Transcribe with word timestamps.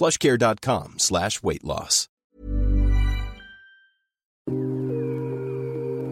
plushcare.com 0.00 0.94
slash 0.96 1.42
weight 1.42 1.62
loss. 1.62 2.06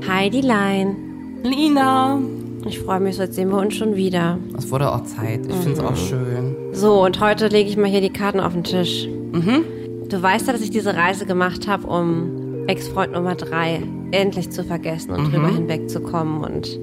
Heidi 0.07 0.43
Lein. 0.43 1.41
Lina. 1.43 2.21
Ich 2.67 2.81
freue 2.81 3.01
mich, 3.01 3.17
so 3.17 3.23
jetzt 3.23 3.37
sehen 3.37 3.49
wir 3.49 3.57
uns 3.57 3.77
schon 3.77 3.97
wieder. 3.97 4.39
Es 4.59 4.71
wurde 4.71 4.93
auch 4.93 5.05
Zeit. 5.05 5.47
Ich 5.47 5.55
finde 5.55 5.73
es 5.73 5.81
auch 5.81 5.97
schön. 5.97 6.55
So, 6.73 7.03
und 7.03 7.21
heute 7.21 7.49
lege 7.49 7.71
ich 7.71 7.79
mal 7.79 7.89
hier 7.89 8.03
die 8.03 8.13
Karten 8.13 8.41
auf 8.41 8.53
den 8.53 8.65
Tisch. 8.65 9.07
Du 9.07 10.23
weißt 10.23 10.47
ja, 10.49 10.53
dass 10.53 10.61
ich 10.61 10.71
diese 10.71 10.95
Reise 10.95 11.25
gemacht 11.25 11.67
habe, 11.67 11.87
um 11.87 12.67
Ex-Freund 12.67 13.13
Nummer 13.13 13.37
drei 13.37 13.83
endlich 14.11 14.51
zu 14.51 14.65
vergessen 14.65 15.13
und 15.13 15.33
drüber 15.33 15.49
hinwegzukommen 15.49 16.45
und 16.45 16.79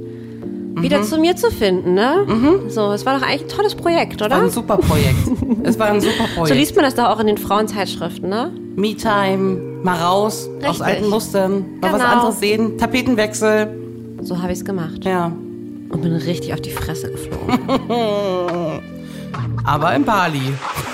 wieder 0.82 1.02
zu 1.04 1.18
mir 1.18 1.36
zu 1.36 1.50
finden, 1.52 1.94
ne? 1.94 2.66
So, 2.70 2.92
es 2.92 3.06
war 3.06 3.18
doch 3.20 3.26
eigentlich 3.26 3.44
ein 3.44 3.50
tolles 3.50 3.76
Projekt, 3.76 4.20
War 4.22 4.32
ein 4.32 4.42
oder? 4.44 4.50
super 4.52 4.78
Projekt. 4.78 5.16
es 5.64 5.80
war 5.80 5.88
ein 5.88 6.02
super 6.02 6.14
So 6.28 6.36
Projekt. 6.42 6.58
liest 6.60 6.76
man 6.76 6.86
das 6.86 6.96
doch 6.96 7.06
auch 7.06 7.20
in 7.20 7.28
den 7.28 7.38
Frauenzeitschriften, 7.38 8.30
ne? 8.30 8.52
Me-Time, 8.76 9.80
mal 9.84 9.98
raus, 9.98 10.50
aus 10.60 10.66
Richtig. 10.80 10.86
alten 10.86 11.10
Mustern, 11.10 11.66
mal 11.82 11.94
was 11.94 12.02
Genau. 12.02 12.14
anderes 12.14 12.40
sehen, 12.40 12.78
Tapetenwechsel. 12.78 13.68
So 14.22 14.42
habe 14.42 14.52
ich 14.52 14.60
es 14.60 14.66
gemacht. 14.66 15.06
Ja. 15.06 15.32
Und 15.90 16.02
bin 16.02 16.14
richtig 16.16 16.52
auf 16.54 16.62
die 16.62 16.72
Fresse 16.72 17.12
geflogen. 17.12 17.60
Aber 19.64 19.96
in 19.96 20.04
Bali. 20.04 20.42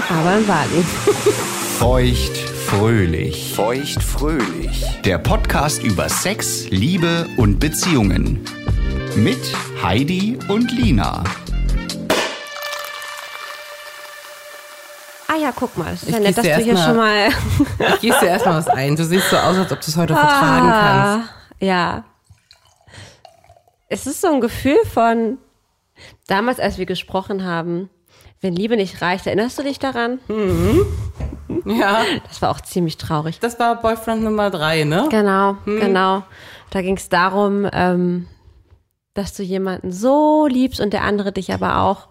Aber 0.09 0.38
in 0.38 0.46
Bali. 0.46 0.84
Feucht 1.80 2.38
fröhlich. 2.38 3.53
Feucht 3.56 4.02
fröhlich. 4.03 4.84
Der 5.06 5.18
Podcast 5.18 5.84
über 5.84 6.08
Sex, 6.09 6.68
Liebe 6.70 7.28
und 7.38 7.59
Beziehungen. 7.59 8.40
Mit 9.24 9.38
Heidi 9.84 10.40
und 10.48 10.72
Lina. 10.72 11.24
Ah 15.28 15.36
ja, 15.40 15.52
guck 15.56 15.78
mal. 15.78 15.94
Es 15.94 16.02
ist 16.02 16.09
Ich 16.09 16.16
ja 16.16 16.20
nett, 16.22 16.36
dass 16.36 16.44
du 16.44 16.56
hier 16.56 16.74
erst 16.74 16.86
schon 16.86 16.96
mal... 16.96 17.30
Ich 17.94 18.00
gieße 18.00 18.20
dir 18.20 18.30
erstmal 18.30 18.56
was 18.56 18.68
ein. 18.68 18.96
Du 18.96 19.06
siehst 19.06 19.30
so 19.30 19.38
aus, 19.38 19.58
als 19.58 19.72
ob 19.72 19.80
du 19.80 19.88
es 19.88 19.96
heute 19.96 20.16
vertragen 20.16 20.68
kannst. 20.68 21.30
Ah, 21.30 21.34
ja. 21.59 22.04
Es 23.90 24.08
ist 24.08 24.22
so 24.22 24.34
ein 24.34 24.42
Gefühl 24.42 24.80
von 24.92 25.38
damals, 26.26 26.59
als 26.59 26.80
wir 26.80 26.88
gesprochen 26.88 27.46
haben, 27.46 27.92
wenn 28.42 28.56
Liebe 28.56 28.76
nicht 28.76 29.03
reicht, 29.03 29.28
erinnerst 29.28 29.59
du 29.59 29.62
dich 29.62 29.78
daran? 29.78 30.18
Ja. 31.66 32.06
Das 32.28 32.42
war 32.42 32.50
auch 32.50 32.62
ziemlich 32.62 32.98
traurig. 32.98 33.40
Das 33.40 33.59
war 33.59 33.80
Boyfriend 33.80 34.24
Nummer 34.24 34.50
drei, 34.50 34.84
ne? 34.84 35.06
Genau, 35.12 35.58
genau. 35.66 36.24
Da 36.72 36.82
ging 36.82 36.98
es 36.98 37.08
darum, 37.08 37.70
ähm, 37.72 38.26
dass 39.13 39.33
du 39.33 39.44
jemanden 39.44 39.91
so 39.91 40.47
liebst 40.47 40.79
und 40.79 40.94
der 40.94 41.03
andere 41.03 41.31
dich 41.31 41.53
aber 41.53 41.77
auch. 41.81 42.07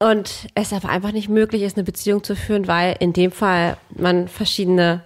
Und 0.00 0.48
es 0.54 0.72
aber 0.72 0.88
einfach 0.88 1.12
nicht 1.12 1.28
möglich 1.28 1.62
ist, 1.62 1.76
eine 1.76 1.84
Beziehung 1.84 2.22
zu 2.24 2.36
führen, 2.36 2.66
weil 2.66 2.96
in 3.00 3.12
dem 3.12 3.30
Fall 3.32 3.76
man 3.96 4.28
verschiedene 4.28 5.02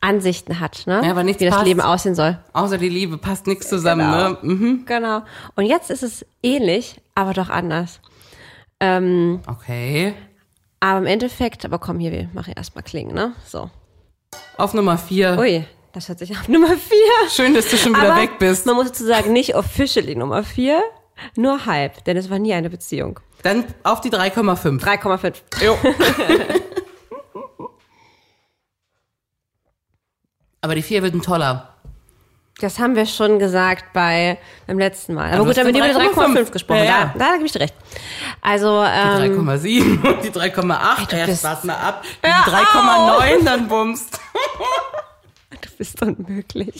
Ansichten 0.00 0.60
hat, 0.60 0.84
ne? 0.86 1.00
Ja, 1.04 1.10
aber 1.10 1.24
nichts 1.24 1.40
wie 1.40 1.46
das 1.46 1.56
passt. 1.56 1.66
Leben 1.66 1.80
aussehen 1.80 2.14
soll. 2.14 2.38
Außer 2.52 2.78
die 2.78 2.88
Liebe 2.88 3.18
passt 3.18 3.46
nichts 3.48 3.68
zusammen, 3.68 4.08
ne? 4.08 4.38
Mhm. 4.42 4.84
Genau. 4.86 5.22
Und 5.56 5.66
jetzt 5.66 5.90
ist 5.90 6.04
es 6.04 6.24
ähnlich, 6.42 7.00
aber 7.16 7.32
doch 7.34 7.48
anders. 7.50 8.00
Ähm, 8.80 9.40
Okay. 9.46 10.14
aber 10.78 11.00
im 11.00 11.06
Endeffekt, 11.06 11.64
aber 11.64 11.80
komm 11.80 11.98
hier, 11.98 12.12
wir 12.12 12.28
machen 12.32 12.52
erstmal 12.56 12.84
klingen, 12.84 13.12
ne? 13.12 13.32
So. 13.44 13.70
Auf 14.56 14.72
Nummer 14.72 14.98
vier. 14.98 15.36
Ui, 15.36 15.64
das 15.92 16.08
hört 16.08 16.18
sich 16.18 16.30
auf 16.38 16.48
Nummer 16.48 16.68
vier. 16.76 17.30
Schön, 17.30 17.54
dass 17.54 17.68
du 17.68 17.76
schon 17.76 17.94
wieder 17.96 18.12
aber 18.12 18.22
weg 18.22 18.38
bist. 18.38 18.66
Man 18.66 18.74
muss 18.76 18.88
dazu 18.88 19.04
sagen, 19.06 19.32
nicht 19.32 19.54
officially 19.54 20.14
Nummer 20.16 20.42
vier, 20.44 20.82
nur 21.36 21.66
halb, 21.66 22.04
denn 22.04 22.16
es 22.16 22.30
war 22.30 22.38
nie 22.38 22.52
eine 22.54 22.70
Beziehung. 22.70 23.20
Dann 23.42 23.64
auf 23.84 24.00
die 24.00 24.10
3,5. 24.10 24.80
3,5. 24.82 25.34
Jo. 25.64 25.76
Aber 30.60 30.74
die 30.74 30.82
vier 30.82 31.02
wird 31.02 31.14
ein 31.14 31.22
toller. 31.22 31.74
Das 32.60 32.80
haben 32.80 32.96
wir 32.96 33.06
schon 33.06 33.38
gesagt 33.38 33.92
bei 33.92 34.36
beim 34.66 34.80
letzten 34.80 35.14
Mal. 35.14 35.26
Aber 35.26 35.34
Also 35.34 35.44
gut, 35.44 35.56
da 35.56 35.60
haben 35.60 35.68
wir 35.68 35.72
die 35.74 35.78
über 35.78 36.00
3,5 36.00 36.34
3,5 36.46 36.50
gesprochen. 36.50 36.78
Ja, 36.78 36.84
ja. 36.84 37.14
Da, 37.16 37.26
da 37.26 37.32
gebe 37.34 37.46
ich 37.46 37.52
dir 37.52 37.60
recht. 37.60 37.74
Also, 38.40 38.82
ähm, 38.82 39.46
3,7 39.46 40.04
und 40.04 40.24
die 40.24 40.30
3,8. 40.30 41.10
du 41.10 41.16
Erst 41.16 41.30
bist- 41.30 41.44
warte 41.44 41.66
mal 41.68 41.76
ab. 41.76 42.02
Die 42.24 42.26
3,9 42.28 43.44
dann 43.44 43.68
bummst. 43.68 44.18
du 45.62 45.68
bist 45.76 46.00
unmöglich. 46.02 46.74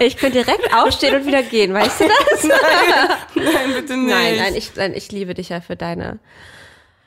Ich 0.00 0.16
könnte 0.16 0.44
direkt 0.44 0.72
aufstehen 0.74 1.14
und 1.16 1.26
wieder 1.26 1.42
gehen, 1.42 1.74
weißt 1.74 2.00
du 2.00 2.04
das? 2.30 2.44
Nein, 2.44 3.72
bitte 3.74 3.96
nicht. 3.96 4.10
Nein, 4.14 4.36
nein, 4.36 4.54
ich, 4.54 4.74
nein, 4.76 4.92
ich 4.94 5.10
liebe 5.12 5.34
dich 5.34 5.48
ja 5.50 5.60
für 5.60 5.76
deine 5.76 6.18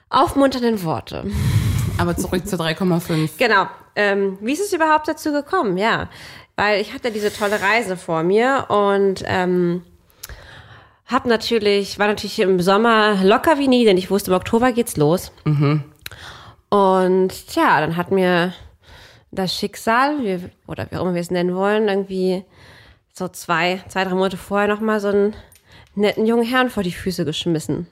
aufmunternden 0.10 0.84
Worte. 0.84 1.26
Aber 1.98 2.16
zurück 2.18 2.48
zu 2.48 2.56
3,5. 2.56 3.32
Genau. 3.38 3.68
Ähm, 3.96 4.38
wie 4.42 4.54
ist 4.54 4.62
es 4.62 4.74
überhaupt 4.74 5.08
dazu 5.08 5.32
gekommen? 5.32 5.78
Ja, 5.78 6.10
weil 6.56 6.82
ich 6.82 6.94
hatte 6.94 7.12
diese 7.12 7.34
tolle 7.34 7.62
Reise 7.62 7.98
vor 7.98 8.24
mir 8.24 8.66
und 8.70 9.24
ähm, 9.26 9.84
hab 11.08 11.26
natürlich, 11.26 12.00
war 12.00 12.08
natürlich 12.08 12.40
im 12.40 12.60
Sommer 12.62 13.24
locker 13.24 13.58
wie 13.60 13.68
nie, 13.68 13.84
denn 13.84 13.98
ich 13.98 14.10
wusste, 14.10 14.32
im 14.32 14.38
Oktober 14.38 14.72
geht's 14.72 14.96
los. 14.98 15.32
Und 16.70 17.48
tja, 17.50 17.82
dann 17.82 17.98
hat 17.98 18.12
mir 18.12 18.54
das 19.32 19.56
Schicksal, 19.56 20.24
wie, 20.24 20.50
oder 20.68 20.88
wie 20.90 20.98
auch 20.98 21.02
immer 21.02 21.14
wir 21.14 21.22
es 21.22 21.32
nennen 21.32 21.56
wollen, 21.56 21.88
irgendwie 21.88 22.44
so 23.14 23.28
zwei, 23.28 23.82
zwei, 23.88 24.04
drei 24.04 24.14
Monate 24.14 24.38
vorher 24.38 24.68
nochmal 24.68 25.00
so 25.00 25.10
einen 25.10 25.36
netten 25.96 26.26
jungen 26.26 26.46
Herrn 26.46 26.70
vor 26.70 26.84
die 26.84 26.92
Füße 26.92 27.26
geschmissen. 27.26 27.88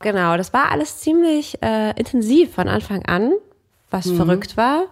Genau, 0.00 0.36
das 0.36 0.52
war 0.52 0.70
alles 0.70 0.98
ziemlich 0.98 1.62
äh, 1.62 1.90
intensiv 1.98 2.54
von 2.54 2.68
Anfang 2.68 3.04
an, 3.06 3.32
was 3.90 4.10
verrückt 4.10 4.56
war. 4.56 4.86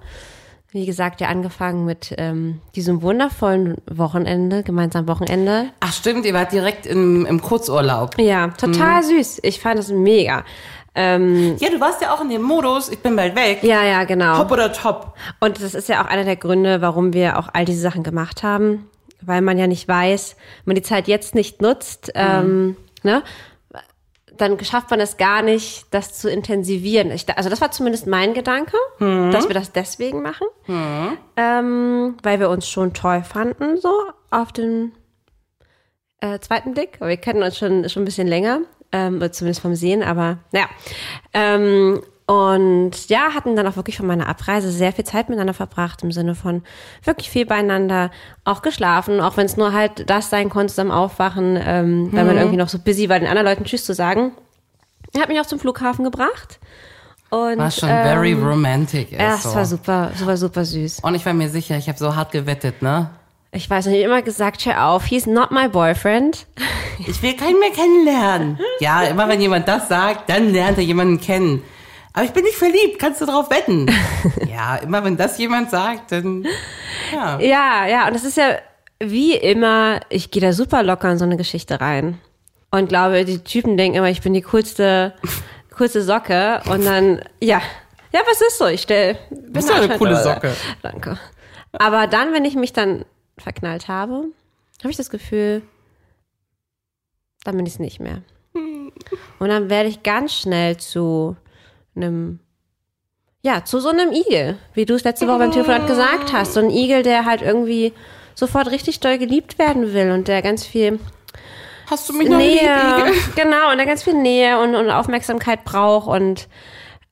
Wie 0.73 0.87
gesagt, 0.87 1.21
ja 1.21 1.27
angefangen 1.27 1.85
mit 1.85 2.15
ähm, 2.17 2.61
diesem 2.77 3.03
wundervollen 3.03 3.79
Wochenende, 3.91 4.63
gemeinsamen 4.63 5.09
Wochenende. 5.09 5.71
Ach 5.81 5.93
stimmt, 5.93 6.25
ihr 6.25 6.33
wart 6.33 6.53
direkt 6.53 6.87
im, 6.87 7.27
im 7.27 7.43
Kurzurlaub. 7.43 8.17
Ja, 8.21 8.49
total 8.49 9.03
süß. 9.03 9.41
Ich 9.43 9.59
fand 9.59 9.81
es 9.81 9.91
mega. 9.91 10.45
Ähm, 10.95 11.57
Ja, 11.59 11.71
du 11.71 11.81
warst 11.81 12.01
ja 12.03 12.13
auch 12.13 12.21
in 12.21 12.29
dem 12.31 12.43
Modus, 12.43 12.89
ich 12.89 12.99
bin 12.99 13.15
bald 13.17 13.35
weg. 13.37 13.63
ja, 13.63 13.85
ja, 13.85 14.05
genau. 14.05 14.37
Top 14.39 14.51
oder 14.51 14.73
top. 14.73 15.15
Und 15.41 15.63
das 15.63 15.75
ist 15.75 15.89
ja 15.89 16.03
auch 16.03 16.09
einer 16.09 16.25
der 16.25 16.37
Gründe, 16.37 16.81
warum 16.83 17.13
wir 17.13 17.39
auch 17.39 17.49
all 17.53 17.65
diese 17.65 17.81
Sachen 17.81 18.03
gemacht 18.03 18.43
haben, 18.43 18.89
weil 19.21 19.41
man 19.41 19.57
ja 19.59 19.67
nicht 19.67 19.87
weiß, 19.87 20.37
wenn 20.65 20.71
man 20.73 20.75
die 20.77 20.83
Zeit 20.83 21.07
jetzt 21.09 21.35
nicht 21.35 21.63
nutzt, 21.63 22.11
ähm, 22.15 22.77
ne, 23.03 23.23
dann 24.37 24.59
schafft 24.65 24.91
man 24.91 25.01
es 25.01 25.19
gar 25.19 25.43
nicht, 25.43 25.85
das 25.91 26.19
zu 26.19 26.31
intensivieren. 26.31 27.11
Ich, 27.11 27.27
also 27.37 27.51
das 27.51 27.61
war 27.61 27.73
zumindest 27.73 28.07
mein 28.07 28.33
Gedanke, 28.33 28.77
dass 28.99 29.49
wir 29.49 29.55
das 29.55 29.73
deswegen 29.73 30.23
machen, 30.23 30.47
ähm, 31.37 32.17
weil 32.23 32.41
wir 32.41 32.49
uns 32.49 32.67
schon 32.67 32.95
toll 32.95 33.23
fanden, 33.23 33.77
so 33.77 33.91
auf 34.31 34.51
den 34.53 34.93
äh, 36.21 36.39
zweiten 36.39 36.73
Blick. 36.73 36.97
Aber 37.01 37.11
wir 37.11 37.17
kennen 37.19 37.43
uns 37.43 37.59
schon 37.59 37.87
schon 37.91 38.03
ein 38.03 38.07
bisschen 38.07 38.29
länger, 38.29 38.61
ähm, 38.93 39.17
oder 39.17 39.33
zumindest 39.33 39.63
vom 39.63 39.75
Sehen, 39.75 40.03
aber 40.03 40.39
naja. 40.53 40.67
Ähm, 41.33 42.01
und 42.27 43.09
ja, 43.09 43.35
hatten 43.35 43.57
dann 43.57 43.67
auch 43.67 43.75
wirklich 43.75 43.97
von 43.97 44.07
meiner 44.07 44.29
Abreise 44.29 44.71
sehr 44.71 44.93
viel 44.93 45.05
Zeit 45.05 45.29
miteinander 45.29 45.53
verbracht, 45.53 46.05
im 46.05 46.13
Sinne 46.13 46.37
von 46.37 46.63
wirklich 47.03 47.29
viel 47.29 47.45
beieinander, 47.45 48.13
auch 48.45 48.63
geschlafen, 48.63 49.21
auch 49.21 49.37
wenn 49.37 49.47
es 49.47 49.57
nur 49.57 49.73
halt 49.73 50.09
das 50.09 50.31
sein 50.31 50.49
konnte, 50.49 50.73
zusammen 50.73 50.93
aufwachen, 50.93 51.59
ähm, 51.61 52.11
weil 52.13 52.25
man 52.25 52.37
irgendwie 52.37 52.57
noch 52.57 52.69
so 52.69 52.79
busy 52.79 53.09
war, 53.09 53.19
den 53.19 53.27
anderen 53.27 53.49
Leuten 53.49 53.65
Tschüss 53.65 53.85
zu 53.85 53.95
sagen. 53.95 54.31
Er 55.13 55.23
hat 55.23 55.29
mich 55.29 55.41
auch 55.41 55.47
zum 55.47 55.59
Flughafen 55.59 56.05
gebracht. 56.05 56.61
Und, 57.31 57.59
War 57.59 57.71
schon 57.73 57.89
ähm, 57.89 58.03
very 58.03 58.33
romantic. 58.33 59.13
Ja, 59.13 59.35
es 59.35 59.43
so. 59.45 59.55
war 59.55 59.65
super, 59.65 60.11
super, 60.15 60.37
super 60.37 60.65
süß. 60.65 61.01
Und 61.01 61.17
ich 61.17 61.27
war 61.27 61.33
mir 61.33 61.49
sicher, 61.49 61.77
ich 61.77 61.89
habe 61.89 61.99
so 61.99 62.15
hart 62.15 62.31
gewettet, 62.31 62.83
ne? 62.83 63.11
Ich 63.53 63.69
weiß 63.69 63.87
nicht, 63.87 64.03
immer 64.05 64.23
gesagt, 64.23 64.65
hör 64.65 64.87
auf, 64.87 65.05
he's 65.07 65.27
not 65.27 65.51
my 65.51 65.69
boyfriend. 65.69 66.47
Ich 67.07 67.21
will 67.23 67.35
keinen 67.37 67.59
mehr 67.59 67.71
kennenlernen. 67.71 68.61
Ja, 68.79 69.03
immer 69.03 69.29
wenn 69.29 69.41
jemand 69.41 69.67
das 69.67 69.89
sagt, 69.89 70.31
dann 70.31 70.53
lernt 70.53 70.79
er 70.79 70.85
jemanden 70.85 71.21
kennen. 71.21 71.63
Aber 72.13 72.25
ich 72.25 72.31
bin 72.33 72.45
nicht 72.45 72.57
verliebt, 72.57 72.99
kannst 73.01 73.21
du 73.21 73.27
drauf 73.27 73.51
wetten? 73.51 73.87
ja, 74.49 74.77
immer 74.77 75.03
wenn 75.05 75.17
das 75.17 75.39
jemand 75.39 75.71
sagt, 75.71 76.13
dann 76.13 76.47
ja. 77.13 77.41
Ja, 77.41 77.87
ja, 77.87 78.07
und 78.09 78.15
es 78.15 78.25
ist 78.25 78.37
ja 78.37 78.57
wie 79.01 79.35
immer, 79.35 80.01
ich 80.11 80.31
gehe 80.31 80.43
da 80.43 80.53
super 80.53 80.83
locker 80.83 81.11
in 81.11 81.19
so 81.19 81.25
eine 81.25 81.37
Geschichte 81.37 81.81
rein. 81.81 82.21
Und 82.71 82.89
glaube, 82.89 83.25
die 83.25 83.43
Typen 83.43 83.77
denken 83.77 83.99
immer, 83.99 84.11
ich 84.11 84.21
bin 84.21 84.33
die 84.35 84.43
coolste, 84.43 85.15
coolste 85.77 86.03
Socke. 86.03 86.61
Und 86.71 86.85
dann, 86.85 87.21
ja, 87.41 87.61
ja, 88.13 88.21
was 88.29 88.41
ist 88.41 88.59
so? 88.59 88.67
Ich 88.67 88.83
stell, 88.83 89.17
Bist 89.31 89.69
du 89.69 89.73
eine 89.73 89.83
anscheinend- 89.85 89.99
coole 89.99 90.23
Socke. 90.23 90.53
Danke. 90.83 91.19
Aber 91.73 92.07
dann, 92.07 92.33
wenn 92.33 92.45
ich 92.45 92.55
mich 92.55 92.73
dann 92.73 93.05
verknallt 93.41 93.89
habe, 93.89 94.27
habe 94.81 94.91
ich 94.91 94.97
das 94.97 95.11
Gefühl, 95.11 95.63
dann 97.45 97.57
bin 97.57 97.67
ich 97.67 97.75
es 97.75 97.79
nicht 97.79 98.01
mehr. 98.01 98.23
Und 99.39 99.49
dann 99.49 99.71
werde 99.71 99.89
ich 99.89 100.03
ganz 100.03 100.35
schnell 100.35 100.77
zu 100.77 101.37
einem, 101.97 102.41
ja, 103.43 103.65
zu 103.65 103.81
so 103.81 103.89
einem 103.89 104.13
Igel, 104.13 104.59
wie 104.75 104.85
du 104.85 104.95
es 104.95 105.05
letzte 105.05 105.27
Woche 105.27 105.39
beim 105.39 105.53
Telefonat 105.53 105.87
gesagt 105.87 106.33
hast. 106.33 106.55
So 106.55 106.61
ein 106.61 106.71
Igel, 106.71 107.03
der 107.03 107.25
halt 107.25 107.43
irgendwie 107.43 107.93
sofort 108.35 108.71
richtig 108.71 109.01
doll 109.01 109.19
geliebt 109.19 109.59
werden 109.59 109.93
will 109.93 110.11
und 110.11 110.29
der 110.29 110.43
ganz 110.43 110.67
viel 110.67 110.99
Hast 111.91 112.09
du 112.09 112.13
mich 112.13 112.29
noch 112.29 112.39
Nähe, 112.39 113.13
genau, 113.37 113.73
und 113.73 113.79
der 113.79 113.87
ganz 113.87 114.03
viel 114.03 114.15
Nähe 114.15 114.61
und, 114.61 114.75
und 114.75 114.91
Aufmerksamkeit 114.91 115.65
braucht 115.65 116.09
und 116.09 116.49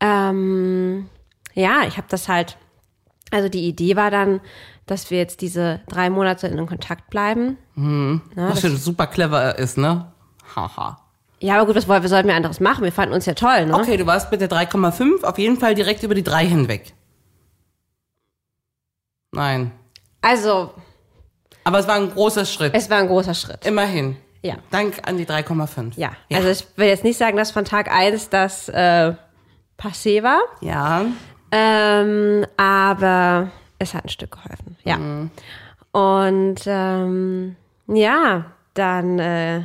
ähm, 0.01 1.09
ja, 1.55 1.83
ich 1.89 1.97
habe 1.97 2.07
das 2.09 2.29
halt, 2.29 2.57
also 3.33 3.49
die 3.49 3.67
Idee 3.67 3.97
war 3.97 4.11
dann, 4.13 4.41
dass 4.91 5.11
wir 5.11 5.19
jetzt 5.19 5.41
diese 5.41 5.81
drei 5.89 6.11
Monate 6.11 6.49
in 6.49 6.67
Kontakt 6.67 7.11
bleiben. 7.11 7.57
Was 8.35 8.61
schon 8.61 8.77
super 8.77 9.07
clever 9.07 9.59
ist, 9.59 9.79
ne? 9.79 10.13
Haha. 10.57 10.99
Ja, 11.41 11.57
aber 11.57 11.67
gut, 11.67 11.77
was 11.77 11.87
wollen 11.87 12.03
wir 12.03 12.09
sollten 12.09 12.29
wir 12.29 12.35
anderes 12.35 12.59
machen? 12.59 12.83
Wir 12.83 12.91
fanden 12.93 13.15
uns 13.15 13.27
ja 13.27 13.35
toll, 13.35 13.67
ne? 13.67 13.75
Okay, 13.75 13.97
du 13.97 14.07
warst 14.07 14.31
mit 14.33 14.41
der 14.41 14.51
3,5 14.51 15.23
auf 15.23 15.39
jeden 15.39 15.59
Fall 15.59 15.75
direkt 15.75 16.03
über 16.03 16.15
die 16.15 16.25
3 16.25 16.47
hinweg. 16.47 16.93
Nein. 19.31 19.71
Also, 20.21 20.73
Aber 21.65 21.79
es 21.79 21.87
war 21.87 21.95
ein 21.95 22.11
großer 22.13 22.45
Schritt. 22.45 22.75
es 22.75 22.91
war 22.91 22.99
ein 22.99 23.07
großer 23.07 23.35
Schritt. 23.35 23.65
Immerhin. 23.67 24.17
Ja. 24.43 24.55
Dank 24.71 25.01
an 25.07 25.17
die 25.17 25.27
3,5. 25.27 25.93
Ja. 25.97 26.11
Also 26.33 26.49
ich 26.49 26.67
will 26.77 26.87
jetzt 26.89 27.05
nicht 27.05 27.19
sagen, 27.19 27.37
dass 27.37 27.51
von 27.51 27.65
Tag 27.65 27.91
eins 27.91 28.29
das 28.31 28.69
äh, 28.69 29.15
passé 29.79 30.23
war. 30.23 30.41
Ja. 30.61 31.05
Ähm, 31.51 32.47
aber 32.57 33.51
es 33.79 33.95
hat 33.95 34.05
ein 34.05 34.09
Stück 34.09 34.33
geholfen, 34.33 34.77
ja. 34.85 34.97
Und 35.93 36.61
ähm, 36.67 37.57
ja, 37.87 38.53
dann 38.75 39.19
äh, 39.19 39.63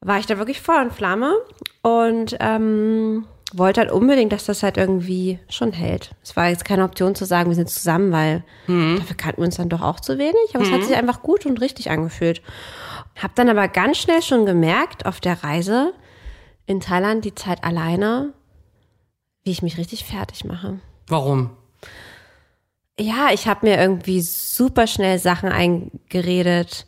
war 0.00 0.18
ich 0.18 0.26
da 0.26 0.38
wirklich 0.38 0.60
voll 0.60 0.82
in 0.82 0.90
Flamme 0.90 1.34
und 1.82 2.36
ähm, 2.40 3.24
wollte 3.54 3.80
halt 3.80 3.90
unbedingt, 3.90 4.32
dass 4.32 4.44
das 4.44 4.62
halt 4.62 4.76
irgendwie 4.76 5.38
schon 5.48 5.72
hält. 5.72 6.14
Es 6.22 6.36
war 6.36 6.48
jetzt 6.48 6.64
keine 6.66 6.84
Option 6.84 7.14
zu 7.14 7.24
sagen, 7.24 7.48
wir 7.48 7.56
sind 7.56 7.70
zusammen, 7.70 8.12
weil 8.12 8.44
dafür 8.98 9.16
kannten 9.16 9.40
wir 9.40 9.46
uns 9.46 9.56
dann 9.56 9.70
doch 9.70 9.80
auch 9.80 10.00
zu 10.00 10.18
wenig. 10.18 10.54
Aber 10.54 10.64
es 10.64 10.70
hat 10.70 10.84
sich 10.84 10.94
einfach 10.96 11.22
gut 11.22 11.46
und 11.46 11.60
richtig 11.60 11.90
angefühlt. 11.90 12.42
Hab 13.20 13.34
dann 13.36 13.48
aber 13.48 13.66
ganz 13.68 13.96
schnell 13.98 14.20
schon 14.22 14.44
gemerkt 14.44 15.06
auf 15.06 15.20
der 15.20 15.42
Reise 15.42 15.94
in 16.66 16.80
Thailand 16.80 17.24
die 17.24 17.34
Zeit 17.34 17.64
alleine, 17.64 18.34
wie 19.44 19.50
ich 19.50 19.62
mich 19.62 19.78
richtig 19.78 20.04
fertig 20.04 20.44
mache. 20.44 20.80
Warum? 21.06 21.50
Ja, 22.98 23.30
ich 23.32 23.46
habe 23.46 23.66
mir 23.66 23.78
irgendwie 23.78 24.20
super 24.20 24.86
schnell 24.86 25.18
Sachen 25.18 25.50
eingeredet, 25.50 26.86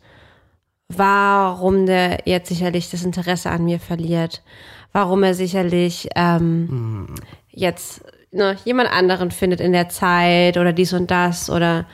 warum 0.89 1.85
der 1.85 2.23
jetzt 2.25 2.49
sicherlich 2.49 2.89
das 2.89 3.03
Interesse 3.03 3.49
an 3.49 3.63
mir 3.63 3.79
verliert, 3.79 4.43
warum 4.91 5.23
er 5.23 5.33
sicherlich 5.33 6.09
ähm, 6.15 7.15
jetzt 7.49 8.03
ne, 8.31 8.57
jemand 8.65 8.91
anderen 8.91 9.31
findet 9.31 9.61
in 9.61 9.71
der 9.71 9.89
Zeit 9.89 10.57
oder 10.57 10.73
dies 10.73 10.93
und 10.93 11.09
das 11.11 11.49
oder 11.49 11.85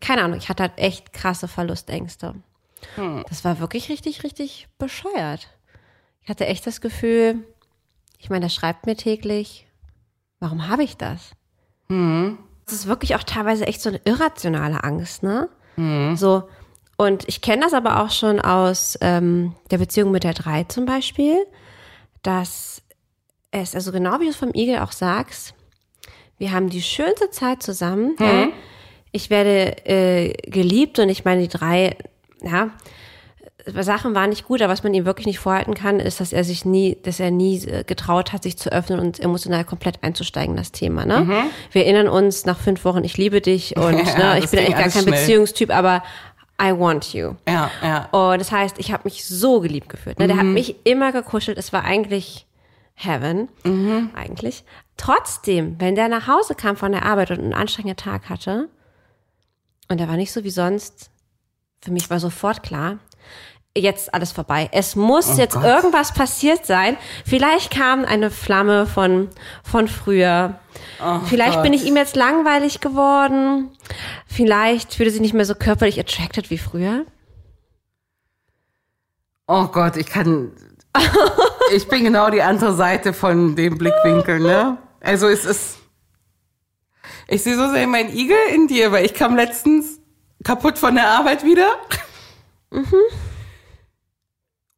keine 0.00 0.22
Ahnung. 0.22 0.38
Ich 0.38 0.50
hatte 0.50 0.64
halt 0.64 0.78
echt 0.78 1.14
krasse 1.14 1.48
Verlustängste. 1.48 2.34
Das 3.28 3.44
war 3.44 3.60
wirklich 3.60 3.88
richtig, 3.88 4.24
richtig 4.24 4.68
bescheuert. 4.78 5.48
Ich 6.22 6.28
hatte 6.28 6.46
echt 6.46 6.66
das 6.66 6.82
Gefühl, 6.82 7.44
ich 8.18 8.28
meine, 8.28 8.42
der 8.42 8.50
schreibt 8.50 8.86
mir 8.86 8.96
täglich. 8.96 9.66
Warum 10.38 10.68
habe 10.68 10.82
ich 10.82 10.98
das? 10.98 11.30
Das 12.66 12.74
ist 12.74 12.86
wirklich 12.86 13.14
auch 13.14 13.22
teilweise 13.22 13.66
echt 13.66 13.80
so 13.80 13.90
eine 13.90 14.00
irrationale 14.04 14.82
Angst, 14.84 15.22
ne? 15.22 15.48
So. 16.16 16.44
Und 16.96 17.28
ich 17.28 17.40
kenne 17.40 17.62
das 17.62 17.74
aber 17.74 18.00
auch 18.02 18.10
schon 18.10 18.40
aus 18.40 18.96
ähm, 19.00 19.54
der 19.70 19.78
Beziehung 19.78 20.12
mit 20.12 20.22
der 20.24 20.34
Drei 20.34 20.64
zum 20.64 20.86
Beispiel, 20.86 21.44
dass 22.22 22.82
es, 23.50 23.74
also 23.74 23.90
genau 23.92 24.20
wie 24.20 24.24
du 24.24 24.30
es 24.30 24.36
vom 24.36 24.54
Igel 24.54 24.78
auch 24.78 24.92
sagst, 24.92 25.54
wir 26.38 26.52
haben 26.52 26.70
die 26.70 26.82
schönste 26.82 27.30
Zeit 27.30 27.62
zusammen. 27.62 28.16
Ja? 28.20 28.48
Ich 29.12 29.30
werde 29.30 29.86
äh, 29.86 30.32
geliebt 30.50 30.98
und 30.98 31.08
ich 31.08 31.24
meine, 31.24 31.42
die 31.42 31.48
drei, 31.48 31.96
ja, 32.42 32.70
Sachen 33.66 34.14
waren 34.14 34.30
nicht 34.30 34.44
gut, 34.44 34.60
aber 34.60 34.72
was 34.72 34.82
man 34.82 34.92
ihm 34.92 35.06
wirklich 35.06 35.26
nicht 35.26 35.38
vorhalten 35.38 35.74
kann, 35.74 35.98
ist, 36.00 36.20
dass 36.20 36.32
er 36.32 36.44
sich 36.44 36.64
nie, 36.64 36.98
dass 37.02 37.18
er 37.18 37.30
nie 37.30 37.64
äh, 37.66 37.84
getraut 37.84 38.32
hat, 38.32 38.42
sich 38.42 38.58
zu 38.58 38.70
öffnen 38.70 39.00
und 39.00 39.18
emotional 39.20 39.64
komplett 39.64 40.02
einzusteigen 40.02 40.52
in 40.52 40.56
das 40.58 40.72
Thema. 40.72 41.06
Ne? 41.06 41.46
Wir 41.72 41.84
erinnern 41.84 42.08
uns 42.08 42.44
nach 42.44 42.58
fünf 42.58 42.84
Wochen, 42.84 43.04
ich 43.04 43.16
liebe 43.16 43.40
dich 43.40 43.76
und 43.76 43.98
Ja, 43.98 44.34
ne, 44.34 44.38
ich 44.40 44.50
bin 44.50 44.60
eigentlich 44.60 44.74
gar 44.74 44.88
kein 44.88 45.02
schnell. 45.02 45.04
Beziehungstyp, 45.14 45.70
aber 45.70 46.02
I 46.60 46.78
want 46.78 47.14
you. 47.14 47.34
Ja, 47.48 47.70
ja. 47.82 48.04
Und 48.10 48.38
das 48.38 48.52
heißt, 48.52 48.78
ich 48.78 48.92
habe 48.92 49.04
mich 49.04 49.24
so 49.24 49.60
geliebt 49.60 49.88
gefühlt. 49.88 50.18
Ne? 50.18 50.28
Der 50.28 50.36
hat 50.36 50.44
mich 50.44 50.76
immer 50.84 51.10
gekuschelt. 51.12 51.58
Es 51.58 51.72
war 51.72 51.84
eigentlich 51.84 52.46
Heaven, 52.94 53.48
eigentlich. 54.14 54.62
Trotzdem, 54.96 55.76
wenn 55.80 55.96
der 55.96 56.08
nach 56.08 56.28
Hause 56.28 56.54
kam 56.54 56.76
von 56.76 56.92
der 56.92 57.04
Arbeit 57.04 57.32
und 57.32 57.40
einen 57.40 57.54
anstrengenden 57.54 57.96
Tag 57.96 58.28
hatte, 58.28 58.68
und 59.88 60.00
er 60.00 60.08
war 60.08 60.16
nicht 60.16 60.32
so 60.32 60.44
wie 60.44 60.50
sonst, 60.50 61.10
für 61.82 61.90
mich 61.90 62.08
war 62.08 62.20
sofort 62.20 62.62
klar, 62.62 62.98
jetzt 63.76 64.14
alles 64.14 64.32
vorbei. 64.32 64.68
Es 64.72 64.94
muss 64.96 65.36
jetzt 65.36 65.54
Gott. 65.54 65.64
irgendwas 65.64 66.12
passiert 66.12 66.64
sein. 66.64 66.96
Vielleicht 67.24 67.72
kam 67.72 68.04
eine 68.04 68.30
Flamme 68.30 68.86
von, 68.86 69.28
von 69.62 69.88
früher. 69.88 70.60
Vielleicht 71.26 71.62
bin 71.62 71.72
ich 71.72 71.84
ihm 71.84 71.96
jetzt 71.96 72.16
langweilig 72.16 72.80
geworden. 72.80 73.70
Vielleicht 74.26 74.94
fühlt 74.94 75.08
er 75.08 75.12
sich 75.12 75.20
nicht 75.20 75.34
mehr 75.34 75.44
so 75.44 75.54
körperlich 75.54 75.98
attracted 75.98 76.50
wie 76.50 76.58
früher. 76.58 77.04
Oh 79.46 79.66
Gott, 79.66 79.96
ich 79.96 80.06
kann. 80.06 80.52
ich 81.72 81.88
bin 81.88 82.04
genau 82.04 82.30
die 82.30 82.42
andere 82.42 82.74
Seite 82.74 83.12
von 83.12 83.56
dem 83.56 83.76
Blickwinkel, 83.76 84.40
ne? 84.40 84.78
Also 85.00 85.28
es 85.28 85.44
ist. 85.44 85.78
Ich 87.28 87.42
sehe 87.42 87.56
so 87.56 87.70
sehr 87.70 87.86
meinen 87.86 88.14
Igel 88.14 88.36
in 88.54 88.68
dir, 88.68 88.92
weil 88.92 89.04
ich 89.04 89.14
kam 89.14 89.36
letztens 89.36 89.98
kaputt 90.44 90.78
von 90.78 90.94
der 90.94 91.08
Arbeit 91.08 91.44
wieder. 91.44 91.76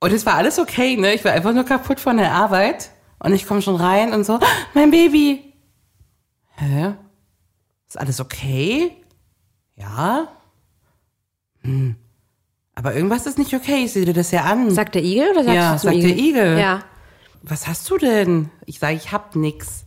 Und 0.00 0.12
es 0.12 0.26
war 0.26 0.34
alles 0.34 0.58
okay, 0.58 0.96
ne? 0.96 1.14
Ich 1.14 1.24
war 1.24 1.32
einfach 1.32 1.52
nur 1.52 1.64
kaputt 1.64 2.00
von 2.00 2.16
der 2.18 2.32
Arbeit. 2.32 2.90
Und 3.18 3.32
ich 3.32 3.46
komme 3.46 3.62
schon 3.62 3.76
rein 3.76 4.12
und 4.12 4.24
so, 4.24 4.34
"Ah, 4.34 4.40
mein 4.74 4.90
Baby. 4.90 5.52
Hä? 6.56 6.94
Ist 7.88 7.98
alles 7.98 8.20
okay? 8.20 8.92
Ja? 9.76 10.28
Hm. 11.62 11.96
Aber 12.74 12.94
irgendwas 12.94 13.26
ist 13.26 13.38
nicht 13.38 13.54
okay, 13.54 13.84
ich 13.84 13.92
sehe 13.92 14.04
dir 14.04 14.12
das 14.12 14.30
ja 14.32 14.42
an. 14.42 14.70
Sagt 14.70 14.94
der 14.96 15.02
Igel 15.02 15.30
oder 15.30 15.44
sagst 15.44 15.56
Ja, 15.56 15.72
du 15.72 15.78
zum 15.80 15.90
sagt 15.92 16.02
der 16.02 16.10
Igel? 16.10 16.18
Igel. 16.28 16.58
Ja. 16.58 16.80
was 17.42 17.66
hast 17.66 17.88
du 17.90 17.96
denn? 17.96 18.50
Ich 18.66 18.78
sage, 18.80 18.94
ich 18.96 19.12
hab 19.12 19.34
nix. 19.34 19.84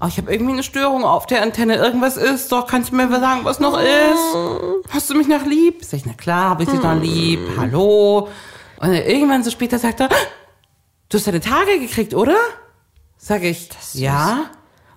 Oh, 0.00 0.06
ich 0.06 0.16
habe 0.16 0.32
irgendwie 0.32 0.52
eine 0.54 0.62
Störung 0.62 1.04
auf 1.04 1.26
der 1.26 1.42
Antenne. 1.42 1.74
Irgendwas 1.76 2.16
ist 2.16 2.50
doch. 2.52 2.66
Kannst 2.66 2.90
du 2.90 2.96
mir 2.96 3.08
sagen, 3.10 3.40
was 3.44 3.60
noch 3.60 3.78
ist? 3.78 4.88
Hast 4.94 5.10
du 5.10 5.14
mich 5.14 5.28
noch 5.28 5.44
lieb? 5.44 5.84
Sag 5.84 5.98
ich, 5.98 6.06
na 6.06 6.14
klar, 6.14 6.50
habe 6.50 6.62
ich 6.62 6.70
dich 6.70 6.82
noch 6.82 6.98
lieb. 6.98 7.40
Hallo. 7.58 8.28
Und 8.80 8.94
irgendwann 8.94 9.44
so 9.44 9.50
später 9.50 9.78
sagt 9.78 10.00
er, 10.00 10.08
du 10.08 11.18
hast 11.18 11.26
deine 11.26 11.40
Tage 11.40 11.78
gekriegt, 11.78 12.14
oder? 12.14 12.36
Sag 13.18 13.42
ich, 13.42 13.68
ja. 13.92 14.46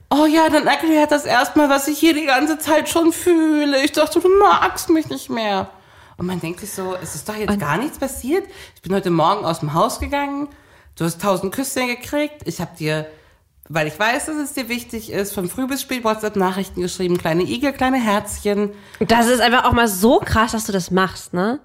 Oh 0.10 0.26
ja, 0.26 0.48
dann 0.50 0.68
erklärt 0.68 1.12
das 1.12 1.26
erstmal, 1.26 1.70
was 1.70 1.88
ich 1.90 2.00
hier 2.00 2.14
die 2.14 2.26
ganze 2.26 2.58
Zeit 2.58 2.88
schon 2.88 3.12
fühle. 3.12 3.84
Ich 3.84 3.92
dachte, 3.92 4.22
du 4.22 4.30
magst 4.40 4.90
mich 4.90 5.10
nicht 5.10 5.30
mehr. 5.30 5.70
Und 6.18 6.28
man 6.28 6.40
denkt 6.40 6.62
sich 6.62 6.72
so, 6.72 6.96
es 7.02 7.16
ist 7.16 7.28
doch 7.28 7.36
jetzt 7.36 7.60
gar 7.60 7.78
nichts 7.78 7.98
passiert. 7.98 8.46
Ich 8.76 8.82
bin 8.82 8.94
heute 8.94 9.10
Morgen 9.10 9.44
aus 9.44 9.60
dem 9.60 9.74
Haus 9.74 10.00
gegangen. 10.00 10.48
Du 10.96 11.04
hast 11.04 11.22
tausend 11.22 11.54
Küsse 11.54 11.86
gekriegt. 11.86 12.44
Ich 12.46 12.62
habe 12.62 12.72
dir, 12.78 13.08
weil 13.68 13.88
ich 13.88 14.00
weiß, 14.00 14.28
dass 14.28 14.36
es 14.36 14.54
dir 14.54 14.70
wichtig 14.70 15.12
ist, 15.12 15.34
von 15.34 15.50
früh 15.50 15.68
bis 15.68 15.82
spät 15.82 16.06
WhatsApp-Nachrichten 16.06 16.82
geschrieben. 16.82 17.18
Kleine 17.18 17.44
Igel, 17.44 17.74
kleine 17.74 17.98
Herzchen. 17.98 18.72
Das 19.00 19.28
ist 19.28 19.42
einfach 19.42 19.66
auch 19.66 19.74
mal 19.74 19.90
so 19.90 20.20
krass, 20.20 20.54
dass 20.54 20.66
du 20.66 20.72
das 20.72 20.92
machst, 20.92 21.34
ne? 21.34 21.60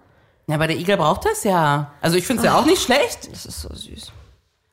Ja, 0.48 0.54
aber 0.54 0.66
der 0.66 0.76
Igel 0.78 0.96
braucht 0.96 1.26
das 1.26 1.44
ja. 1.44 1.92
Also 2.00 2.16
ich 2.16 2.26
finde 2.26 2.40
es 2.40 2.46
ja 2.46 2.58
auch 2.58 2.64
nicht 2.64 2.82
schlecht. 2.82 3.30
Das 3.30 3.46
ist 3.46 3.60
so 3.60 3.68
süß. 3.72 4.12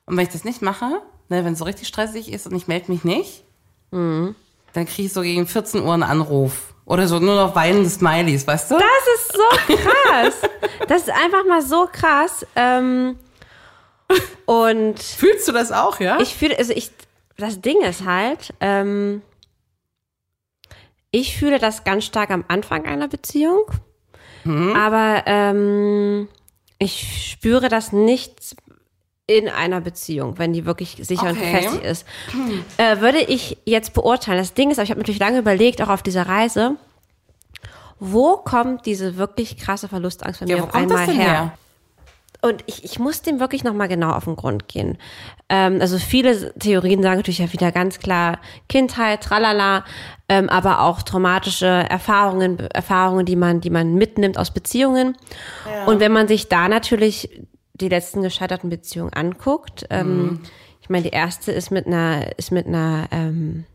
Und 0.06 0.18
wenn 0.18 0.24
ich 0.24 0.32
das 0.32 0.46
nicht 0.46 0.62
mache, 0.62 1.02
ne, 1.30 1.44
wenn 1.46 1.54
es 1.54 1.60
so 1.60 1.66
richtig 1.66 1.88
stressig 1.88 2.32
ist 2.32 2.48
und 2.48 2.56
ich 2.56 2.68
melde 2.68 2.92
mich 2.92 3.04
nicht, 3.04 3.44
dann 3.92 4.36
kriege 4.74 5.04
ich 5.04 5.14
so 5.14 5.22
gegen 5.22 5.46
14 5.48 5.84
Uhr 5.84 5.94
einen 5.94 6.04
Anruf. 6.04 6.74
Oder 6.86 7.08
so 7.08 7.20
nur 7.20 7.36
noch 7.36 7.56
weinende 7.56 7.90
Smileys, 7.90 8.46
weißt 8.48 8.72
du? 8.72 8.76
Das 8.76 8.86
ist 9.16 9.34
so 9.34 9.76
krass. 9.76 10.50
Das 10.88 11.02
ist 11.04 11.10
einfach 11.10 11.46
mal 11.46 11.62
so 11.62 11.88
krass. 11.92 12.46
Ähm, 12.56 13.18
und 14.46 15.00
Fühlst 15.02 15.48
du 15.48 15.52
das 15.52 15.72
auch, 15.72 16.00
ja? 16.00 16.20
ich 16.20 16.36
fühle, 16.36 16.58
also 16.58 16.74
ich, 16.74 16.92
das 17.38 17.60
Ding 17.62 17.82
ist 17.82 18.06
halt, 18.06 18.54
ähm, 18.60 19.24
ich 21.12 21.38
fühle 21.38 21.60
das 21.60 21.84
ganz 21.84 22.06
stark 22.06 22.30
am 22.30 22.46
Anfang 22.48 22.86
einer 22.86 23.08
Beziehung, 23.08 23.64
aber 24.46 25.24
ähm, 25.26 26.28
ich 26.80 27.32
spüre 27.32 27.70
das 27.70 27.92
nicht 27.92 28.56
in 29.28 29.50
einer 29.50 29.82
Beziehung, 29.82 30.38
wenn 30.38 30.54
die 30.54 30.66
wirklich 30.66 30.98
sicher 31.02 31.30
und 31.30 31.38
Okay. 31.38 31.52
gefestigt 31.52 31.84
ist. 31.84 32.06
Äh, 32.78 33.00
würde 33.00 33.20
ich 33.22 33.58
jetzt 33.66 33.94
beurteilen. 33.94 34.38
Das 34.38 34.54
Ding 34.54 34.70
ist, 34.70 34.78
aber 34.78 34.84
ich 34.84 34.92
habe 34.92 35.00
natürlich 35.00 35.20
lange 35.20 35.40
überlegt, 35.40 35.82
auch 35.82 35.90
auf 35.90 36.04
dieser 36.04 36.28
Reise, 36.28 36.76
wo 38.00 38.38
kommt 38.38 38.86
diese 38.86 39.18
wirklich 39.18 39.58
krasse 39.58 39.88
Verlustangst 39.88 40.42
bei 40.42 40.46
mir 40.46 40.58
ja, 40.58 40.64
wo 40.64 40.68
auf 40.68 40.76
einmal 40.76 41.08
her? 41.08 41.16
her? 41.16 41.58
Und 42.46 42.64
ich, 42.68 42.84
ich 42.84 43.00
muss 43.00 43.24
dem 43.24 43.40
wirklich 43.40 43.64
nochmal 43.64 43.88
genau 43.88 44.12
auf 44.12 44.26
den 44.26 44.36
Grund 44.36 44.68
gehen. 44.68 45.00
Ähm, 45.50 45.82
also 45.82 45.98
viele 45.98 46.54
Theorien 46.54 47.02
sagen 47.02 47.18
natürlich 47.18 47.40
ja 47.40 47.52
wieder 47.52 47.72
ganz 47.72 47.98
klar 47.98 48.40
Kindheit, 48.70 49.24
tralala, 49.24 49.84
ähm, 50.30 50.48
aber 50.50 50.82
auch 50.82 51.02
traumatische 51.02 51.66
Erfahrungen, 51.66 52.60
Erfahrungen, 52.60 53.26
die 53.26 53.36
man, 53.36 53.62
die 53.62 53.72
man 53.72 53.96
mitnimmt 53.96 54.38
aus 54.38 54.52
Beziehungen. 54.52 55.18
Und 55.88 56.00
wenn 56.00 56.12
man 56.12 56.28
sich 56.28 56.48
da 56.48 56.70
natürlich 56.70 57.42
die 57.74 57.90
letzten 57.90 58.22
gescheiterten 58.22 58.70
Beziehungen 58.70 59.14
anguckt, 59.14 59.88
ähm, 59.90 60.42
ich 60.82 60.90
meine, 60.90 61.02
die 61.02 61.16
erste 61.16 61.52
ist 61.52 61.72
mit 61.72 61.88
einer, 61.88 62.38
ist 62.38 62.52
mit 62.52 62.68
einer, 62.68 63.08
ähm, 63.10 63.66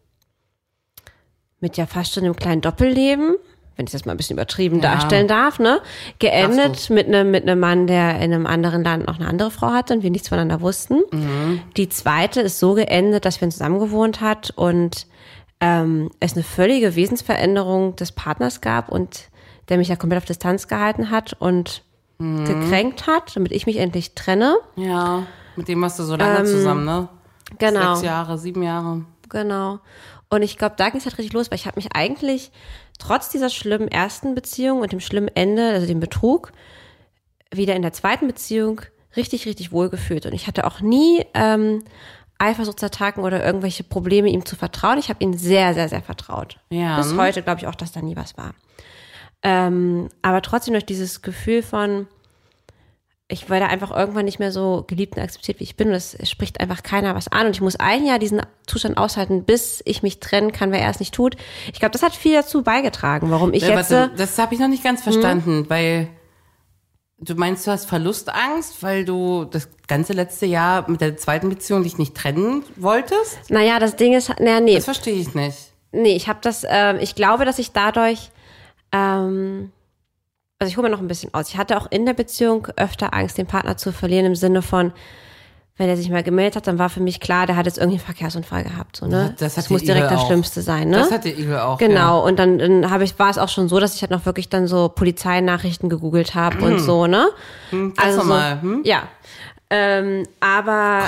mit 1.59 1.77
ja 1.77 1.87
fast 1.87 2.15
schon 2.15 2.23
einem 2.23 2.37
kleinen 2.37 2.61
Doppelleben, 2.61 3.35
wenn 3.81 3.87
ich 3.87 3.93
das 3.93 4.05
mal 4.05 4.13
ein 4.13 4.19
bisschen 4.19 4.37
übertrieben 4.37 4.81
Ja. 4.83 4.93
darstellen 4.93 5.27
darf, 5.27 5.59
ne? 5.59 5.81
Geendet 6.19 6.91
mit 6.91 7.07
einem 7.07 7.31
mit 7.31 7.45
einem 7.45 7.59
Mann, 7.59 7.87
der 7.87 8.17
in 8.17 8.35
einem 8.35 8.47
anderen 8.47 8.85
Land 8.85 9.07
noch 9.07 9.19
eine 9.19 9.27
andere 9.27 9.51
Frau 9.51 9.69
hatte 9.71 9.95
und 9.95 10.03
wir 10.03 10.11
nichts 10.11 10.29
voneinander 10.29 10.61
wussten. 10.61 11.01
Die 11.79 11.89
zweite 11.89 12.43
ist 12.43 12.59
so 12.59 12.75
geendet, 12.75 13.25
dass 13.25 13.41
wir 13.41 13.49
zusammen 13.49 13.79
gewohnt 13.81 14.21
hat 14.21 14.51
und 14.55 15.07
ähm, 15.63 16.11
es 16.21 16.35
eine 16.35 16.43
völlige 16.43 16.95
Wesensveränderung 16.95 17.97
des 17.97 18.13
Partners 18.13 18.61
gab 18.61 18.91
und 18.91 19.31
der 19.71 19.79
mich 19.79 19.89
ja 19.89 19.97
komplett 19.97 20.19
auf 20.19 20.27
Distanz 20.27 20.69
gehalten 20.69 21.11
hat 21.11 21.35
und 21.39 21.83
gekränkt 22.19 23.07
hat, 23.07 23.35
damit 23.35 23.51
ich 23.51 23.65
mich 23.65 23.79
endlich 23.79 24.15
trenne. 24.15 24.57
Ja, 24.77 25.23
mit 25.57 25.69
dem 25.69 25.81
warst 25.81 25.99
du 25.99 26.03
so 26.03 26.17
lange 26.17 26.45
zusammen, 26.45 26.85
ne? 26.85 27.09
Genau. 27.59 27.95
Sechs 27.95 28.05
Jahre, 28.05 28.37
sieben 28.37 28.63
Jahre. 28.63 29.07
Genau. 29.31 29.79
Und 30.31 30.43
ich 30.43 30.57
glaube, 30.57 30.77
da 30.79 30.89
ging 30.89 30.99
es 30.99 31.07
halt 31.07 31.19
richtig 31.19 31.33
los, 31.33 31.51
weil 31.51 31.59
ich 31.59 31.67
habe 31.67 31.77
mich 31.77 31.95
eigentlich 31.95 32.53
trotz 32.99 33.29
dieser 33.29 33.51
schlimmen 33.51 33.89
ersten 33.89 34.35
Beziehung 34.35 34.81
und 34.81 34.93
dem 34.93 35.01
schlimmen 35.01 35.31
Ende, 35.35 35.71
also 35.71 35.87
dem 35.87 36.01
Betrug, 36.01 36.53
wieder 37.53 37.75
in 37.75 37.83
der 37.83 37.93
zweiten 37.93 38.29
Beziehung 38.29 38.81
richtig, 39.17 39.47
richtig 39.47 39.73
wohl 39.73 39.91
gefühlt. 39.91 40.27
Und 40.27 40.33
ich 40.33 40.47
hatte 40.47 40.65
auch 40.67 40.81
nie 40.81 41.27
ähm, 41.35 41.83
Eifersuchtsattacken 42.39 43.25
oder 43.25 43.45
irgendwelche 43.45 43.83
Probleme, 43.83 44.29
ihm 44.29 44.47
zu 44.47 44.55
vertrauen. 44.55 44.99
Ich 44.99 45.09
habe 45.09 45.23
ihm 45.23 45.35
sehr, 45.35 45.75
sehr, 45.75 45.89
sehr 45.89 46.03
vertraut. 46.03 46.59
Ja. 46.71 46.97
Bis 46.97 47.15
heute 47.17 47.43
glaube 47.43 47.61
ich 47.61 47.67
auch, 47.67 47.75
dass 47.75 47.91
da 47.91 48.01
nie 48.01 48.15
was 48.15 48.39
war. 48.39 48.55
Ähm, 49.43 50.09
aber 50.23 50.43
trotzdem 50.43 50.75
durch 50.75 50.87
dieses 50.87 51.23
Gefühl 51.23 51.63
von, 51.63 52.07
ich 53.31 53.49
werde 53.49 53.67
einfach 53.69 53.91
irgendwann 53.97 54.25
nicht 54.25 54.39
mehr 54.39 54.53
so 54.53 54.85
geliebt 54.87 55.17
und 55.17 55.23
akzeptiert, 55.23 55.61
wie 55.61 55.65
ich 55.65 55.77
bin. 55.77 55.89
Und 55.89 55.95
es 55.95 56.17
spricht 56.29 56.61
einfach 56.61 56.83
keiner 56.83 57.15
was 57.15 57.29
an. 57.29 57.47
Und 57.47 57.53
ich 57.53 57.61
muss 57.61 57.77
ein 57.77 58.05
Jahr 58.05 58.19
diesen 58.19 58.43
Zustand 58.67 58.99
aushalten, 58.99 59.45
bis 59.45 59.83
ich 59.85 60.03
mich 60.03 60.21
trennen 60.21 60.53
kann, 60.53 60.73
wer 60.73 60.81
er 60.81 60.91
es 60.91 61.01
nicht 61.01 61.15
tut. 61.15 61.37
Ich 61.73 61.79
glaube, 61.81 61.93
das 61.93 62.03
hat 62.03 62.15
viel 62.15 62.35
dazu 62.35 62.63
beigetragen, 62.63 63.31
warum 63.31 63.53
ich 63.55 63.63
Ja, 63.63 63.71
jetzt. 63.79 63.91
äh, 63.91 63.95
warte, 63.95 64.17
das 64.17 64.37
habe 64.39 64.55
ich 64.55 64.61
noch 64.61 64.69
nicht 64.69 64.83
ganz 64.85 65.03
verstanden, 65.03 65.71
weil 65.71 66.09
du 67.19 67.35
meinst, 67.35 67.67
du 67.67 67.71
hast 67.71 67.87
Verlustangst, 67.87 68.83
weil 68.83 69.05
du 69.05 69.45
das 69.45 69.69
ganze 69.87 70.13
letzte 70.13 70.47
Jahr 70.47 70.91
mit 70.91 71.01
der 71.01 71.17
zweiten 71.17 71.49
Beziehung 71.49 71.83
dich 71.83 71.99
nicht 71.99 72.15
trennen 72.17 72.65
wolltest? 72.77 73.39
naja, 73.51 73.79
das 73.79 73.97
Ding 73.97 74.13
ist, 74.15 74.29
naja, 74.41 74.61
nee, 74.61 74.75
Das 74.75 74.85
verstehe 74.87 75.15
ich 75.15 75.35
nicht. 75.35 75.57
nee, 75.93 76.17
ich 76.17 76.29
habe 76.29 76.39
das, 76.43 76.65
ähm, 76.69 76.99
ich 77.01 77.15
glaube, 77.15 77.45
dass 77.45 77.59
ich 77.59 77.73
dadurch, 77.73 78.31
ähm, 78.93 79.71
also 80.61 80.71
ich 80.71 80.77
hole 80.77 80.89
mir 80.89 80.95
noch 80.95 81.01
ein 81.01 81.09
bisschen 81.09 81.33
aus. 81.33 81.49
Ich 81.49 81.57
hatte 81.57 81.77
auch 81.79 81.87
in 81.91 82.05
der 82.05 82.13
Beziehung 82.13 82.69
öfter 82.77 83.15
Angst, 83.15 83.39
den 83.39 83.47
Partner 83.47 83.79
zu 83.79 83.93
verlieren, 83.93 84.27
im 84.27 84.37
Sinne 84.37 84.61
von, 84.61 84.93
wenn 85.79 85.89
er 85.89 85.97
sich 85.97 86.11
mal 86.11 86.23
gemeldet 86.23 86.57
hat, 86.57 86.67
dann 86.67 86.79
war 86.79 86.91
für 86.91 87.01
mich 87.01 87.19
klar, 87.19 87.47
der 87.47 87.57
hat 87.57 87.65
jetzt 87.65 87.79
irgendwie 87.79 87.97
einen 87.97 88.05
Verkehrsunfall 88.05 88.65
gehabt. 88.65 88.99
So, 88.99 89.07
ne? 89.07 89.35
Das 89.39 89.55
das 89.55 89.71
muss 89.71 89.81
direkt 89.81 90.05
Igel 90.05 90.11
das 90.11 90.21
auch. 90.21 90.27
Schlimmste 90.27 90.61
sein. 90.61 90.91
Ne? 90.91 90.99
Das 90.99 91.11
hat 91.11 91.25
der 91.25 91.39
Igel 91.39 91.59
auch. 91.59 91.79
Genau, 91.79 92.23
und 92.27 92.39
dann, 92.39 92.59
dann 92.59 92.91
habe 92.91 93.05
ich, 93.05 93.19
war 93.19 93.31
es 93.31 93.39
auch 93.39 93.49
schon 93.49 93.71
so, 93.71 93.81
dass 93.81 93.95
ich 93.95 94.03
halt 94.03 94.11
noch 94.11 94.27
wirklich 94.27 94.51
dann 94.51 94.67
so 94.67 94.91
Polizeinachrichten 94.91 95.89
gegoogelt 95.89 96.35
habe 96.35 96.63
und 96.63 96.79
so, 96.79 97.07
ne? 97.07 97.31
Hm, 97.71 97.95
ganz 97.95 98.17
so, 98.17 98.21
normal. 98.21 98.61
Hm? 98.61 98.83
Ja. 98.85 99.05
Ähm, 99.71 100.25
aber 100.41 101.05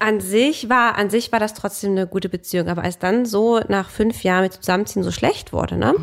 an 0.00 0.20
sich 0.20 0.68
war, 0.68 0.98
an 0.98 1.08
sich 1.08 1.32
war 1.32 1.40
das 1.40 1.54
trotzdem 1.54 1.92
eine 1.92 2.06
gute 2.06 2.28
Beziehung. 2.28 2.68
Aber 2.68 2.82
als 2.82 2.98
dann 2.98 3.24
so 3.24 3.60
nach 3.68 3.88
fünf 3.88 4.22
Jahren 4.22 4.42
mit 4.42 4.52
Zusammenziehen 4.52 5.02
so 5.02 5.10
schlecht 5.12 5.54
wurde, 5.54 5.78
ne? 5.78 5.94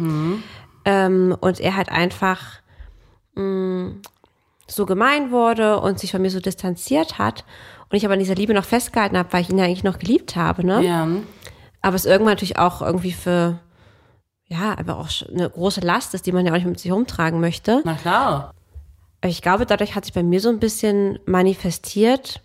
Ähm, 0.85 1.37
und 1.39 1.59
er 1.59 1.75
halt 1.75 1.89
einfach 1.91 2.61
mh, 3.39 3.95
so 4.67 4.85
gemein 4.85 5.31
wurde 5.31 5.79
und 5.79 5.99
sich 5.99 6.11
von 6.11 6.21
mir 6.21 6.29
so 6.29 6.39
distanziert 6.39 7.17
hat 7.17 7.43
und 7.89 7.97
ich 7.97 8.05
aber 8.05 8.13
an 8.13 8.19
dieser 8.19 8.35
Liebe 8.35 8.53
noch 8.53 8.65
festgehalten 8.65 9.17
habe, 9.17 9.33
weil 9.33 9.41
ich 9.41 9.49
ihn 9.49 9.57
ja 9.57 9.65
eigentlich 9.65 9.83
noch 9.83 9.99
geliebt 9.99 10.35
habe, 10.35 10.65
ne? 10.65 10.81
Ja. 10.83 11.07
Aber 11.81 11.95
es 11.95 12.05
irgendwann 12.05 12.33
natürlich 12.33 12.59
auch 12.59 12.81
irgendwie 12.81 13.13
für, 13.13 13.59
ja, 14.45 14.77
aber 14.77 14.99
auch 14.99 15.09
eine 15.29 15.49
große 15.49 15.81
Last 15.81 16.13
ist, 16.13 16.25
die 16.25 16.31
man 16.31 16.45
ja 16.45 16.51
auch 16.51 16.57
nicht 16.57 16.67
mit 16.67 16.79
sich 16.79 16.91
rumtragen 16.91 17.39
möchte. 17.39 17.81
Na 17.85 17.95
klar. 17.95 18.53
Ich 19.25 19.41
glaube, 19.41 19.65
dadurch 19.65 19.95
hat 19.95 20.05
sich 20.05 20.13
bei 20.13 20.23
mir 20.23 20.39
so 20.39 20.49
ein 20.49 20.59
bisschen 20.59 21.19
manifestiert, 21.25 22.41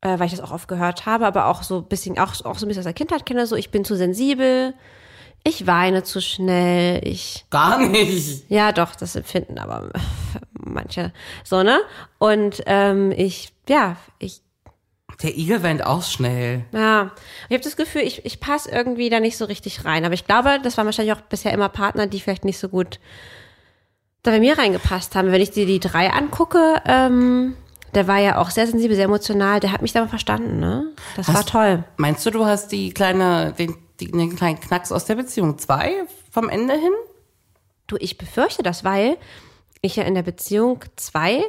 äh, 0.00 0.18
weil 0.18 0.26
ich 0.26 0.32
das 0.32 0.40
auch 0.40 0.52
oft 0.52 0.68
gehört 0.68 1.06
habe, 1.06 1.26
aber 1.26 1.46
auch 1.46 1.62
so 1.62 1.78
ein 1.78 1.84
bisschen, 1.84 2.18
auch, 2.18 2.32
auch 2.44 2.58
so 2.58 2.66
ein 2.66 2.68
bisschen 2.68 2.80
aus 2.80 2.84
der 2.84 2.92
Kindheit 2.92 3.26
kenne, 3.26 3.46
so 3.46 3.56
ich 3.56 3.70
bin 3.70 3.84
zu 3.84 3.96
sensibel, 3.96 4.74
ich 5.46 5.66
weine 5.66 6.02
zu 6.02 6.20
schnell, 6.20 7.00
ich, 7.06 7.44
Gar 7.50 7.78
nicht. 7.86 8.44
ja 8.50 8.72
doch, 8.72 8.94
das 8.96 9.14
empfinden 9.16 9.58
aber 9.58 9.90
manche 10.52 11.12
so, 11.44 11.62
ne? 11.62 11.78
Und 12.18 12.62
ähm, 12.66 13.12
ich, 13.12 13.52
ja, 13.68 13.96
ich 14.18 14.40
Der 15.22 15.36
Igel 15.36 15.62
weint 15.62 15.84
auch 15.86 16.02
schnell. 16.02 16.64
Ja, 16.72 17.12
ich 17.48 17.54
habe 17.54 17.64
das 17.64 17.76
Gefühl, 17.76 18.02
ich, 18.02 18.24
ich 18.26 18.40
passe 18.40 18.70
irgendwie 18.70 19.08
da 19.08 19.20
nicht 19.20 19.36
so 19.38 19.44
richtig 19.46 19.84
rein. 19.84 20.04
Aber 20.04 20.14
ich 20.14 20.26
glaube, 20.26 20.58
das 20.62 20.76
waren 20.76 20.86
wahrscheinlich 20.86 21.14
auch 21.16 21.20
bisher 21.22 21.52
immer 21.52 21.68
Partner, 21.68 22.06
die 22.06 22.20
vielleicht 22.20 22.44
nicht 22.44 22.58
so 22.58 22.68
gut 22.68 22.98
da 24.22 24.32
bei 24.32 24.40
mir 24.40 24.58
reingepasst 24.58 25.14
haben. 25.14 25.30
Wenn 25.32 25.40
ich 25.40 25.52
dir 25.52 25.66
die 25.66 25.80
drei 25.80 26.10
angucke, 26.12 26.82
ähm, 26.86 27.56
der 27.94 28.08
war 28.08 28.18
ja 28.18 28.38
auch 28.38 28.50
sehr 28.50 28.66
sensibel, 28.66 28.96
sehr 28.96 29.04
emotional, 29.06 29.60
der 29.60 29.72
hat 29.72 29.80
mich 29.80 29.92
da 29.92 30.00
mal 30.00 30.08
verstanden, 30.08 30.58
ne? 30.58 30.86
Das 31.16 31.28
war 31.28 31.36
Hast- 31.36 31.48
toll. 31.48 31.84
Meinst 31.96 32.26
du, 32.26 32.30
du 32.30 32.44
hast 32.44 32.72
die 32.72 32.90
kleine, 32.92 33.54
den, 33.58 33.74
die, 34.00 34.10
den 34.10 34.36
kleinen 34.36 34.60
Knacks 34.60 34.92
aus 34.92 35.04
der 35.04 35.14
Beziehung 35.14 35.58
zwei 35.58 36.04
vom 36.30 36.48
Ende 36.48 36.74
hin? 36.74 36.92
Du, 37.86 37.96
ich 37.98 38.18
befürchte 38.18 38.62
das, 38.62 38.84
weil 38.84 39.16
ich 39.80 39.96
ja 39.96 40.04
in 40.04 40.14
der 40.14 40.22
Beziehung 40.22 40.80
zwei 40.96 41.44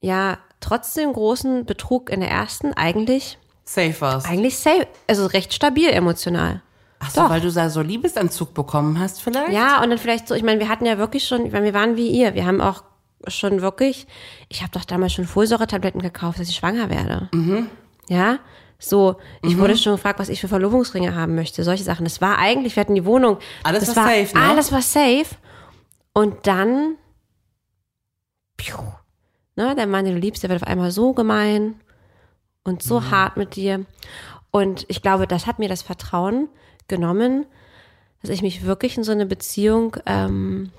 ja 0.00 0.38
trotz 0.60 0.94
dem 0.94 1.12
großen 1.12 1.64
Betrug 1.64 2.10
in 2.10 2.20
der 2.20 2.30
ersten 2.30 2.72
eigentlich, 2.72 3.38
Safe 3.64 4.00
warst. 4.00 4.28
eigentlich 4.28 4.58
safe, 4.58 4.86
also 5.06 5.26
recht 5.26 5.52
stabil 5.52 5.88
emotional. 5.88 6.62
Ach 7.00 7.10
so, 7.10 7.22
doch. 7.22 7.30
weil 7.30 7.40
du 7.40 7.50
da 7.50 7.68
so 7.68 7.80
Liebesanzug 7.80 8.54
bekommen 8.54 8.98
hast 8.98 9.20
vielleicht? 9.22 9.52
Ja, 9.52 9.82
und 9.82 9.90
dann 9.90 9.98
vielleicht 9.98 10.28
so, 10.28 10.34
ich 10.34 10.44
meine, 10.44 10.60
wir 10.60 10.68
hatten 10.68 10.86
ja 10.86 10.98
wirklich 10.98 11.26
schon, 11.26 11.46
ich 11.46 11.52
meine, 11.52 11.64
wir 11.64 11.74
waren 11.74 11.96
wie 11.96 12.08
ihr, 12.08 12.34
wir 12.34 12.46
haben 12.46 12.60
auch 12.60 12.84
schon 13.26 13.60
wirklich, 13.60 14.06
ich 14.48 14.62
habe 14.62 14.72
doch 14.72 14.84
damals 14.84 15.12
schon 15.12 15.24
Folsäure-Tabletten 15.24 16.00
gekauft, 16.00 16.38
dass 16.38 16.48
ich 16.48 16.56
schwanger 16.56 16.90
werde. 16.90 17.28
Ja, 18.08 18.38
so, 18.84 19.16
ich 19.42 19.58
wurde 19.58 19.76
schon 19.76 19.92
gefragt, 19.92 20.18
was 20.18 20.28
ich 20.28 20.40
für 20.40 20.48
Verlobungsringe 20.48 21.14
haben 21.14 21.34
möchte, 21.34 21.62
solche 21.62 21.84
Sachen. 21.84 22.04
Das 22.04 22.20
war 22.20 22.38
eigentlich, 22.38 22.74
wir 22.76 22.80
hatten 22.80 22.94
die 22.94 23.04
Wohnung. 23.04 23.38
Alles 23.62 23.86
das 23.86 23.96
war 23.96 24.06
safe, 24.06 24.36
ne? 24.36 24.42
Alles 24.42 24.72
war 24.72 24.82
safe. 24.82 25.36
Und 26.12 26.46
dann, 26.46 26.96
piu, 28.56 28.76
ne, 29.56 29.74
der 29.74 29.86
Mann, 29.86 30.04
den 30.04 30.14
du 30.14 30.20
liebst, 30.20 30.42
der 30.42 30.50
wird 30.50 30.62
auf 30.62 30.68
einmal 30.68 30.90
so 30.90 31.12
gemein 31.12 31.80
und 32.64 32.82
so 32.82 33.10
hart 33.10 33.36
mit 33.36 33.56
dir. 33.56 33.86
Und 34.50 34.84
ich 34.88 35.00
glaube, 35.00 35.26
das 35.26 35.46
hat 35.46 35.58
mir 35.58 35.68
das 35.68 35.82
Vertrauen 35.82 36.48
genommen, 36.88 37.46
dass 38.20 38.30
ich 38.30 38.42
mich 38.42 38.64
wirklich 38.64 38.96
in 38.96 39.04
so 39.04 39.12
eine 39.12 39.26
Beziehung 39.26 39.96
ähm, 40.06 40.72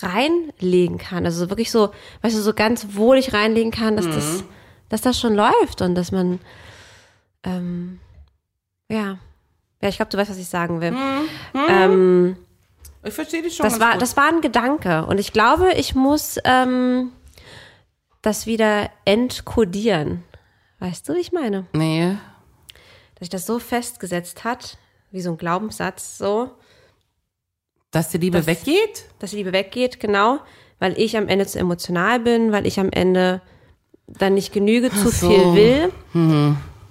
reinlegen 0.00 0.98
kann. 0.98 1.24
Also 1.24 1.50
wirklich 1.50 1.70
so, 1.70 1.90
weißt 2.22 2.36
du, 2.36 2.40
so 2.40 2.54
ganz 2.54 2.94
wohlig 2.94 3.32
reinlegen 3.32 3.72
kann, 3.72 3.96
dass 3.96 4.06
das, 4.06 4.44
dass 4.88 5.00
das 5.02 5.18
schon 5.18 5.34
läuft 5.34 5.80
und 5.82 5.94
dass 5.94 6.12
man, 6.12 6.40
ähm, 7.44 8.00
ja, 8.88 9.18
ja, 9.80 9.88
ich 9.88 9.96
glaube, 9.96 10.10
du 10.10 10.18
weißt, 10.18 10.30
was 10.30 10.38
ich 10.38 10.48
sagen 10.48 10.80
will. 10.80 10.94
Ähm, 11.68 12.36
Ich 13.04 13.14
verstehe 13.14 13.42
dich 13.42 13.56
schon. 13.56 13.64
das 13.64 13.74
ganz 13.74 13.84
war, 13.84 13.92
gut. 13.92 14.02
das 14.02 14.16
war 14.16 14.28
ein 14.28 14.40
Gedanke 14.40 15.06
und 15.06 15.18
ich 15.18 15.32
glaube, 15.32 15.72
ich 15.74 15.94
muss 15.94 16.38
ähm, 16.44 17.12
das 18.22 18.46
wieder 18.46 18.90
entkodieren. 19.04 20.24
Weißt 20.80 21.08
du, 21.08 21.14
wie 21.14 21.18
ich 21.20 21.32
meine? 21.32 21.66
Nee. 21.72 22.16
Dass 23.14 23.20
sich 23.20 23.28
das 23.30 23.46
so 23.46 23.58
festgesetzt 23.58 24.44
hat, 24.44 24.78
wie 25.10 25.20
so 25.20 25.30
ein 25.30 25.36
Glaubenssatz, 25.38 26.18
so, 26.18 26.50
Dass 27.90 28.10
die 28.10 28.18
Liebe 28.18 28.38
Das- 28.38 28.46
weggeht? 28.46 29.04
dass 29.18 29.30
die 29.30 29.36
Liebe 29.36 29.52
weggeht, 29.52 29.98
genau, 30.00 30.40
weil 30.78 30.98
ich 30.98 31.16
am 31.16 31.26
Ende 31.28 31.46
zu 31.46 31.58
emotional 31.58 32.20
bin, 32.20 32.52
weil 32.52 32.66
ich 32.66 32.78
am 32.78 32.90
Ende 32.90 33.40
dann 34.08 34.34
nicht 34.34 34.52
genüge, 34.52 34.90
zu 34.90 35.10
so. 35.10 35.28
viel 35.28 35.54
will. 35.54 35.92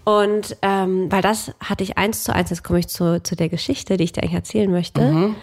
Und 0.05 0.55
ähm, 0.62 1.12
weil 1.12 1.21
das 1.21 1.51
hatte 1.59 1.83
ich 1.83 1.97
eins 1.97 2.24
zu 2.24 2.33
eins, 2.33 2.50
jetzt 2.50 2.63
komme 2.63 2.79
ich 2.79 2.88
zu, 2.88 3.21
zu 3.21 3.36
der 3.36 3.50
Geschichte, 3.50 3.97
die 3.97 4.05
ich 4.05 4.13
dir 4.13 4.24
eigentlich 4.24 4.36
erzählen 4.36 4.71
möchte, 4.71 5.36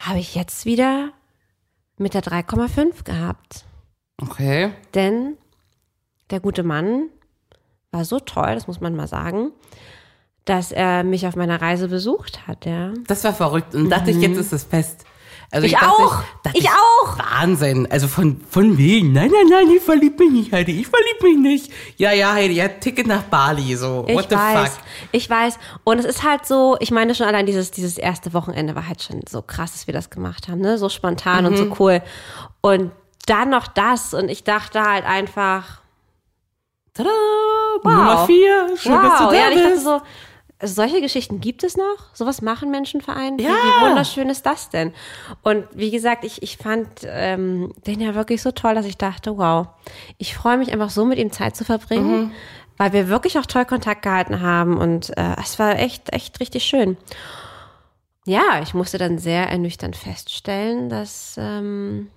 habe 0.00 0.18
ich 0.18 0.34
jetzt 0.34 0.66
wieder 0.66 1.12
mit 1.96 2.14
der 2.14 2.22
3,5 2.22 3.04
gehabt. 3.04 3.64
Okay. 4.20 4.72
Denn 4.94 5.36
der 6.30 6.40
gute 6.40 6.62
Mann 6.62 7.08
war 7.92 8.04
so 8.04 8.18
toll, 8.18 8.54
das 8.54 8.66
muss 8.66 8.80
man 8.80 8.96
mal 8.96 9.06
sagen, 9.06 9.52
dass 10.44 10.72
er 10.72 11.04
mich 11.04 11.26
auf 11.26 11.36
meiner 11.36 11.62
Reise 11.62 11.88
besucht 11.88 12.46
hat, 12.46 12.66
ja. 12.66 12.92
Das 13.06 13.24
war 13.24 13.32
verrückt. 13.32 13.74
Und 13.74 13.90
dachte 13.90 14.10
ich, 14.10 14.18
jetzt 14.18 14.36
ist 14.36 14.52
es 14.52 14.64
fest. 14.64 15.04
Also 15.54 15.66
Ich 15.66 15.72
dachte, 15.72 15.86
auch. 15.86 16.16
dachte 16.42 16.58
Ich 16.58 16.68
auch. 16.68 17.18
Wahnsinn. 17.18 17.86
Also 17.90 18.08
von, 18.08 18.40
von 18.50 18.76
wegen. 18.76 19.12
Nein, 19.12 19.30
nein, 19.30 19.46
nein, 19.48 19.70
ich 19.76 19.82
verlieb 19.82 20.18
mich 20.18 20.30
nicht, 20.30 20.52
Heidi. 20.52 20.80
Ich 20.80 20.88
verlieb 20.88 21.22
mich 21.22 21.36
nicht. 21.38 21.72
Ja, 21.96 22.12
ja, 22.12 22.32
Heidi, 22.32 22.54
ja, 22.54 22.68
Ticket 22.68 23.06
nach 23.06 23.22
Bali. 23.22 23.76
So, 23.76 24.04
Ich 24.08 24.14
what 24.16 24.26
the 24.28 24.36
weiß, 24.36 24.70
fuck? 24.74 24.84
ich 25.12 25.30
weiß. 25.30 25.58
Und 25.84 25.98
es 26.00 26.04
ist 26.04 26.22
halt 26.24 26.44
so, 26.44 26.76
ich 26.80 26.90
meine 26.90 27.14
schon 27.14 27.26
allein 27.26 27.46
dieses, 27.46 27.70
dieses 27.70 27.96
erste 27.98 28.32
Wochenende 28.34 28.74
war 28.74 28.88
halt 28.88 29.02
schon 29.02 29.20
so 29.28 29.42
krass, 29.42 29.72
dass 29.72 29.86
wir 29.86 29.94
das 29.94 30.10
gemacht 30.10 30.48
haben, 30.48 30.60
ne? 30.60 30.76
So 30.76 30.88
spontan 30.88 31.46
und 31.46 31.52
Mhm. 31.52 31.56
so 31.56 31.76
cool. 31.78 32.02
Und 32.60 32.90
dann 33.26 33.50
noch 33.50 33.68
das 33.68 34.12
und 34.12 34.28
ich 34.28 34.44
dachte 34.44 34.82
halt 34.82 35.04
einfach, 35.06 35.80
Tada, 36.94 37.10
Nummer 37.82 38.26
vier. 38.26 38.68
Schön, 38.76 38.92
dass 38.92 39.18
du 39.18 39.24
wow, 39.24 39.32
da 39.32 39.34
ja, 39.34 39.46
und 39.46 39.52
ich 39.52 39.58
dachte 39.62 39.74
bist. 39.74 39.86
So, 40.60 40.66
solche 40.66 41.00
Geschichten 41.00 41.40
gibt 41.40 41.64
es 41.64 41.76
noch? 41.76 42.14
Sowas 42.14 42.42
machen 42.42 42.70
Menschenvereine? 42.70 43.38
Wie, 43.38 43.42
Ja. 43.42 43.50
wie 43.50 43.86
wunderschön 43.88 44.28
ist 44.30 44.46
das 44.46 44.70
denn? 44.70 44.92
Und 45.42 45.66
wie 45.72 45.90
gesagt, 45.90 46.24
ich, 46.24 46.42
ich 46.42 46.56
fand 46.56 46.88
ähm, 47.04 47.72
den 47.86 48.00
ja 48.00 48.14
wirklich 48.14 48.42
so 48.42 48.50
toll, 48.50 48.74
dass 48.74 48.86
ich 48.86 48.96
dachte, 48.96 49.36
wow, 49.36 49.66
ich 50.18 50.34
freue 50.34 50.56
mich 50.58 50.72
einfach 50.72 50.90
so 50.90 51.04
mit 51.04 51.18
ihm 51.18 51.32
Zeit 51.32 51.56
zu 51.56 51.64
verbringen, 51.64 52.32
weil 52.76 52.92
wir 52.92 53.08
wirklich 53.08 53.38
auch 53.38 53.46
toll 53.46 53.64
Kontakt 53.64 54.02
gehalten 54.02 54.40
haben 54.40 54.78
und 54.78 55.16
äh, 55.16 55.36
es 55.40 55.58
war 55.58 55.78
echt, 55.78 56.12
echt 56.12 56.40
richtig 56.40 56.64
schön. 56.64 56.96
Ja, 58.26 58.60
ich 58.62 58.72
musste 58.74 58.96
dann 58.96 59.18
sehr 59.18 59.48
ernüchternd 59.50 59.96
feststellen, 59.96 60.88
dass 60.88 61.36
ähm, 61.38 62.08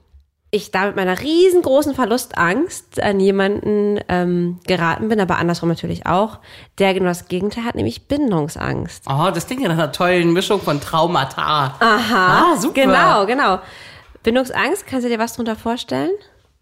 ich 0.49 0.71
da 0.71 0.85
mit 0.85 0.95
meiner 0.95 1.19
riesengroßen 1.19 1.93
Verlustangst 1.93 3.01
an 3.01 3.19
jemanden 3.19 3.99
ähm, 4.07 4.59
geraten 4.65 5.09
bin, 5.09 5.19
aber 5.19 5.37
andersrum 5.37 5.67
natürlich 5.67 6.05
auch, 6.05 6.39
der 6.79 6.93
genau 6.93 7.07
das 7.07 7.27
Gegenteil 7.27 7.65
hat, 7.65 7.75
nämlich 7.75 8.07
Bindungsangst. 8.07 9.03
Oh, 9.09 9.29
das 9.33 9.47
klingt 9.47 9.61
ja 9.61 9.67
nach 9.67 9.75
einer 9.75 9.91
tollen 9.91 10.31
Mischung 10.31 10.61
von 10.61 10.79
Traumata. 10.79 11.75
Aha. 11.79 12.53
Ah, 12.53 12.57
super. 12.57 12.81
Genau, 12.81 13.25
genau. 13.25 13.59
Bindungsangst, 14.23 14.87
kannst 14.87 15.05
du 15.05 15.09
dir 15.09 15.19
was 15.19 15.33
drunter 15.33 15.57
vorstellen? 15.57 16.11